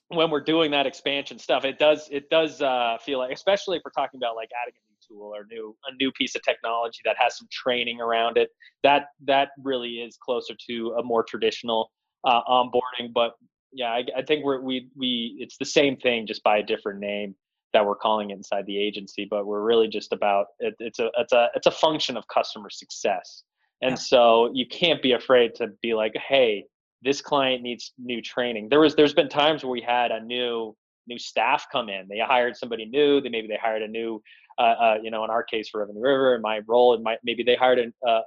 when 0.09 0.31
we're 0.31 0.45
doing 0.45 0.71
that 0.71 0.87
expansion 0.87 1.39
stuff 1.39 1.65
it 1.65 1.79
does 1.79 2.09
it 2.13 2.29
does 2.29 2.61
uh, 2.61 2.99
feel 3.03 3.19
like 3.19 3.33
especially 3.33 3.79
if 3.79 3.83
we're 3.85 4.03
talking 4.03 4.19
about 4.19 4.37
like 4.37 4.51
adding 4.63 4.75
a 4.75 4.85
new 4.91 5.19
tool 5.19 5.35
or 5.35 5.47
new 5.51 5.75
a 5.91 5.95
new 5.97 6.13
piece 6.13 6.35
of 6.35 6.43
technology 6.43 6.99
that 7.05 7.17
has 7.19 7.39
some 7.39 7.49
training 7.51 7.99
around 7.99 8.37
it 8.37 8.51
that 8.83 9.07
that 9.25 9.51
really 9.63 9.95
is 9.95 10.19
closer 10.23 10.55
to 10.69 10.95
a 10.99 11.03
more 11.03 11.23
traditional 11.23 11.91
uh, 12.25 12.43
onboarding. 12.49 13.13
But 13.13 13.33
yeah, 13.73 13.91
I, 13.91 14.05
I 14.17 14.23
think 14.23 14.45
we're, 14.45 14.61
we 14.61 14.89
we 14.97 15.37
it's 15.41 15.57
the 15.59 15.65
same 15.65 15.97
thing 15.97 16.27
just 16.27 16.43
by 16.43 16.59
a 16.59 16.63
different 16.63 17.01
name. 17.01 17.35
that 17.73 17.85
we're 17.85 17.97
calling 17.97 18.31
it 18.31 18.35
inside 18.35 18.67
the 18.67 18.79
agency, 18.79 19.27
but 19.29 19.47
we're 19.47 19.63
really 19.63 19.89
just 19.89 20.13
about 20.13 20.47
it, 20.61 20.75
it's 20.79 20.99
a 20.99 21.11
it's 21.19 21.33
a 21.33 21.49
it's 21.55 21.67
a 21.67 21.71
function 21.71 22.17
of 22.17 22.27
customer 22.29 22.71
success. 22.71 23.45
And 23.81 23.99
so 23.99 24.51
you 24.55 24.67
can't 24.67 25.03
be 25.03 25.13
afraid 25.13 25.57
to 25.57 25.69
be 25.83 25.93
like, 25.93 26.15
hey, 26.29 26.65
this 27.03 27.21
client 27.21 27.63
needs 27.63 27.93
new 27.99 28.23
training. 28.23 28.69
There 28.69 28.79
was 28.81 28.95
there's 28.95 29.15
been 29.15 29.29
times 29.29 29.65
where 29.65 29.73
we 29.73 29.81
had 29.81 30.13
a 30.13 30.21
new 30.21 30.77
new 31.09 31.19
staff 31.19 31.67
come 31.73 31.89
in. 31.89 32.07
They 32.09 32.21
hired 32.21 32.57
somebody 32.57 32.85
new. 32.85 33.21
They 33.21 33.29
maybe 33.29 33.49
they 33.49 33.59
hired 33.61 33.83
a 33.83 33.89
new, 33.89 34.23
uh, 34.59 34.63
uh, 34.63 34.95
you 35.03 35.11
know, 35.11 35.25
in 35.25 35.31
our 35.31 35.43
case 35.43 35.69
for 35.69 35.81
Revenue 35.81 36.01
River, 36.01 36.37
in 36.37 36.43
my 36.43 36.61
role, 36.69 36.95
and 36.95 37.03
my 37.03 37.17
maybe 37.25 37.43
they 37.43 37.57
hired 37.57 37.81
an, 37.81 37.93
a 38.07 38.09
uh, 38.09 38.23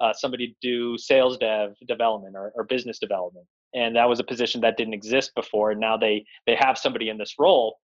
uh, 0.00 0.04
uh, 0.04 0.12
somebody 0.12 0.48
to 0.48 0.54
do 0.60 0.98
sales 0.98 1.36
dev 1.38 1.74
development 1.86 2.36
or, 2.36 2.52
or 2.54 2.64
business 2.64 2.98
development, 2.98 3.46
and 3.74 3.96
that 3.96 4.08
was 4.08 4.20
a 4.20 4.24
position 4.24 4.60
that 4.60 4.76
didn't 4.76 4.94
exist 4.94 5.32
before. 5.34 5.70
And 5.70 5.80
now 5.80 5.96
they 5.96 6.24
they 6.46 6.56
have 6.56 6.78
somebody 6.78 7.08
in 7.08 7.18
this 7.18 7.34
role, 7.38 7.76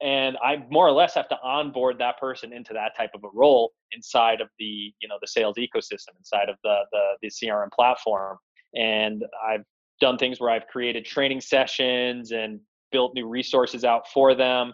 and 0.00 0.36
I 0.42 0.64
more 0.70 0.86
or 0.86 0.92
less 0.92 1.14
have 1.14 1.28
to 1.28 1.38
onboard 1.42 1.98
that 1.98 2.18
person 2.18 2.52
into 2.52 2.72
that 2.74 2.96
type 2.96 3.10
of 3.14 3.24
a 3.24 3.28
role 3.34 3.72
inside 3.92 4.40
of 4.40 4.48
the 4.58 4.92
you 5.00 5.08
know 5.08 5.16
the 5.20 5.28
sales 5.28 5.56
ecosystem, 5.56 6.16
inside 6.18 6.48
of 6.48 6.56
the 6.62 6.78
the, 6.92 7.04
the 7.22 7.28
CRM 7.28 7.70
platform. 7.72 8.38
And 8.74 9.24
I've 9.46 9.64
done 10.00 10.16
things 10.18 10.40
where 10.40 10.50
I've 10.50 10.66
created 10.66 11.04
training 11.04 11.40
sessions 11.40 12.32
and 12.32 12.58
built 12.90 13.14
new 13.14 13.28
resources 13.28 13.84
out 13.84 14.08
for 14.12 14.34
them 14.34 14.72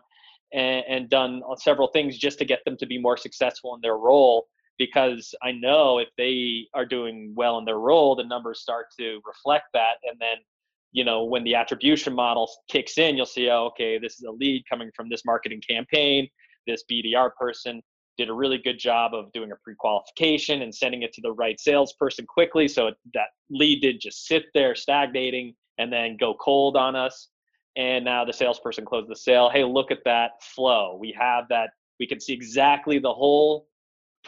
and, 0.53 0.85
and 0.89 1.11
done 1.11 1.43
several 1.57 1.89
things 1.89 2.17
just 2.17 2.39
to 2.39 2.45
get 2.45 2.61
them 2.65 2.77
to 2.79 2.87
be 2.87 2.99
more 2.99 3.17
successful 3.17 3.75
in 3.75 3.81
their 3.81 3.97
role 3.97 4.47
because 4.79 5.35
I 5.43 5.53
know 5.53 5.99
if 5.99 6.09
they 6.17 6.67
are 6.75 6.87
doing 6.87 7.33
well 7.37 7.59
in 7.59 7.65
their 7.65 7.79
role, 7.79 8.15
the 8.15 8.25
numbers 8.25 8.61
start 8.61 8.87
to 8.99 9.21
reflect 9.27 9.67
that. 9.75 9.97
And 10.05 10.19
then, 10.21 10.37
you 10.93 11.05
know, 11.05 11.25
when 11.25 11.45
the 11.45 11.55
attribution 11.55 12.15
model 12.15 12.51
kicks 12.71 12.97
in, 12.97 13.17
you'll 13.17 13.27
see, 13.27 13.51
oh, 13.51 13.67
okay, 13.67 13.99
this 13.99 14.15
is 14.15 14.23
a 14.23 14.31
lead 14.31 14.65
coming 14.71 14.91
from 14.95 15.09
this 15.09 15.25
marketing 15.25 15.61
campaign. 15.69 16.29
This 16.67 16.85
BDR 16.91 17.31
person 17.39 17.83
did 18.17 18.29
a 18.29 18.33
really 18.33 18.59
good 18.59 18.79
job 18.79 19.15
of 19.15 19.31
doing 19.33 19.53
a 19.53 19.57
pre-qualification 19.63 20.63
and 20.63 20.75
sending 20.75 21.03
it 21.03 21.13
to 21.13 21.21
the 21.21 21.33
right 21.33 21.59
salesperson 21.61 22.27
quickly, 22.27 22.67
so 22.67 22.91
that 23.15 23.29
lead 23.49 23.81
did 23.81 24.01
just 24.01 24.27
sit 24.27 24.47
there 24.55 24.75
stagnating 24.75 25.55
and 25.79 25.93
then 25.93 26.17
go 26.19 26.35
cold 26.35 26.77
on 26.77 26.97
us. 26.97 27.29
And 27.77 28.05
now 28.05 28.25
the 28.25 28.33
salesperson 28.33 28.85
closed 28.85 29.09
the 29.09 29.15
sale. 29.15 29.49
Hey, 29.49 29.63
look 29.63 29.93
at 29.93 30.01
that 30.05 30.33
flow. 30.43 30.97
We 31.01 31.15
have 31.19 31.45
that. 31.51 31.71
We 32.01 32.09
can 32.09 32.21
see 32.21 32.33
exactly 32.33 32.99
the 32.99 33.13
whole 33.13 33.69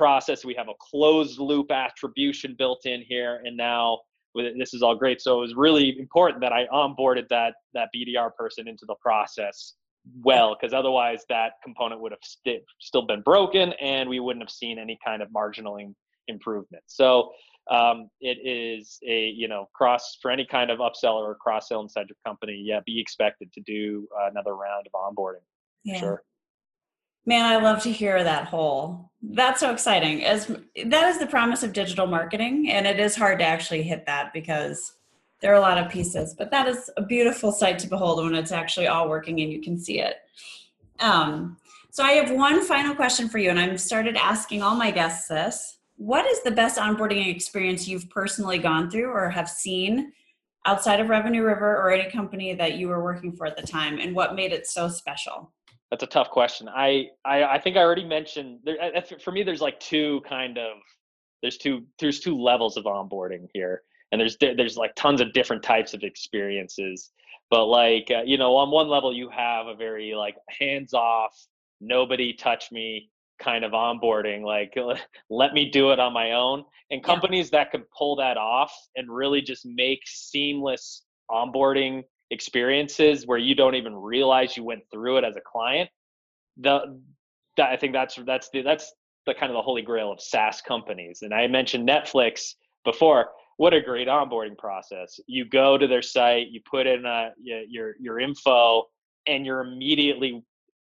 process. 0.01 0.46
We 0.46 0.55
have 0.55 0.68
a 0.68 0.78
closed 0.80 1.38
loop 1.38 1.70
attribution 1.70 2.55
built 2.57 2.86
in 2.86 3.03
here, 3.07 3.42
and 3.44 3.55
now 3.55 3.98
this 4.34 4.72
is 4.72 4.82
all 4.82 4.94
great. 4.94 5.20
So 5.20 5.36
it 5.36 5.40
was 5.42 5.55
really 5.55 5.98
important 5.98 6.40
that 6.40 6.55
I 6.55 6.66
onboarded 6.72 7.28
that 7.28 7.53
that 7.74 7.90
BDR 7.94 8.34
person 8.34 8.66
into 8.66 8.86
the 8.86 8.94
process 9.03 9.74
well, 10.24 10.57
because 10.59 10.72
otherwise 10.72 11.24
that 11.28 11.53
component 11.62 12.01
would 12.01 12.12
have 12.12 12.24
st- 12.24 12.62
still 12.78 13.07
been 13.07 13.20
broken, 13.20 13.74
and 13.74 14.09
we 14.09 14.20
wouldn't 14.20 14.42
have 14.42 14.51
seen 14.51 14.78
any 14.78 14.98
kind 15.05 15.20
of 15.20 15.28
marginal 15.32 15.76
improvement. 16.28 16.82
So 16.86 17.32
um, 17.70 18.09
it 18.22 18.38
is 18.42 18.98
a 19.07 19.34
you 19.36 19.48
know 19.48 19.68
cross 19.74 20.16
for 20.22 20.30
any 20.30 20.46
kind 20.46 20.70
of 20.70 20.78
upsell 20.78 21.16
or 21.16 21.34
cross 21.34 21.68
sell 21.68 21.82
inside 21.82 22.07
your 22.09 22.16
company. 22.24 22.59
Yeah, 22.64 22.80
be 22.86 22.98
expected 22.98 23.53
to 23.53 23.61
do 23.61 24.09
another 24.30 24.57
round 24.57 24.86
of 24.86 24.92
onboarding. 24.92 25.44
Yeah. 25.84 26.01
Sure. 26.01 26.22
Man, 27.27 27.45
I 27.45 27.57
love 27.57 27.83
to 27.83 27.93
hear 27.93 28.25
that 28.25 28.47
whole. 28.47 29.11
That's 29.23 29.61
so 29.61 29.73
exciting. 29.73 30.25
As 30.25 30.47
that 30.87 31.09
is 31.11 31.18
the 31.18 31.27
promise 31.27 31.62
of 31.62 31.73
digital 31.73 32.07
marketing, 32.07 32.71
and 32.71 32.87
it 32.87 32.99
is 32.99 33.14
hard 33.14 33.39
to 33.41 33.45
actually 33.45 33.83
hit 33.83 34.07
that 34.07 34.33
because 34.33 34.95
there 35.41 35.53
are 35.53 35.57
a 35.57 35.61
lot 35.61 35.79
of 35.79 35.91
pieces. 35.91 36.35
But 36.37 36.51
that 36.51 36.66
is 36.66 36.91
a 36.97 37.03
beautiful 37.03 37.53
sight 37.53 37.79
to 37.81 37.89
behold 37.89 38.23
when 38.23 38.35
it's 38.35 38.53
actually 38.53 38.87
all 38.87 39.09
working 39.09 39.41
and 39.41 39.53
you 39.53 39.61
can 39.61 39.79
see 39.79 40.01
it. 40.01 40.16
Um, 41.01 41.57
so 41.91 42.05
I 42.05 42.12
have 42.12 42.31
one 42.31 42.62
final 42.64 42.95
question 42.95 43.29
for 43.29 43.39
you, 43.39 43.51
and 43.51 43.59
I've 43.59 43.81
started 43.81 44.16
asking 44.16 44.62
all 44.62 44.75
my 44.75 44.91
guests 44.91 45.29
this. 45.29 45.79
What 45.97 46.25
is 46.27 46.43
the 46.43 46.51
best 46.51 46.79
onboarding 46.79 47.27
experience 47.29 47.87
you've 47.87 48.09
personally 48.09 48.59
gone 48.59 48.91
through 48.91 49.11
or 49.11 49.29
have 49.29 49.51
seen 49.51 50.12
outside 50.66 51.01
of 51.01 51.09
Revenue 51.09 51.43
River 51.43 51.77
or 51.77 51.91
any 51.91 52.11
company 52.11 52.55
that 52.55 52.75
you 52.75 52.89
were 52.89 53.03
working 53.03 53.33
for 53.33 53.47
at 53.47 53.57
the 53.57 53.66
time, 53.66 53.99
and 53.99 54.14
what 54.14 54.35
made 54.35 54.53
it 54.53 54.66
so 54.66 54.89
special? 54.89 55.53
That's 55.91 56.03
a 56.05 56.07
tough 56.07 56.30
question. 56.30 56.68
I, 56.68 57.09
I, 57.24 57.45
I 57.45 57.59
think 57.59 57.76
I 57.76 57.80
already 57.80 58.05
mentioned 58.05 58.61
there, 58.64 58.76
for 59.22 59.32
me. 59.32 59.43
There's 59.43 59.61
like 59.61 59.80
two 59.80 60.20
kind 60.28 60.57
of 60.57 60.76
there's 61.43 61.57
two 61.57 61.84
there's 61.99 62.20
two 62.20 62.41
levels 62.41 62.76
of 62.76 62.84
onboarding 62.84 63.49
here, 63.53 63.82
and 64.12 64.20
there's 64.20 64.36
there's 64.41 64.76
like 64.76 64.95
tons 64.95 65.20
of 65.20 65.32
different 65.32 65.62
types 65.62 65.93
of 65.93 66.03
experiences. 66.03 67.11
But 67.51 67.66
like 67.66 68.09
uh, 68.11 68.22
you 68.24 68.38
know, 68.38 68.55
on 68.57 68.70
one 68.70 68.88
level 68.88 69.12
you 69.12 69.28
have 69.30 69.66
a 69.66 69.74
very 69.74 70.14
like 70.14 70.36
hands 70.49 70.95
off, 70.95 71.34
nobody 71.80 72.34
touch 72.34 72.70
me 72.70 73.11
kind 73.41 73.64
of 73.64 73.72
onboarding 73.72 74.43
like 74.43 74.76
let 75.30 75.55
me 75.55 75.70
do 75.70 75.93
it 75.93 75.99
on 75.99 76.12
my 76.12 76.32
own 76.32 76.62
and 76.91 77.03
companies 77.03 77.49
yeah. 77.51 77.61
that 77.61 77.70
can 77.70 77.82
pull 77.97 78.14
that 78.14 78.36
off 78.36 78.70
and 78.97 79.11
really 79.11 79.41
just 79.41 79.64
make 79.64 80.01
seamless 80.05 81.05
onboarding 81.30 82.03
experiences 82.31 83.26
where 83.26 83.39
you 83.39 83.55
don't 83.55 83.74
even 83.74 83.95
realize 83.95 84.57
you 84.57 84.64
went 84.64 84.83
through 84.93 85.18
it 85.18 85.24
as 85.24 85.37
a 85.37 85.41
client 85.41 85.91
the 86.59 87.01
that, 87.57 87.70
i 87.70 87.76
think 87.76 87.93
that's 87.93 88.16
that's 88.26 88.51
the 88.51 88.62
that's 88.62 88.93
the 89.26 89.35
kind 89.35 89.51
of 89.51 89.55
the 89.55 89.62
holy 89.62 89.83
grail 89.83 90.11
of 90.11 90.20
saas 90.20 90.61
companies. 90.61 91.22
And 91.22 91.35
i 91.35 91.47
mentioned 91.47 91.89
netflix 91.89 92.55
before. 92.85 93.31
What 93.57 93.74
a 93.74 93.81
great 93.81 94.09
onboarding 94.09 94.57
process. 94.57 95.20
You 95.26 95.45
go 95.45 95.76
to 95.76 95.87
their 95.87 96.03
site 96.03 96.49
you 96.49 96.61
put 96.68 96.87
in 96.87 97.05
uh, 97.05 97.31
a, 97.47 97.64
your 97.68 97.95
your 98.01 98.18
info 98.18 98.85
and 99.26 99.45
you're 99.45 99.61
immediately 99.61 100.43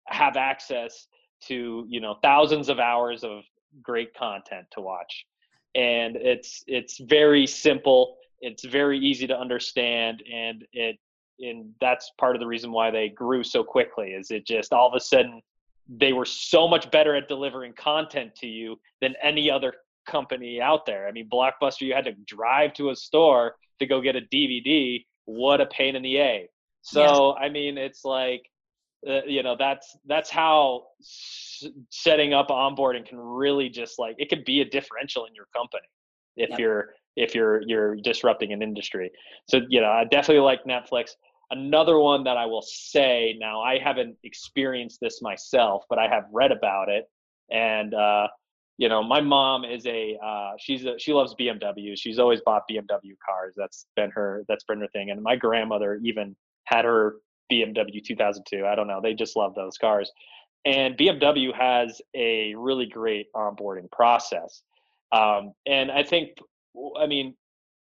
have 0.07 0.35
access 0.35 1.07
to 1.47 1.85
you 1.87 2.01
know 2.01 2.17
thousands 2.21 2.69
of 2.69 2.79
hours 2.79 3.23
of 3.23 3.43
great 3.81 4.13
content 4.13 4.65
to 4.71 4.81
watch. 4.81 5.25
And 5.75 6.15
it's 6.15 6.63
it's 6.67 6.99
very 6.99 7.47
simple 7.47 8.17
it's 8.41 8.65
very 8.65 8.99
easy 8.99 9.25
to 9.25 9.37
understand 9.37 10.21
and 10.31 10.65
it 10.73 10.97
and 11.39 11.71
that's 11.81 12.11
part 12.17 12.35
of 12.35 12.39
the 12.39 12.47
reason 12.47 12.71
why 12.71 12.91
they 12.91 13.09
grew 13.09 13.43
so 13.43 13.63
quickly 13.63 14.09
is 14.09 14.31
it 14.31 14.45
just 14.45 14.73
all 14.73 14.87
of 14.87 14.93
a 14.93 14.99
sudden 14.99 15.41
they 15.87 16.13
were 16.13 16.25
so 16.25 16.67
much 16.67 16.89
better 16.91 17.15
at 17.15 17.27
delivering 17.27 17.73
content 17.73 18.33
to 18.35 18.47
you 18.47 18.79
than 19.01 19.13
any 19.21 19.49
other 19.49 19.73
company 20.07 20.61
out 20.61 20.85
there 20.85 21.07
i 21.07 21.11
mean 21.11 21.27
blockbuster 21.29 21.81
you 21.81 21.93
had 21.93 22.05
to 22.05 22.13
drive 22.25 22.73
to 22.73 22.89
a 22.89 22.95
store 22.95 23.55
to 23.79 23.85
go 23.85 24.01
get 24.01 24.15
a 24.15 24.21
dvd 24.21 25.05
what 25.25 25.59
a 25.59 25.65
pain 25.67 25.95
in 25.95 26.01
the 26.01 26.17
a 26.17 26.49
so 26.81 27.35
yeah. 27.37 27.45
i 27.45 27.49
mean 27.49 27.77
it's 27.77 28.05
like 28.05 28.49
uh, 29.07 29.23
you 29.25 29.43
know 29.43 29.55
that's 29.57 29.97
that's 30.05 30.29
how 30.29 30.83
s- 30.99 31.65
setting 31.89 32.33
up 32.33 32.49
onboarding 32.49 33.05
can 33.05 33.19
really 33.19 33.69
just 33.69 33.99
like 33.99 34.15
it 34.17 34.29
could 34.29 34.45
be 34.45 34.61
a 34.61 34.65
differential 34.65 35.25
in 35.25 35.35
your 35.35 35.47
company 35.55 35.87
if 36.37 36.49
yep. 36.51 36.59
you're 36.59 36.89
if 37.15 37.35
you're 37.35 37.61
you're 37.67 37.95
disrupting 37.97 38.53
an 38.53 38.61
industry. 38.61 39.11
So 39.49 39.61
you 39.69 39.81
know, 39.81 39.89
I 39.89 40.05
definitely 40.05 40.43
like 40.43 40.63
Netflix. 40.65 41.11
Another 41.51 41.99
one 41.99 42.23
that 42.23 42.37
I 42.37 42.45
will 42.45 42.63
say 42.63 43.35
now, 43.39 43.61
I 43.61 43.77
haven't 43.77 44.17
experienced 44.23 44.99
this 44.99 45.21
myself, 45.21 45.83
but 45.89 45.99
I 45.99 46.07
have 46.07 46.23
read 46.31 46.51
about 46.51 46.89
it, 46.89 47.05
and 47.51 47.93
uh, 47.93 48.27
you 48.77 48.89
know, 48.89 49.01
my 49.01 49.21
mom 49.21 49.63
is 49.63 49.85
a 49.85 50.17
uh, 50.23 50.51
she's 50.59 50.85
a, 50.85 50.99
she 50.99 51.13
loves 51.13 51.33
BMW. 51.39 51.93
She's 51.95 52.19
always 52.19 52.41
bought 52.41 52.63
BMW 52.69 53.13
cars. 53.25 53.53
That's 53.55 53.85
been 53.95 54.11
her 54.11 54.43
that's 54.47 54.65
been 54.65 54.81
her 54.81 54.87
thing. 54.87 55.11
And 55.11 55.21
my 55.21 55.35
grandmother 55.35 55.99
even 56.03 56.35
had 56.65 56.83
her 56.85 57.15
BMW 57.51 58.03
2002. 58.03 58.65
I 58.65 58.75
don't 58.75 58.87
know. 58.87 58.99
They 59.01 59.13
just 59.13 59.35
love 59.35 59.55
those 59.55 59.77
cars. 59.77 60.11
And 60.65 60.97
BMW 60.97 61.53
has 61.55 62.01
a 62.15 62.55
really 62.55 62.87
great 62.87 63.27
onboarding 63.35 63.89
process. 63.91 64.63
Um, 65.11 65.53
and 65.67 65.91
I 65.91 66.03
think 66.03 66.29
I 66.99 67.07
mean, 67.07 67.35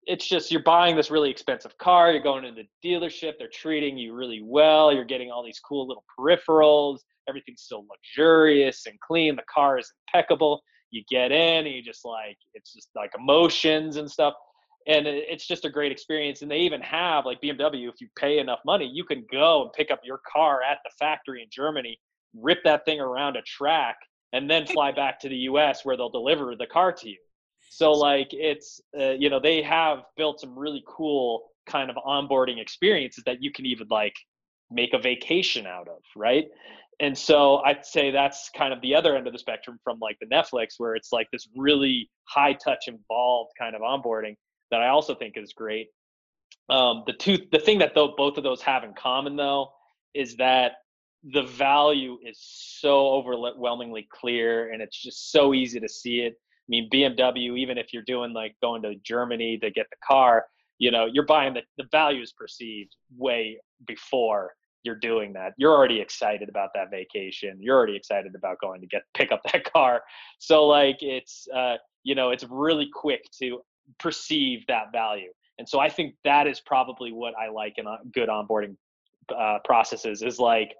it's 0.05 0.27
just 0.27 0.51
you're 0.51 0.63
buying 0.63 0.95
this 0.95 1.09
really 1.09 1.29
expensive 1.29 1.77
car, 1.77 2.11
you're 2.11 2.21
going 2.21 2.43
to 2.43 2.51
the 2.51 2.67
dealership, 2.87 3.33
they're 3.37 3.47
treating 3.47 3.97
you 3.97 4.13
really 4.13 4.41
well, 4.43 4.93
you're 4.93 5.05
getting 5.05 5.31
all 5.31 5.43
these 5.43 5.59
cool 5.59 5.87
little 5.87 6.03
peripherals, 6.19 6.99
everything's 7.27 7.65
so 7.67 7.85
luxurious 7.89 8.85
and 8.85 8.99
clean, 8.99 9.35
the 9.35 9.43
car 9.53 9.77
is 9.77 9.91
impeccable. 10.07 10.61
You 10.91 11.03
get 11.09 11.31
in 11.31 11.65
and 11.65 11.73
you 11.73 11.81
just 11.81 12.05
like 12.05 12.37
it's 12.53 12.73
just 12.73 12.89
like 12.95 13.11
emotions 13.17 13.97
and 13.97 14.09
stuff. 14.09 14.33
And 14.85 15.07
it's 15.07 15.47
just 15.47 15.63
a 15.63 15.69
great 15.69 15.93
experience. 15.93 16.41
And 16.41 16.51
they 16.51 16.57
even 16.57 16.81
have 16.81 17.25
like 17.25 17.41
BMW, 17.41 17.87
if 17.87 18.01
you 18.01 18.09
pay 18.17 18.39
enough 18.39 18.59
money, 18.65 18.85
you 18.93 19.05
can 19.05 19.25
go 19.31 19.63
and 19.63 19.73
pick 19.73 19.89
up 19.91 20.01
your 20.03 20.19
car 20.31 20.61
at 20.61 20.79
the 20.83 20.91
factory 20.99 21.41
in 21.41 21.47
Germany, 21.49 21.97
rip 22.35 22.59
that 22.65 22.83
thing 22.83 22.99
around 22.99 23.37
a 23.37 23.41
track, 23.43 23.95
and 24.33 24.49
then 24.49 24.67
fly 24.67 24.91
back 24.91 25.19
to 25.21 25.29
the 25.29 25.35
US 25.35 25.85
where 25.85 25.95
they'll 25.95 26.09
deliver 26.09 26.55
the 26.55 26.67
car 26.67 26.91
to 26.91 27.09
you. 27.09 27.17
So 27.75 27.91
like 27.91 28.27
it's 28.33 28.79
uh, 28.99 29.13
you 29.13 29.31
know 29.31 29.39
they 29.39 29.63
have 29.63 30.03
built 30.15 30.39
some 30.39 30.57
really 30.57 30.83
cool 30.87 31.49
kind 31.65 31.89
of 31.89 31.95
onboarding 31.95 32.61
experiences 32.61 33.23
that 33.25 33.41
you 33.41 33.51
can 33.51 33.65
even 33.65 33.87
like 33.89 34.13
make 34.69 34.93
a 34.93 34.99
vacation 34.99 35.65
out 35.65 35.87
of, 35.87 35.97
right? 36.15 36.45
And 36.99 37.17
so 37.17 37.57
I'd 37.65 37.83
say 37.83 38.11
that's 38.11 38.51
kind 38.55 38.73
of 38.73 38.81
the 38.81 38.93
other 38.93 39.15
end 39.15 39.25
of 39.25 39.33
the 39.33 39.39
spectrum 39.39 39.79
from 39.83 39.97
like 39.99 40.17
the 40.21 40.27
Netflix 40.27 40.75
where 40.77 40.93
it's 40.93 41.11
like 41.11 41.27
this 41.31 41.47
really 41.55 42.11
high 42.25 42.53
touch 42.53 42.87
involved 42.87 43.53
kind 43.57 43.75
of 43.75 43.81
onboarding 43.81 44.35
that 44.69 44.81
I 44.81 44.89
also 44.89 45.15
think 45.15 45.33
is 45.35 45.51
great. 45.53 45.87
Um, 46.69 47.03
the 47.07 47.13
two 47.13 47.39
the 47.51 47.59
thing 47.59 47.79
that 47.79 47.95
though 47.95 48.13
both 48.15 48.37
of 48.37 48.43
those 48.43 48.61
have 48.61 48.83
in 48.83 48.93
common 48.93 49.35
though 49.35 49.71
is 50.13 50.37
that 50.37 50.73
the 51.23 51.41
value 51.41 52.19
is 52.23 52.37
so 52.39 53.07
overwhelmingly 53.07 54.07
clear 54.11 54.71
and 54.71 54.79
it's 54.79 55.01
just 55.01 55.31
so 55.31 55.55
easy 55.55 55.79
to 55.79 55.89
see 55.89 56.19
it. 56.19 56.35
I 56.65 56.69
mean, 56.69 56.89
BMW, 56.91 57.57
even 57.59 57.77
if 57.77 57.93
you're 57.93 58.03
doing 58.03 58.33
like 58.33 58.55
going 58.61 58.81
to 58.83 58.95
Germany 59.03 59.57
to 59.59 59.69
get 59.69 59.87
the 59.89 59.97
car, 60.05 60.45
you 60.79 60.91
know, 60.91 61.05
you're 61.05 61.25
buying 61.25 61.53
the, 61.53 61.61
the 61.77 61.85
value 61.91 62.21
is 62.21 62.31
perceived 62.31 62.95
way 63.17 63.59
before 63.85 64.53
you're 64.83 64.95
doing 64.95 65.33
that. 65.33 65.53
You're 65.57 65.71
already 65.71 65.99
excited 65.99 66.49
about 66.49 66.69
that 66.75 66.91
vacation. 66.91 67.57
You're 67.59 67.77
already 67.77 67.95
excited 67.95 68.35
about 68.35 68.59
going 68.59 68.81
to 68.81 68.87
get 68.87 69.03
pick 69.13 69.31
up 69.31 69.41
that 69.51 69.71
car. 69.71 70.01
So 70.39 70.65
like 70.65 70.97
it's 71.01 71.47
uh, 71.53 71.75
you 72.03 72.15
know, 72.15 72.31
it's 72.31 72.45
really 72.49 72.89
quick 72.93 73.23
to 73.39 73.61
perceive 73.99 74.65
that 74.67 74.91
value. 74.91 75.31
And 75.57 75.67
so 75.67 75.79
I 75.79 75.89
think 75.89 76.15
that 76.23 76.47
is 76.47 76.59
probably 76.59 77.11
what 77.11 77.33
I 77.39 77.49
like 77.49 77.77
in 77.77 77.85
good 78.13 78.29
onboarding 78.29 78.75
uh, 79.35 79.59
processes 79.63 80.21
is 80.21 80.39
like 80.39 80.75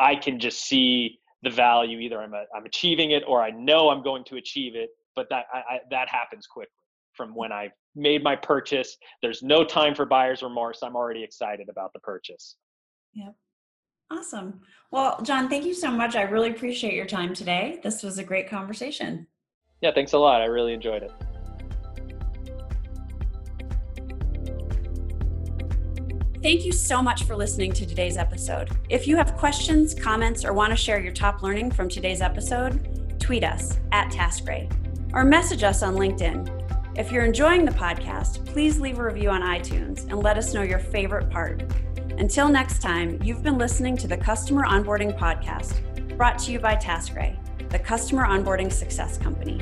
I 0.00 0.16
can 0.16 0.38
just 0.38 0.64
see 0.64 1.18
the 1.42 1.50
value. 1.50 1.98
Either 1.98 2.20
I'm 2.20 2.34
a, 2.34 2.44
I'm 2.54 2.64
achieving 2.64 3.10
it 3.10 3.22
or 3.26 3.42
I 3.42 3.50
know 3.50 3.90
I'm 3.90 4.02
going 4.02 4.24
to 4.24 4.36
achieve 4.36 4.74
it. 4.74 4.90
But 5.16 5.28
that 5.30 5.46
I, 5.52 5.58
I, 5.58 5.78
that 5.90 6.08
happens 6.08 6.46
quickly 6.46 6.70
from 7.16 7.30
mm. 7.30 7.36
when 7.36 7.52
I 7.52 7.70
made 7.96 8.22
my 8.22 8.36
purchase. 8.36 8.96
There's 9.22 9.42
no 9.42 9.64
time 9.64 9.94
for 9.94 10.04
buyer's 10.04 10.42
remorse. 10.42 10.80
I'm 10.82 10.94
already 10.94 11.24
excited 11.24 11.68
about 11.68 11.92
the 11.92 12.00
purchase. 12.00 12.56
Yep. 13.14 13.34
Awesome. 14.12 14.60
Well, 14.92 15.20
John, 15.22 15.48
thank 15.48 15.64
you 15.64 15.74
so 15.74 15.90
much. 15.90 16.14
I 16.14 16.22
really 16.22 16.50
appreciate 16.50 16.94
your 16.94 17.06
time 17.06 17.34
today. 17.34 17.80
This 17.82 18.04
was 18.04 18.18
a 18.18 18.24
great 18.24 18.48
conversation. 18.48 19.26
Yeah, 19.80 19.92
thanks 19.92 20.12
a 20.12 20.18
lot. 20.18 20.42
I 20.42 20.44
really 20.44 20.74
enjoyed 20.74 21.02
it. 21.02 21.12
Thank 26.42 26.64
you 26.64 26.70
so 26.70 27.02
much 27.02 27.24
for 27.24 27.34
listening 27.34 27.72
to 27.72 27.84
today's 27.84 28.16
episode. 28.16 28.70
If 28.88 29.08
you 29.08 29.16
have 29.16 29.36
questions, 29.36 29.92
comments, 29.94 30.44
or 30.44 30.52
want 30.52 30.70
to 30.70 30.76
share 30.76 31.00
your 31.00 31.12
top 31.12 31.42
learning 31.42 31.72
from 31.72 31.88
today's 31.88 32.20
episode, 32.20 33.18
tweet 33.18 33.42
us 33.42 33.80
at 33.90 34.12
TaskRay 34.12 34.85
or 35.12 35.24
message 35.24 35.62
us 35.62 35.82
on 35.82 35.94
LinkedIn. 35.94 36.98
If 36.98 37.12
you're 37.12 37.24
enjoying 37.24 37.64
the 37.64 37.72
podcast, 37.72 38.44
please 38.46 38.80
leave 38.80 38.98
a 38.98 39.04
review 39.04 39.30
on 39.30 39.42
iTunes 39.42 40.02
and 40.10 40.22
let 40.22 40.38
us 40.38 40.54
know 40.54 40.62
your 40.62 40.78
favorite 40.78 41.30
part. 41.30 41.62
Until 42.18 42.48
next 42.48 42.80
time, 42.80 43.20
you've 43.22 43.42
been 43.42 43.58
listening 43.58 43.96
to 43.98 44.08
the 44.08 44.16
Customer 44.16 44.64
Onboarding 44.64 45.18
Podcast, 45.18 46.16
brought 46.16 46.38
to 46.40 46.52
you 46.52 46.58
by 46.58 46.76
TaskRay, 46.76 47.36
the 47.68 47.78
Customer 47.78 48.24
Onboarding 48.26 48.72
Success 48.72 49.18
Company. 49.18 49.60